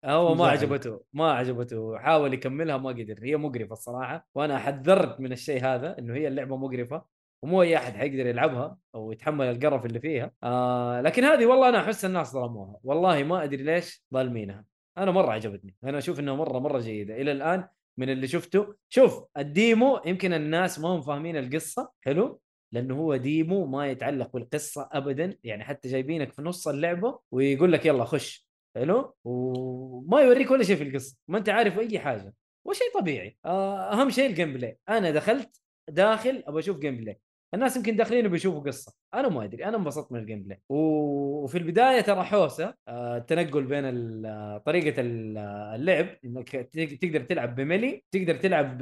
[0.04, 0.46] هو ما.
[0.48, 1.98] عجبته ما عجبته.
[1.98, 3.18] حاول يكملها ما قدر.
[3.22, 7.15] هي مقرفة الصراحة وأنا حذرت من الشيء هذا إنه هي اللعبة مقرفة.
[7.42, 10.32] ومو أي أحد حيقدر يلعبها أو يتحمل القرف اللي فيها.
[10.42, 12.80] آه لكن هذه والله أنا أحس الناس ظلموها.
[12.82, 14.64] والله ما أدري ليش ظالمينها.
[14.98, 15.74] أنا مرة عجبتني.
[15.84, 17.16] أنا أشوف انها مرة مرة جيدة.
[17.16, 17.68] إلى الآن
[17.98, 22.40] من اللي شفته شوف الديمو يمكن الناس ما هم فاهمين القصة حلو؟
[22.72, 25.38] لأنه هو ديمو ما يتعلق بالقصة ابدا.
[25.44, 28.46] يعني حتى جايبينك في نص اللعبة ويقول لك يلا خش
[28.76, 31.16] حلو؟ وما يوريك ولا شيء في القصة.
[31.28, 32.34] ما أنت عارف أي حاجة.
[32.64, 33.36] وشيء طبيعي.
[33.44, 37.20] آه، أهم شيء ال gameplay أنا دخلت داخل أبغى أشوف gameplay
[37.56, 38.92] الناس يمكن داخلين بيشوفوا قصة.
[39.14, 43.84] أنا ما أدري أنا انبسطت من ال gameplay وفي البداية ترى حوسة آه، التنقل بين
[44.26, 48.78] آه، طريقة آه، اللعب إنك تق- تقدر تلعب ب melee تقدر تلعب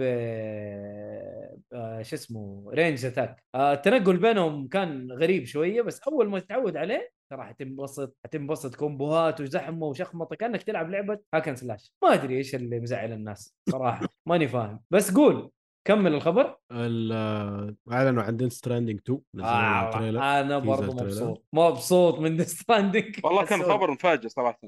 [2.02, 7.42] شو اسمه range attack التنقل بينهم كان غريب شوية بس أول ما تتعود عليه ترى
[7.44, 8.74] حتنبسط حتنبسط.
[8.74, 13.12] combo هات وزحمة وشخمطة كأنك تلعب لعبة hack and slash ما أدري إيش اللي مزعل
[13.12, 14.08] الناس صراحة.
[14.26, 14.80] ماني فاهم.
[14.90, 15.50] بس قول.
[15.84, 16.56] كمل الخبر.
[16.72, 20.64] ال- أعلنوا عن Death Stranding 2 نزلوا لها آه أنا trailer.
[20.66, 24.60] مبسوط مبسوط من Stranding والله كان خبر مفاجئ صراحة.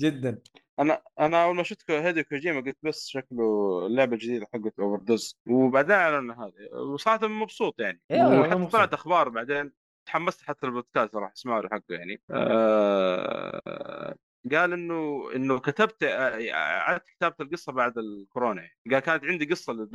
[0.00, 0.38] جدا.
[0.78, 3.42] أنا أنا أول ما شفت هيديو كوجيما قلت بس شكله
[3.86, 8.00] اللعبه الجديده حقت Overdose وبعدين اعلن هذا وصراحة مبسوط يعني.
[8.10, 8.66] إيه، وحتى.
[8.66, 9.72] طلعت أخبار بعدين
[10.06, 12.20] تحمست حتى البودكاست راح اسمعه حقه يعني.
[12.30, 14.14] آه
[14.52, 16.52] قال إنه إنه كتبت آه،
[16.82, 18.68] عدت كتابة القصة بعد الكورونا.
[18.90, 19.88] قال كانت عندي قصة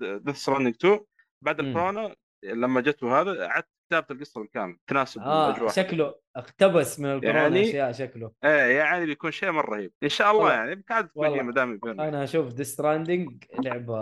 [0.00, 1.00] Death Stranding 2
[1.42, 1.60] بعد.
[1.60, 2.14] الكورونا
[2.44, 5.72] لما جته هذا عدت كتابة القصة بالكامل تناسب آه الأجواء.
[5.72, 8.32] شكله اقتبس من الكورونا يعني- أشياء شكله.
[8.44, 9.92] إيه يعني بيكون شيء مرة رهيب.
[10.02, 11.30] إن شاء الله والله- يعني كانت والله.
[11.36, 13.98] كوجيما دائما يبين أنا أشوف Death Stranding لعبة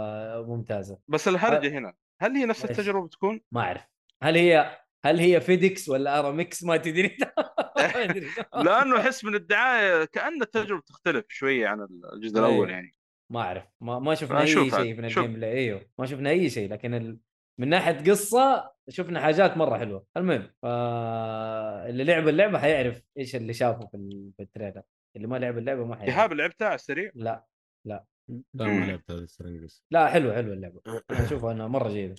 [0.47, 0.99] ممتازة.
[1.09, 3.83] بس الهرجة هنا هل هي نفس؟ التجربة بتكون؟ ما أعرف.
[4.23, 7.17] هل هي هل هي FedEx ولا أرامكس؟ ما تدري.
[8.65, 12.71] لأنه احس من الدعاية كأن التجربة تختلف شوية عن الجزء الأول أيوه.
[12.71, 12.93] يعني.
[13.33, 13.65] ما أعرف.
[13.81, 15.05] ما, ما شفنا أي شيء من.
[15.05, 15.87] ال gameplay أيوه.
[15.99, 16.73] ما شفنا أي شيء.
[16.73, 17.19] لكن ال...
[17.61, 20.07] من ناحية قصة شفنا حاجات مرة حلوة.
[20.17, 21.89] المهم آه...
[21.89, 24.33] اللي لعب اللعبة حيعرف إيش اللي شافه في, ال...
[24.37, 24.83] في ال trailer.
[25.17, 26.15] اللي ما لعب اللعبة ما حيعرف.
[26.15, 27.45] إيهاب لعبتها على السريع؟ لا.
[27.85, 28.05] لا.
[28.29, 28.85] ما مم.
[28.85, 30.81] لعبت هذا السرنجس لا حلو حلو اللعبة.
[30.87, 32.15] أنا أشوفها إنها مرة جيدة.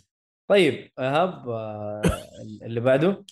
[0.49, 2.01] طيب إيهاب آه...
[2.63, 3.25] اللي بعده.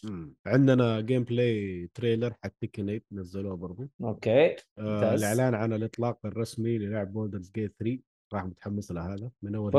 [0.45, 3.89] عندنا gameplay trailer حق Tekken 8 نزلوه برضو.
[4.03, 5.13] أوكي آه.
[5.13, 7.99] الإعلان عن الإطلاق الرسمي للعبة Baldur's Gate 3
[8.33, 9.71] راح متحمس لهذا من أول.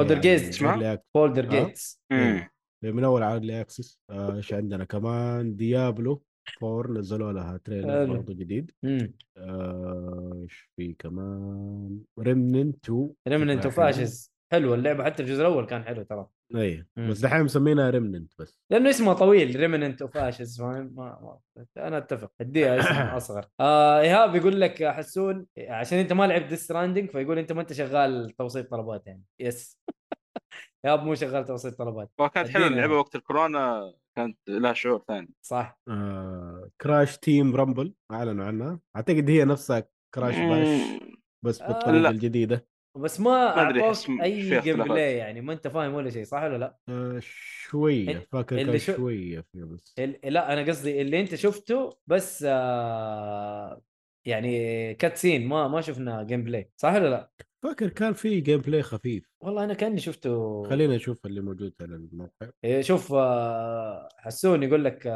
[1.15, 1.49] Baldur's آه.
[1.49, 2.49] Gate امم
[2.85, 6.23] من أول على ال early access آه، إيش عندنا؟ كمان Diablo
[6.63, 8.05] 4 نزلوا لها trailer.
[8.05, 8.71] برضو جديد.
[8.85, 13.91] امم آه، إيش في كمان؟ Remnant 2 Remnant شكلها
[14.55, 14.75] اوف حلو.
[14.75, 16.27] اسز حلو اللعبة حتى الجزء الأول كان حلو ترى
[16.57, 16.87] إي.
[16.97, 21.99] بس دحين مسمينها Remnant بس لأنه اسمه طويل Remnant of Ashes فاهم ما, ما أنا
[21.99, 27.11] أتفق اديها اسم أصغر آه إيهاب يقول لك حسون عشان أنت ما لعبت Death Stranding
[27.11, 29.79] فيقول أنت ما أنت شغال توصيل طلبات يعني بس
[30.85, 32.67] إيهاب مو شغال توصيل طلبات وكانت حلوة.
[32.67, 39.31] اللعبة وقت الكورونا كانت لها شعور ثاني صح آه، Crash Team Rumble أعلنوا عنها أعتقد
[39.31, 39.85] هي نفسها
[40.15, 40.81] Crash Bash.
[41.45, 41.69] بس آه.
[41.69, 42.11] بالطريقة لا.
[42.11, 42.67] الجديدة
[42.97, 47.19] بس ما أعطوك أي gameplay يعني ما أنت فاهم ولا شيء صح ولا لا؟ آه،
[47.23, 51.35] شوية ال- فاكر اللي كان شو- شوية فيها بس ال- لا أنا قصدي اللي أنت
[51.35, 53.83] شفته بس آه
[54.25, 57.31] يعني cutscene ما ما شفنا gameplay صح ولا لا؟
[57.63, 62.49] فاكر كان في gameplay خفيف والله أنا كأني شفته خلينا نشوف اللي موجود على الموقع
[62.65, 65.07] إيه، شوف آه، حسون يقول لك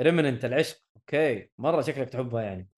[0.00, 2.68] Remnant العشق okay مرة شكلك تحبها يعني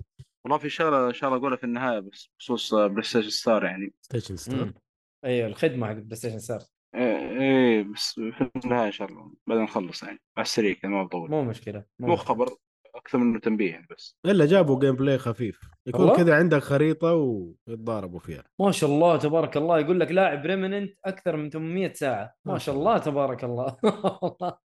[0.44, 3.92] والله في شغلة ان شاء الله أقولها في النهاية بس بخصوص PlayStation Stars يعني.
[4.00, 4.72] Station Stars.
[5.24, 6.60] أيوه الخدمة حق PlayStation Stars
[6.94, 10.20] إيه إيه، بس في النهاية إن شاء الله بعد نخلص يعني.
[10.36, 11.30] على السريع كذا ما بطول.
[11.30, 12.24] مو مشكلة مو مشكلة.
[12.24, 12.48] خبر
[12.94, 14.16] أكثر منه تنبيه يعني بس.
[14.26, 15.60] إلا جابوا gameplay خفيف.
[15.86, 18.44] يكون؟ كذا عندك خريطة ويتضاربوا فيها.
[18.60, 19.78] ما شاء الله تبارك الله.
[19.78, 22.34] يقول لك لاعب Remnant أكثر من 800 ساعة.
[22.44, 22.98] ما شاء شاء الله.
[22.98, 23.76] تبارك الله.
[24.22, 24.58] والله.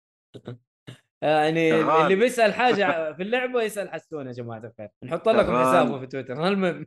[1.22, 2.02] يعني شغال.
[2.02, 2.86] اللي بيسأل حاجة
[3.16, 5.56] في اللعبة يسأل حسون يا جماعة الخير نحط لكم.
[5.56, 6.86] حسابه في تويتر المهم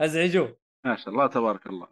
[0.00, 0.56] أزعجوه
[0.86, 1.88] ما شاء الله تبارك الله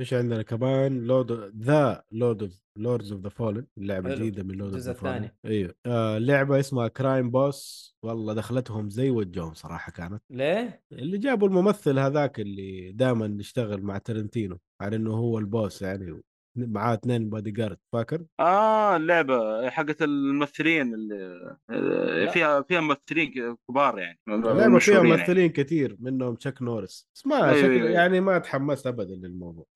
[0.00, 4.10] إيش عندنا كمان Lord the Lord of Lords of the Fallen اللعبة.
[4.10, 5.36] الجديده من Lords of the Fallen الثاني.
[5.44, 11.48] إيوه آه لعبة اسمها Crime Boss والله دخلتهم زي وجههم صراحة كانت ليه؟ اللي جابوا
[11.48, 16.22] الممثل هذاك اللي دائما يشتغل مع ترنتينو على إنه هو ال boss يعني
[16.56, 22.30] معاه اثنين بادي جارد فاكر؟ آه اللعبة حقت الممثلين اللي لا.
[22.30, 25.08] فيها فيها ممثلين كبار يعني اللعبة فيها يعني.
[25.10, 27.90] ممثلين كثير منهم تشاك نورس بس ما أيوة، شكل أيوة.
[27.90, 29.66] يعني ما تحمست ابدا للموضوع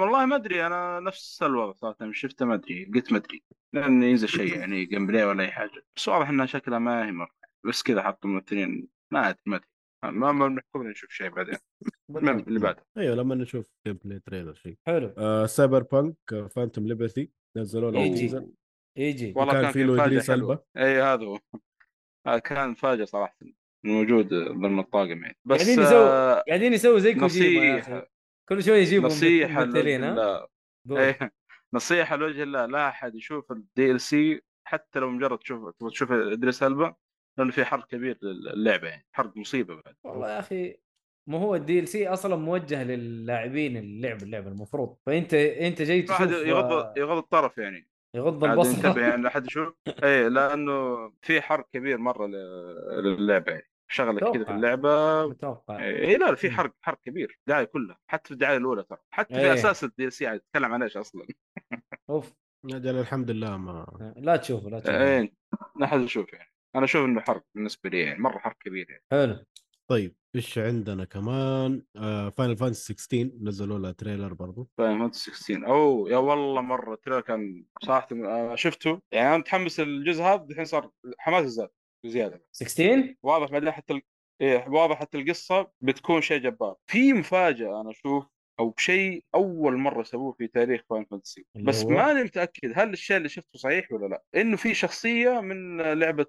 [0.00, 4.02] والله ما أدري أنا نفس الوضع صراحة مش شفته ما أدري قلت ما أدري لأن
[4.02, 7.30] ينزل شيء يعني gameplay ولا أي حاجة بس واضح إنها شكلها ما هي مرة
[7.64, 9.68] بس كذا حطوا ممثلين ما أدري ما أدري
[10.04, 11.54] ما ما بنحكم نشوف شيء بعدين.
[12.10, 12.86] المهم اللي بعده.
[12.98, 15.14] أيوه لما نشوف gameplay trailer شيء حلو.
[15.18, 16.16] آه Cyberpunk
[16.50, 18.46] Phantom Liberty نزلوا له يجي teaser.
[18.98, 20.58] يجي والله وكان كان في له ألبا.
[20.76, 21.38] إي هذا هو.
[22.44, 23.38] كان مفاجأة صراحة.
[23.84, 25.36] موجود ضمن الطاقم يعني.
[25.44, 28.06] بس قاعدين يسووا آه قاعدين يسووا زي كوجيما
[28.48, 30.48] كل شوية يجيبوا نصيحة ممثلين لوجه ها؟
[30.86, 31.00] الله.
[31.00, 31.32] إيه
[31.74, 32.66] نصيحة لوجه الله.
[32.66, 36.94] لا أحد يشوف ال DLC حتى لو مجرد تشوف تبغى تشوف إدريس ألبا.
[37.38, 39.94] لأنه في حرق كبير للعبة يعني حرق مصيبة بعد.
[40.04, 40.76] والله يا أخي
[41.28, 44.96] ما هو ال DLC أصلا موجه للاعبين اللعب اللعبه المفروض.
[45.06, 47.88] فأنت أنت جاي ما حد تشوف يغض آه، يغض الطرف يعني.
[48.14, 48.70] يغض البصر.
[48.76, 52.26] ينتبه يعني لا حد يشوف إيه لأنه في حرق كبير مرة
[53.00, 53.70] للعبة يعني.
[53.88, 54.50] شغلة كذا في.
[54.50, 55.84] اللعبة متوقع.
[55.84, 56.50] إيه لا في.
[56.50, 58.98] حرق حرق كبير الدعايه كلها حتى في الدعاية الأولى ترى.
[59.10, 59.54] حتى في إيه.
[59.54, 61.26] أساس ال DLC تتكلم عن إيش أصلا؟
[62.10, 62.32] أوف.
[62.64, 65.04] أجل الحمد لله ما لا تشوفه لا تشوفه.
[65.04, 65.32] إيه
[65.80, 66.55] لا حد يشوف يعني.
[66.74, 69.04] أنا أشوف إنه حرق بالنسبة لي يعني مرة حرق كبير يعني.
[69.10, 69.44] حلو.
[69.88, 74.68] طيب إيش عندنا كمان؟ آه Final Fantasy 16 نزلوا لها trailer برضو.
[74.78, 79.00] Final Fantasy 16 أوه يا والله مرة ال trailer كان صراحة آه، شفته.
[79.12, 81.68] يعني أنا متحمس الجزء هذا الحين صار حماس زاد
[82.04, 82.44] بزيادة.
[82.52, 84.02] 16 واضح بعدين حتى ال...
[84.40, 86.76] إيه واضح حتى القصة بتكون شيء جبار.
[86.86, 88.24] في مفاجأة أنا أشوف
[88.60, 91.46] أو شيء أول مرة سووه في تاريخ Final Fantasy.
[91.56, 94.22] بس هو؟ ماني متأكد هل الشيء اللي شفته صحيح ولا لا.
[94.40, 96.26] إنه في شخصية من لعبة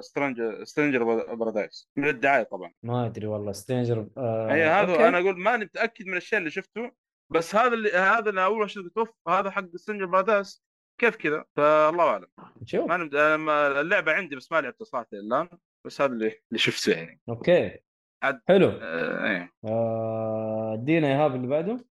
[0.00, 1.04] Stranger Stranger
[1.34, 2.72] Paradise من الدعاية طبعا.
[2.82, 3.52] ما أدري والله.
[3.52, 5.08] Stranger آه هي هذا okay.
[5.08, 6.90] أنا أقول ماني متأكد من الشيء اللي شفته.
[7.32, 10.64] بس هذا اللي هذا اللي أول شيء قلت اوف هذا حق Stranger Paradise
[11.00, 12.26] كيف كذا؟ فالله أعلم.
[12.62, 15.48] نشوف ما ما- اللعبة عندي بس ما لعبتها صراحة الآن.
[15.86, 17.20] بس هذا اللي اللي شفته يعني.
[17.28, 17.78] okay.
[18.22, 18.68] عاد- حلو.
[18.68, 19.52] آه إيه.
[19.64, 21.84] آه، ادينا إيهاب اللي بعده؟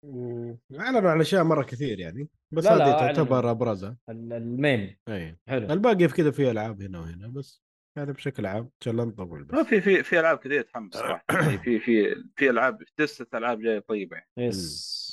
[0.80, 3.12] اعلنوا عن أشياء مرة كثير يعني بس لا، لا، هذه أعلنوا.
[3.12, 3.96] تعتبر أبرزها.
[4.08, 5.72] ال- المين اي حلو.
[5.72, 7.62] الباقي في كذا في ألعاب هنا وهنا بس
[7.96, 10.94] يعني بشكل عام ان شاء الله نطول ما بس في في في ألعاب كثير تحمس
[10.94, 11.24] صراحة.
[11.32, 14.28] يعني في في في ألعاب لسه ألعاب جاية طيبة يعني.
[14.48, 15.07] يس.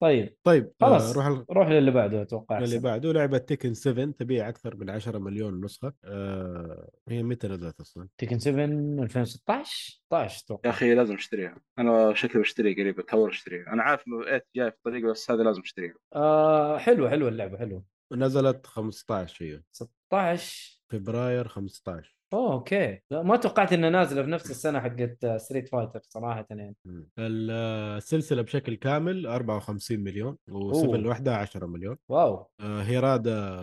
[0.00, 2.78] طيب طيب خلاص آه روح ال- روح للي بعده أتوقع اللي.
[2.78, 8.08] بعده لعبة تيكن 7 تبيع أكثر من 10 مليون نسخة آه هي متى نزلت أصلا؟
[8.18, 10.70] تيكن 7 2016 16 يا أتوقع.
[10.70, 11.56] أخي لازم أشتريها.
[11.78, 13.66] أنا شكلي بشتري قريب بتهور أشتريها.
[13.72, 15.94] أنا عارف إنه 8 جاي في الطريق بس هذا لازم أشتريها.
[16.14, 17.84] آه حلوة حلوة اللعبة حلوة.
[18.12, 19.62] نزلت 15 هي.
[19.72, 23.00] 16 فبراير 15 أوه okay.
[23.10, 26.76] لا ما توقعت انها نازلة في نفس السنة حقت Street Fighter صراحة يعني.
[27.18, 30.72] السلسلة بشكل كامل 54 مليون أوه.
[30.72, 31.96] و7 لوحدها 10 مليون.
[32.08, 32.46] wow.
[32.60, 33.58] آه هيرادا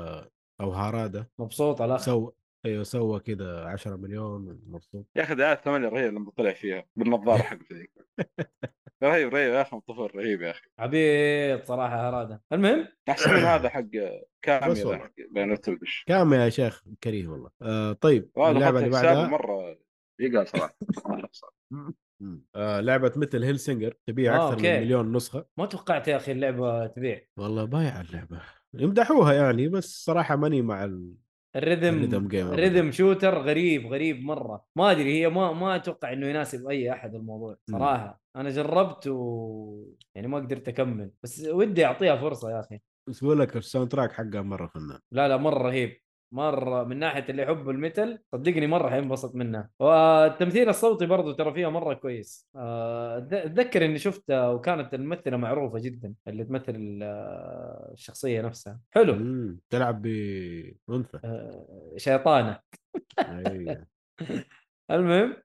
[0.62, 2.32] أو هارادا مبسوط على سوى
[2.66, 5.06] أيوه سوى كذا 10 مليون مبسوط.
[5.16, 7.92] يا أخي دعايه ثمانية رهيب لما طلع فيها بالنظارة حقته ذيك
[9.04, 10.68] رهيب رهيب يا أخي طفل رهيب يا أخي.
[10.80, 13.90] عبيد صراحة هراده المهم؟ أحسن من هذا حق
[14.50, 14.98] بس كامي ذا والله.
[15.04, 17.50] حق بيانات وش كام يا شيخ كريه والله.
[17.62, 19.78] آه طيب اللعبة اللي بعدها؟ مرة
[20.20, 20.78] يقال صراحة.
[22.56, 24.78] آه لعبة مثل هيلسينجر تبيع آه، أكثر أوكي.
[24.78, 25.46] من مليون نسخة.
[25.58, 27.22] ما توقعت يا أخي اللعبة تبيع.
[27.38, 28.42] والله بايعه اللعبة.
[28.74, 31.14] يمدحوها يعني بس صراحة ماني مع ال...
[31.56, 34.66] ال rhythm ال rhythm game rhythm shooter غريب غريب مرة.
[34.76, 37.58] ما أدري هي ما ما أتوقع إنه يناسب أي أحد الموضوع.
[37.72, 38.22] صراحة.
[38.36, 41.12] أنا جربت و يعني ما قدرت أكمل.
[41.24, 42.80] بس ودي أعطيها فرصة يا أخي.
[43.08, 45.00] بس بقول لك ال soundtrack حقها مرة فنان.
[45.12, 45.98] لا لا مرة رهيب.
[46.32, 51.54] مرة من ناحية اللي يحب ال metal صدقني مرة حينبسط منها والتمثيل الصوتي برضو ترى
[51.54, 52.48] فيها مرة كويس.
[52.56, 58.80] آه، اتذكر إني شفتها وكانت الممثلة معروفة جدا اللي تمثل آه، الشخصية نفسها.
[58.92, 59.16] حلو.
[59.16, 59.60] مم.
[59.70, 61.20] تلعب بأنثى.
[61.24, 62.60] آه، شيطانة.
[63.20, 63.86] أيوة.
[64.92, 65.36] المهم.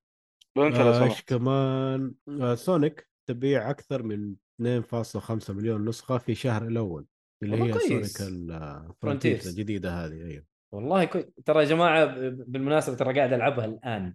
[0.56, 7.06] آه، إيش كمان؟ آه Sonic تبيع أكثر من 2.5 مليون نسخة في شهر الأول.
[7.42, 7.72] اللي هي.
[7.72, 9.48] Sonic ال Frontiers Frontiers.
[9.48, 14.14] الجديدة هذه أيوه والله كويس ترى يا جماعة بالمناسبة ترى قاعد ألعبها الآن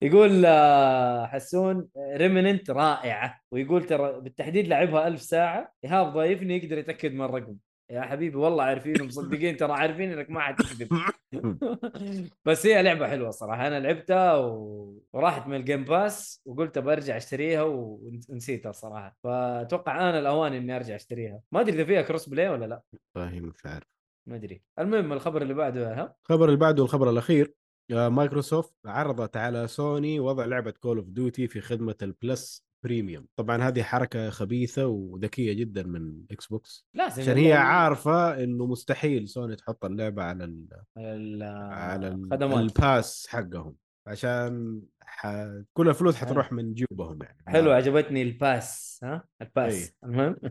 [0.02, 7.12] يقول آه، حسون Remnant رائعة ويقول ترى بالتحديد لعبها ألف ساعة إيهاب ضايفني يقدر يتأكد
[7.12, 7.56] من الرقم
[7.90, 10.88] يا حبيبي والله عارفين ومصدقين ترى عارفين إنك ما حتكذب.
[12.46, 13.66] بس هي لعبة حلوة صراحة.
[13.66, 15.02] أنا لعبتها و...
[15.12, 19.16] وراحت من ال Game Pass وقلت برجع أشتريها ونسيتها صراحة.
[19.24, 21.40] فأتوقع أنا الأوان إني أرجع أشتريها.
[21.52, 22.82] ما أدري إذا فيها cross play ولا لا.
[23.14, 23.86] فاهم مش عارف.
[24.26, 24.62] ما أدري.
[24.78, 27.54] المهم الخبر اللي بعده ها؟ الخبر اللي بعده الخبر الأخير
[27.92, 33.26] آه، مايكروسوفت عرضت على سوني وضع لعبة Call of Duty في خدمة ال Plus Premium
[33.36, 39.56] طبعا هذه حركة خبيثة وذكية جدا من Xbox لازم عشان هي عارفة إنه مستحيل سوني
[39.56, 40.66] تحط اللعبة على ال
[40.98, 41.42] ال-
[41.72, 43.74] على ال- الخدمات ال Pass حقهم.
[44.06, 45.26] عشان ح...
[45.72, 47.38] كل الفلوس حتروح من جيوبهم يعني.
[47.46, 49.94] حلو عجبتني ال Pass ها؟ ال Pass أي.
[50.04, 50.36] المهم.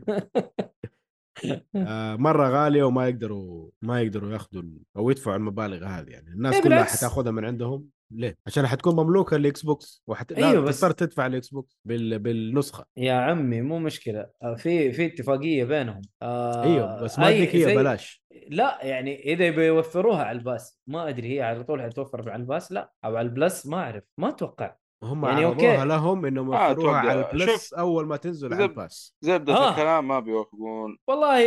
[1.75, 4.63] آه مرة غالية وما يقدروا ما يقدروا ياخذوا
[4.97, 6.27] أو يدفعوا المبالغ هذه يعني.
[6.29, 6.83] الناس إيه كلها.
[6.83, 7.85] حتاخذها من عندهم.
[8.15, 10.31] ليه؟ عشان حتكون مملوكة لل Xbox وحت...
[10.31, 12.19] أيوة لا بس- تضطر تدفع ال Xbox بال...
[12.19, 17.35] بالنسخة يا عمي مو مشكلة آه، في في اتفاقية بينهم آه أيوه بس ما أي
[17.35, 21.63] ادريك هي زي- بلاش لا يعني إذا بيوفروها على ال Pass ما أدري هي على
[21.63, 25.25] طول حتوفر على ال Pass لا أو على ال Plus ما أعرف ما أتوقع هم
[25.25, 25.85] يعني عرضوها أوكي.
[25.87, 27.09] لهم انهم آه، يوفروها أتوقع.
[27.11, 27.73] على ال Plus.
[27.73, 29.69] أول ما تنزل على ال Pass زبدة آه.
[29.71, 31.43] الكلام ما بيوافقون والله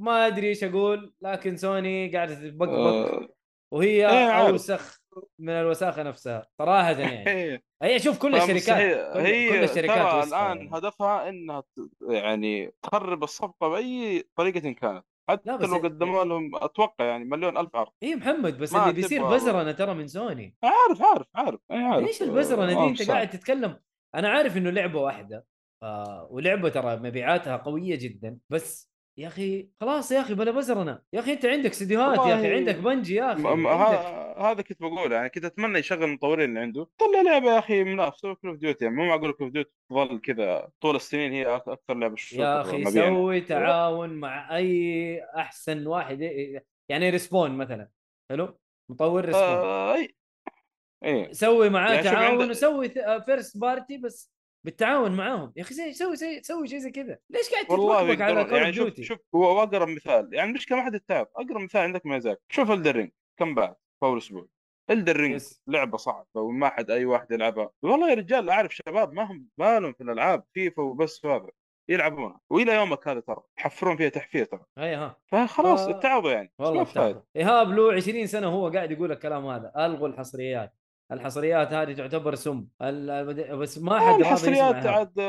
[0.00, 3.28] ما أدري إيش أقول لكن سوني قاعدة تبقبق آه،
[3.72, 4.48] وهي إيه،.
[4.48, 5.00] أوسخ
[5.38, 7.24] من الوساخه نفسها صراحة يعني.
[7.28, 10.70] هي هي شوف كل الشركات كل, هي كل الشركات ترى الآن يعني.
[10.72, 11.62] هدفها إنها
[12.08, 15.04] يعني تخرب الصفقة بأي طريقة كانت.
[15.30, 17.92] حتى لو قدموا لهم أتوقع يعني مليون ألف عرض.
[18.02, 20.56] اي محمد بس اللي بيصير بزرنة ترى من سوني.
[20.64, 22.06] عارف عارف عارف اي عارف.
[22.06, 23.10] إيش البزرنة آه، دي؟ ما أنت.
[23.10, 23.80] قاعد تتكلم.
[24.14, 25.46] أنا عارف إنه لعبة واحدة.
[25.82, 28.87] آه ولعبة ترى مبيعاتها قوية جدا بس
[29.18, 32.74] يا أخي خلاص يا أخي بلا بزرنه يا أخي أنت عندك استديوهات يا أخي عندك
[32.76, 33.98] Bungie يا أخي م- عندك.
[34.38, 36.88] هذا كنت بقول يعني كنت أتمنى يشغل المطورين اللي عنده.
[36.98, 40.20] طلع لعبة يا أخي منافسه Call of Duty يعني مو معقول Call of Duty تظل
[40.20, 42.84] كذا طول السنين هي أكثر لعبة يا أخي.
[42.84, 46.20] سوي تعاون مع أي أحسن واحد
[46.90, 47.88] يعني Respawn مثلا.
[48.30, 48.58] حلو؟
[48.90, 50.14] مطور Respawn آه، اي
[51.04, 52.88] اي سوي معاه يعني تعاون عندك- وسوي
[53.26, 54.37] first party بس.
[54.64, 55.52] بالتعاون معاهم.
[55.56, 57.18] يا أخي زي- سوي سوي سوي شيء زي كذا.
[57.30, 60.28] ليش قاعد تتوقف على Call يعني شوف شوف هو أقرب مثال.
[60.32, 64.06] يعني مش ما حد يتعب أقرب مثال عندك ميزاك شوف Elden Ring كم بعد؟ في
[64.06, 64.46] اول أسبوع
[64.90, 65.62] Elden Ring yes.
[65.66, 67.70] لعبة صعبة وما حد أي واحد يلعبها.
[67.82, 71.48] والله يا رجال أعرف شباب ما هم بالهم في الألعاب فيفا وبس هذا
[71.90, 73.42] يلعبونها وإلى يومك هذا ترى.
[73.58, 74.64] يحفرون فيها تحفير ترى.
[74.78, 75.16] هيا ها.
[75.26, 76.52] فخلاص ف- اتعبوا يعني.
[76.58, 79.72] بس والله ما إيهاب له 20 سنة هو قاعد يقول الكلام هذا.
[79.76, 80.74] ألغوا الحصريات.
[81.12, 82.66] الحصريات هذه تعتبر سم.
[83.52, 85.20] بس ما آه، حد الحصريات عاد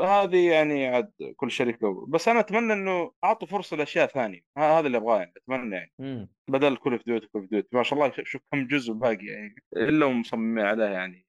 [0.00, 4.40] هذه يعني عاد كل شركة بس أنا أتمنى إنه أعطوا فرصة لأشياء ثانية.
[4.58, 6.28] هذا اللي أبغاه يعني أتمنى يعني.
[6.50, 9.54] بدل Call of Duty Call of Duty ما شاء الله شوف كم جزء باقي يعني.
[9.76, 11.26] إلا ومصممين عليها يعني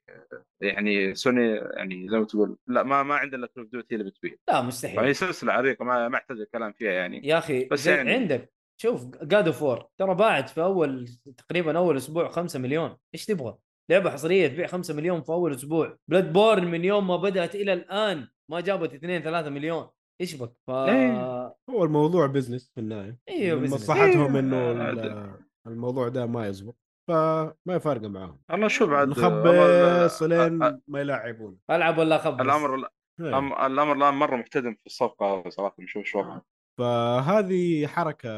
[0.61, 2.57] يعني سوني يعني زي ما تقول.
[2.67, 4.35] لا ما ما عندنا Call of Duty اللي بتبيع.
[4.47, 5.15] لا مستحيل.
[5.15, 7.27] سلسلة عريقة ما ما يحتاج الكلام فيها يعني.
[7.27, 11.07] يا أخي بس يعني- عندك شوف God of War ترى باعت في أول
[11.37, 12.97] تقريبا أول أسبوع 5 مليون.
[13.13, 13.57] إيش تبغى؟
[13.89, 15.97] لعبة حصرية تبيع 5 مليون في أول أسبوع.
[16.07, 19.87] Bloodborne من يوم ما بدأت إلى الآن ما جابت 2 3 مليون.
[20.21, 21.55] إيش بك؟ ف إيه.
[21.69, 23.17] هو الموضوع business في النهاية.
[23.29, 23.73] أيوه business.
[23.73, 25.37] مصلحتهم إيه، إنه
[25.67, 26.75] الموضوع ده ما يزبط.
[27.07, 28.39] فما فارقه معاهم.
[28.53, 32.75] الله شوف عاد نخبص لين ما يلعبون ألعب ولا أخبص؟ الأمر
[33.19, 33.39] إيه.
[33.65, 36.45] الامر الآن مرة محتدم في الصفقة صراحة نشوف شو وضعه؟
[36.79, 38.29] فهذه حركة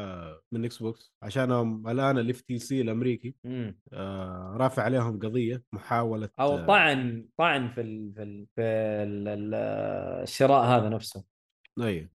[0.52, 3.78] من Xbox عشانهم الآن ال FTC الأمريكي مم.
[3.92, 9.28] آه رافع عليهم قضية محاولة أو آه، طعن طعن في ال في ال في ال
[9.28, 9.54] ال
[10.22, 11.24] الشراء هذا نفسه.
[11.80, 12.08] أيوه.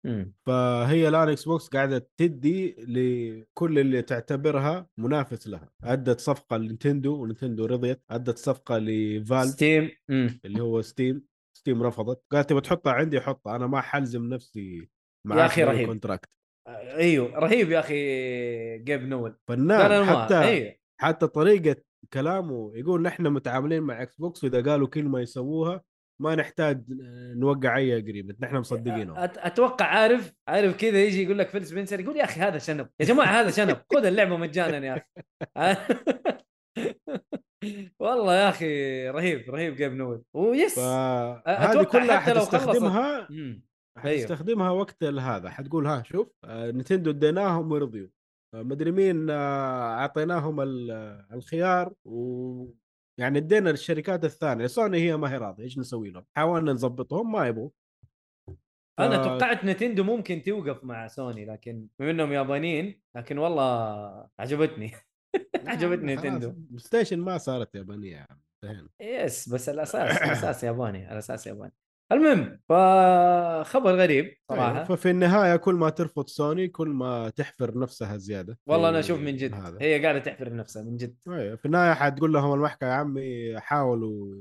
[0.45, 5.69] فهي الآن Xbox قاعدة تدي لكل اللي تعتبرها منافس لها.
[5.83, 8.03] أدت صفقة ل Nintendo و Nintendo رضيت.
[8.09, 10.39] أدت صفقة ل Valve Steam مم.
[10.45, 11.23] اللي هو Steam.
[11.57, 12.23] Steam رفضت.
[12.31, 13.55] قالت تبغى تحطها عندي حطها.
[13.55, 14.89] أنا ما حلزم نفسي
[15.35, 15.87] يا أخي رهيب.
[15.87, 16.25] contract
[16.67, 20.73] أيوه رهيب يا أخي Gabe Newell فنان حتى أيوه.
[21.01, 21.75] حتى طريقة
[22.13, 25.81] كلامه يقول نحن متعاملين مع Xbox وإذا قالوا كلمه يسووها
[26.21, 26.83] ما نحتاج
[27.37, 29.15] نوقع أي agreement نحن مصدقينهم.
[29.15, 32.87] أت- أتوقع عارف عارف كذا يجي يقول لك Phil Spencer يقول يا أخي هذا شنب.
[32.99, 35.05] يا جماعة هذا شنب خذ اللعبة مجانا يا أخي.
[37.99, 42.83] والله يا أخي رهيب رهيب Gabe Newell ويس أتوقع كلها حتى لو خلصت-
[43.97, 48.07] حتستخدمها وقت هذا حتقول ها شوف آه، Nintendo اديناهم ورضيوا.
[48.53, 50.91] آه، مدري مين آه، أعطيناهم ال-
[51.33, 52.65] الخيار و
[53.19, 54.67] يعني ادينا للشركات الثانية.
[54.67, 55.63] سوني هي ما هي راضية.
[55.63, 57.69] إيش نسوي لهم؟ حاولنا نظبطهم ما يبغوا.
[58.99, 64.91] أنا ف- توقعت Nintendo ممكن توقف مع سوني لكن بما إنهم يابانيين لكن والله عجبتني.
[65.67, 66.53] عجبتني Nintendo.
[66.77, 68.11] Station ما صارت يابانية.
[68.15, 71.73] يا عم انتهينا yes بس الاساس الاساس ياباني الاساس ياباني.
[72.11, 74.75] المهم فخبر غريب صراحة.
[74.75, 78.57] أيوة، ففي النهاية كل ما ترفض سوني كل ما تحفر نفسها زيادة.
[78.67, 79.77] والله أنا في أشوف من جد هذا.
[79.81, 81.15] هي قاعدة تحفر نفسها من جد.
[81.27, 84.35] أيوة، في النهاية حتقول لهم المحكمة يا عمي حاولوا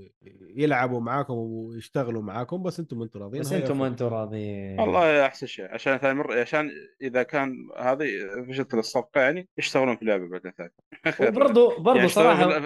[0.57, 3.83] يلعبوا معاكم ويشتغلوا معاكم بس أنتم أنتم راضيين بس أنتم.
[3.83, 4.81] أنتم راضيين.
[4.81, 6.71] والله أحسن شيء عشان ثاني مره عشان
[7.03, 8.09] إذا كان هذه
[8.49, 10.73] فشلت الصفقة يعني يشتغلون في اللعبه بعدين ثاني
[11.31, 12.57] وبرضه برضه يعني صراحة.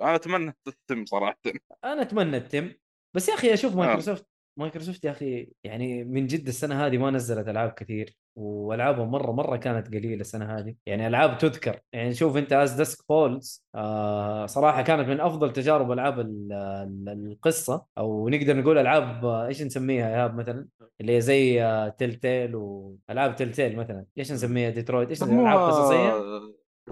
[0.00, 1.38] أنا أتمنى تتم صراحة.
[1.84, 2.72] أنا أتمنى تتم.
[3.14, 3.76] بس يا أخي أشوف آه.
[3.76, 4.26] مايكروسوفت
[4.56, 9.56] مايكروسوفت يا أخي يعني من جد السنة هذه ما نزلت ألعاب كثير وألعابهم مرة مرة
[9.56, 10.74] كانت قليلة السنة هذه.
[10.86, 15.92] يعني ألعاب تذكر يعني شوف أنت As Dusk Falls آه صراحة كانت من أفضل تجارب
[15.92, 20.68] ألعاب ال- ال- القصة أو نقدر نقول ألعاب آه، إيش نسميها يا هاب مثلا؟
[21.00, 24.06] اللي هي زي آه Telltale وألعاب Telltale مثلا.
[24.18, 26.12] إيش نسميها ديترويت إيش ألعاب قصصية؟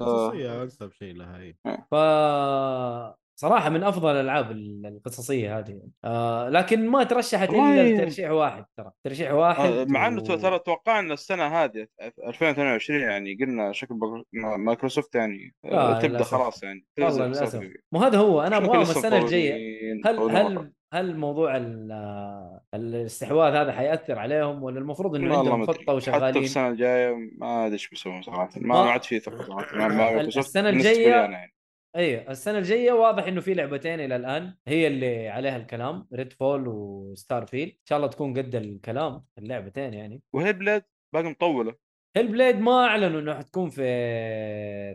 [0.00, 1.54] قصصية انسب شيء لها هي
[1.90, 1.94] ف
[3.40, 5.80] صراحة من أفضل الألعاب ال- القصصية هذه.
[6.04, 8.90] آه لكن ما ترشحت إلا لترشيح واحد ترى.
[9.04, 11.86] ترشيح واحد آه، مع إنه و- ترى توقعنا السنة هذه
[12.26, 13.94] 2022 يعني قلنا شكل
[14.58, 16.34] مايكروسوفت يعني آه، لا، تبدأ للأسف.
[16.34, 16.86] خلاص يعني.
[16.98, 17.68] والله للأسف.
[17.92, 19.54] مو هذا هو أنا أبغاهم السنة الجاية.
[20.06, 20.18] هل.
[20.36, 25.82] هل هل موضوع ال- الاستحواذ هذا حيأثر عليهم ولا المفروض إنه عندهم خطه أدري.
[25.82, 28.50] حتى وشغالين؟ السنة الجاية ما أدري إيش بيسوون صراحة.
[28.56, 29.76] ما عاد في ثقة صراحة.
[29.76, 31.54] مع مايكروسوفت السنة بالنسبة لي الجاية- أنا يعني.
[31.96, 34.54] أيوه السنة الجاية واضح إنه في لعبتين إلى الآن.
[34.66, 40.22] هي اللي عليها الكلام Redfall و Starfield إن شاء الله تكون قد الكلام اللعبتين يعني.
[40.32, 40.84] و Hellblade
[41.14, 41.74] باقي مطولة.
[42.16, 43.82] Hellblade ما أعلنوا إنه حتكون في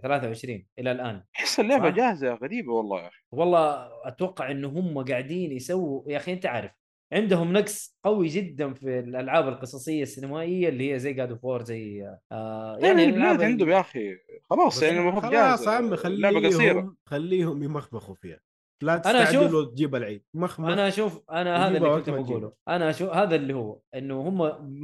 [0.04, 1.24] 23 إلى الآن.
[1.36, 3.22] احس اللعبة صح؟ جاهزة غريبة والله يا أخي.
[3.32, 6.72] والله أتوقع إنه هم قاعدين يسووا يا أخي أنت عارف
[7.14, 12.08] عندهم نقص قوي جدا في الألعاب القصصية السينمائية اللي هي زي God of War زي
[12.32, 14.18] آه يعني Hellblade عندهم يا أخي
[14.50, 16.72] خلاص يعني المفروض خلاص يا عم اللعبة قصيرة.
[16.74, 18.40] خليهم خليهم يمخمخوا فيها.
[18.84, 20.24] لا أشوف- تستعجلوا تجيب العيد.
[20.34, 22.54] مخمخ أنا أشوف أنا هذا اللي كنت ما بقوله.
[22.68, 24.38] أنا أشوف هذا اللي هو إنه هم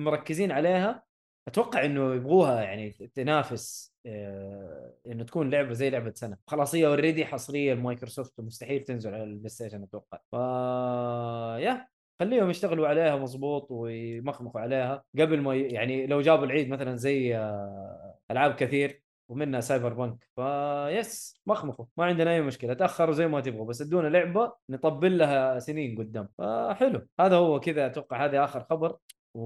[0.04, 1.04] مركزين عليها.
[1.48, 6.38] أتوقع إنه يبغوها يعني تنافس آه، إنه تكون لعبة زي لعبة سنة.
[6.48, 10.18] خلاص هي already حصريه لمايكروسوفت ومستحيل تنزل على البلاي ستيشن أتوقع.
[10.32, 10.34] ف
[11.64, 11.88] يا.
[12.22, 15.62] خليهم يشتغلوا عليها مظبوط ويمخمخوا عليها قبل ما ي...
[15.62, 22.06] يعني لو جابوا العيد مثلا زي آه، ألعاب كثير ومنها Cyberpunk ف بس مخمخوا ما
[22.06, 27.08] عندنا أي مشكلة تأخروا زي ما تبغوا بس ادونا لعبة نطبل لها سنين قدام فحلو
[27.20, 28.98] هذا هو كذا أتوقع هذا آخر خبر
[29.34, 29.42] و...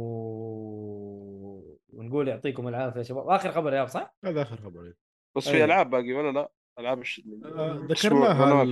[1.93, 4.93] ونقول يعطيكم العافية يا شباب آخر خبر يا صح؟ هذا آخر خبر
[5.35, 5.64] بس في.
[5.64, 6.49] ألعاب باقي ولا لا؟
[6.80, 7.03] ألعاب.
[7.45, 8.64] آه، ذكرناها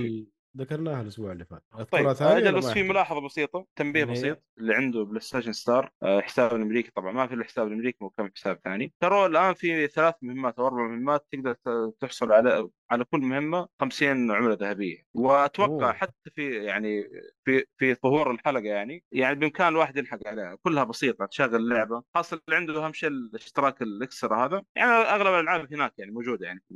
[0.56, 1.62] ذكرناها الأسبوع اللي فات
[1.92, 6.20] طيب أجل ولا بس في؟ ملاحظة بسيطة تنبيه هي؟ بسيط اللي عنده PlayStation Star آه،
[6.20, 10.14] حساب الامريكي طبعا ما في الا حساب الامريكي وكم حساب ثاني ترى الآن في ثلاث
[10.22, 11.56] مهمات أو أربع مهمات تقدر
[12.00, 15.92] تحصل على على كل مهمة 50 عملة ذهبية وأتوقع أوه.
[15.92, 17.08] حتى في يعني
[17.44, 22.40] في في ظهور الحلقة يعني يعني بإمكان الواحد يلحق عليها كلها بسيطة تشغل اللعبة خاصة
[22.48, 26.62] اللي عنده أهم شيء الاشتراك ال Extra هذا يعني أغلب الألعاب هناك يعني موجودة يعني
[26.68, 26.74] في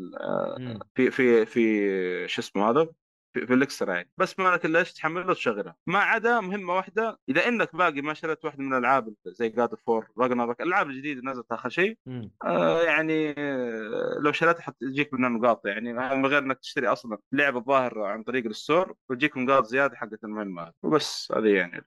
[0.58, 0.78] مم.
[0.94, 2.88] في في في شو اسمه هذا
[3.32, 4.10] في, في ال Extra يعني.
[4.18, 8.14] بس ما لك إلا إيش تحملها وتشغلها ما عدا مهمة واحدة إذا إنك باقي ما
[8.14, 11.98] شريت واحدة من الألعاب زي God of War Ragnarok الالعاب الجديده نزلت آخر شيء.
[12.44, 17.58] آه يعني آه لو شريتها حتجيك منها نقاط يعني من غير إنك تشتري أصلا لعبة
[17.58, 20.72] الظاهر عن طريق ال store وتجيك نقاط زيادة حقت المهمة هذه.
[20.82, 21.84] وبس هذه يعني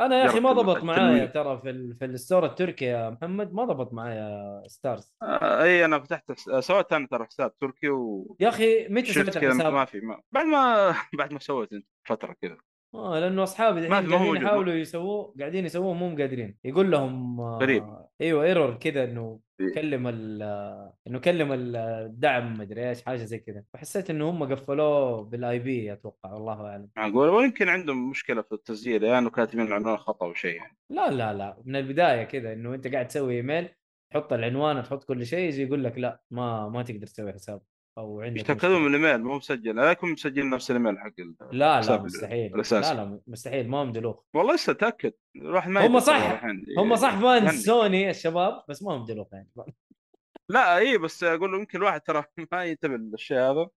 [0.00, 0.84] أنا يا أخي ما ضبط.
[0.84, 1.94] معايا ترى في ال...
[1.94, 6.92] في ال store التركي يا محمد ما ضبط معايا Stars آه إي أنا فتحت سويت
[6.92, 10.46] أنا ترى حساب تركي و يا أخي متى سويت كذا الحساب؟ ما في ما بعد
[10.46, 11.70] ما بعد ما سويت
[12.04, 12.56] فترة كذا
[12.96, 14.36] آه لأنه أصحابي الحين قاعدين.
[14.42, 17.84] يحاولوا يسووه قاعدين يسووه مو قادرين يقول لهم آه غريب.
[18.20, 19.74] أيوه error كذا إنه إيه.
[19.74, 24.52] كلم ال آه، إنه كلم ال- الدعم مدري إيش حاجة زي كذا فحسيت إنه هم
[24.52, 29.66] قفلوه بال IP أتوقع والله أعلم معقول ويمكن عندهم مشكلة في التسجيل يعني إنه كاتبين
[29.66, 33.36] العنوان خطا أو شيء يعني لا لا لا من البداية كذا إنه أنت قاعد تسوي
[33.36, 33.68] إيميل
[34.10, 37.60] تحط العنوان تحط كل شيء يجي يقول لك لا ما ما تقدر تسوي حساب
[37.98, 38.94] أو عندك يتاكدون من.
[38.94, 41.12] الايميل مو مسجل لا يكون مسجل نفس الإيميل حق
[41.52, 42.94] لا لا مستحيل الأساسي.
[42.94, 46.30] لا لا مستحيل ما هم دلوخ والله لسه أتأكد الواحد ما هم صح.
[46.30, 46.64] الحين.
[46.78, 47.56] هم صح فان يعني.
[47.56, 49.48] سوني الشباب بس ما هم دلوخ يعني
[50.48, 53.68] لا اي بس أقول له يمكن الواحد ترى ما ينتبه للشيء هذا.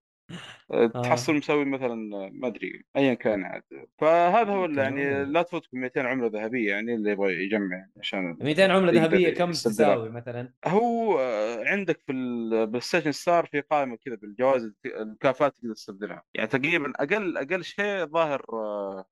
[1.04, 1.96] تحصل مسوي مثلا
[2.34, 3.64] ما أدري ايا كان عاد
[3.98, 5.26] فهذا هو يعني.
[5.26, 9.52] لا تفوتكم 200 عملة ذهبية يعني اللي يبغى يجمع عشان 200 عملة ذهبية كم.
[9.52, 15.74] تساوي مثلا؟ هو آه، عندك في ال PlayStation Star في قائمة كذا بالجوائز المكافآت تقدر
[15.74, 18.46] تستبدلها يعني تقريبا أقل أقل شيء ظاهر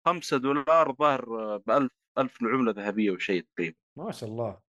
[0.06, 4.67] 5 دولار ظاهر ب 1000 1000 عملة ذهبية وشيء تقريبا ما شاء الله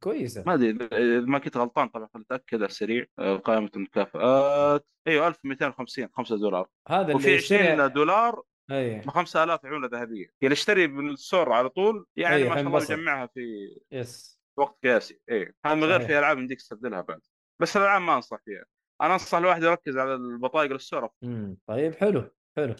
[0.00, 0.42] كويسة.
[0.46, 3.04] ما أدري إذا ما كنت غلطان طبعا أتأكد على السريع.
[3.18, 6.68] آه، قائمة المكافآت أيوه 1250 5 دولار.
[6.88, 9.00] هذا اللي وفي يشتري 20 دولار أي.
[9.00, 10.26] ب 5000 عمله ذهبية.
[10.40, 12.82] يعني اشتري من السور على طول يعني ما شاء الله.
[12.82, 13.40] يجمعها في
[13.92, 14.40] يس.
[14.58, 15.20] وقت قياسي.
[15.30, 16.00] إيه هذا من غير.
[16.00, 17.20] في ألعاب يمديك تستبدلها بعد.
[17.62, 18.64] بس الألعاب ما أنصح فيها.
[19.02, 21.08] أنا أنصح الواحد يركز على البطايق السور.
[21.24, 22.74] امم طيب حلو حلو.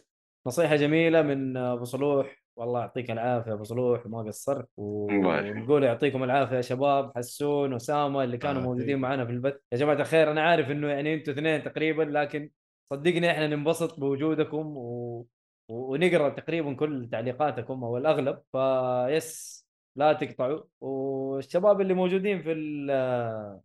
[0.47, 2.45] نصيحة جميلة من أبو صلوح.
[2.57, 4.69] والله يعطيك العافية أبو صلوح ما قصرت.
[4.77, 8.99] ونقول يعطيكم العافية يا شباب حسون وسامة اللي كانوا آه، موجودين.
[8.99, 12.51] معنا في البث يا جماعة الخير أنا عارف إنه يعني أنتم اثنين تقريبا لكن
[12.93, 15.27] صدقني إحنا ننبسط بوجودكم و...
[15.69, 19.66] ونقرأ تقريبا كل تعليقاتكم أو الأغلب ف بس
[19.97, 22.87] لا تقطعوا والشباب اللي موجودين في ال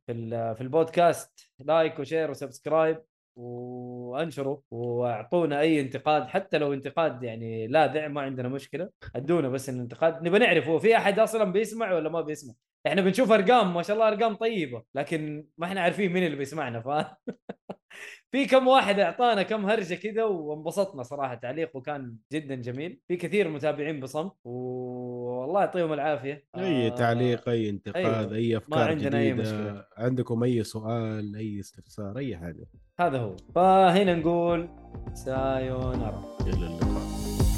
[0.05, 3.01] في ال في البودكاست like و share و subscribe
[3.35, 10.23] وأنشروا وأعطونا أي انتقاد حتى لو انتقاد يعني لاذع ما عندنا مشكلة ادونا بس الانتقاد
[10.23, 12.53] نبغى نعرف هو في أحد أصلا بيسمع ولا ما بيسمع؟
[12.87, 16.81] إحنا بنشوف أرقام ما شاء الله أرقام طيبة لكن ما إحنا عارفين مين اللي بيسمعنا
[16.81, 16.87] ف
[18.31, 21.35] في كم واحد أعطانا كم هرجة كذا وانبسطنا صراحة.
[21.35, 22.99] تعليقه كان جدا جميل.
[23.07, 26.45] في كثير متابعين بصمت والله يعطيهم العافية.
[26.57, 28.35] أي آه، تعليق أي انتقاد أيوة.
[28.35, 29.85] اي أفكار عندنا أي جديدة مشكلة.
[29.97, 32.65] عندكم أي سؤال أي استفسار أي حاجة.
[32.99, 33.35] هذا هو.
[33.55, 34.69] فهنا نقول
[35.13, 36.37] سايونارا.
[36.41, 37.01] إلى اللقاء.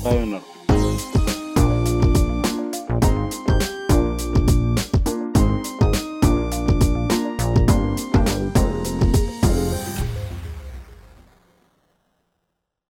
[0.06, 0.40] طيب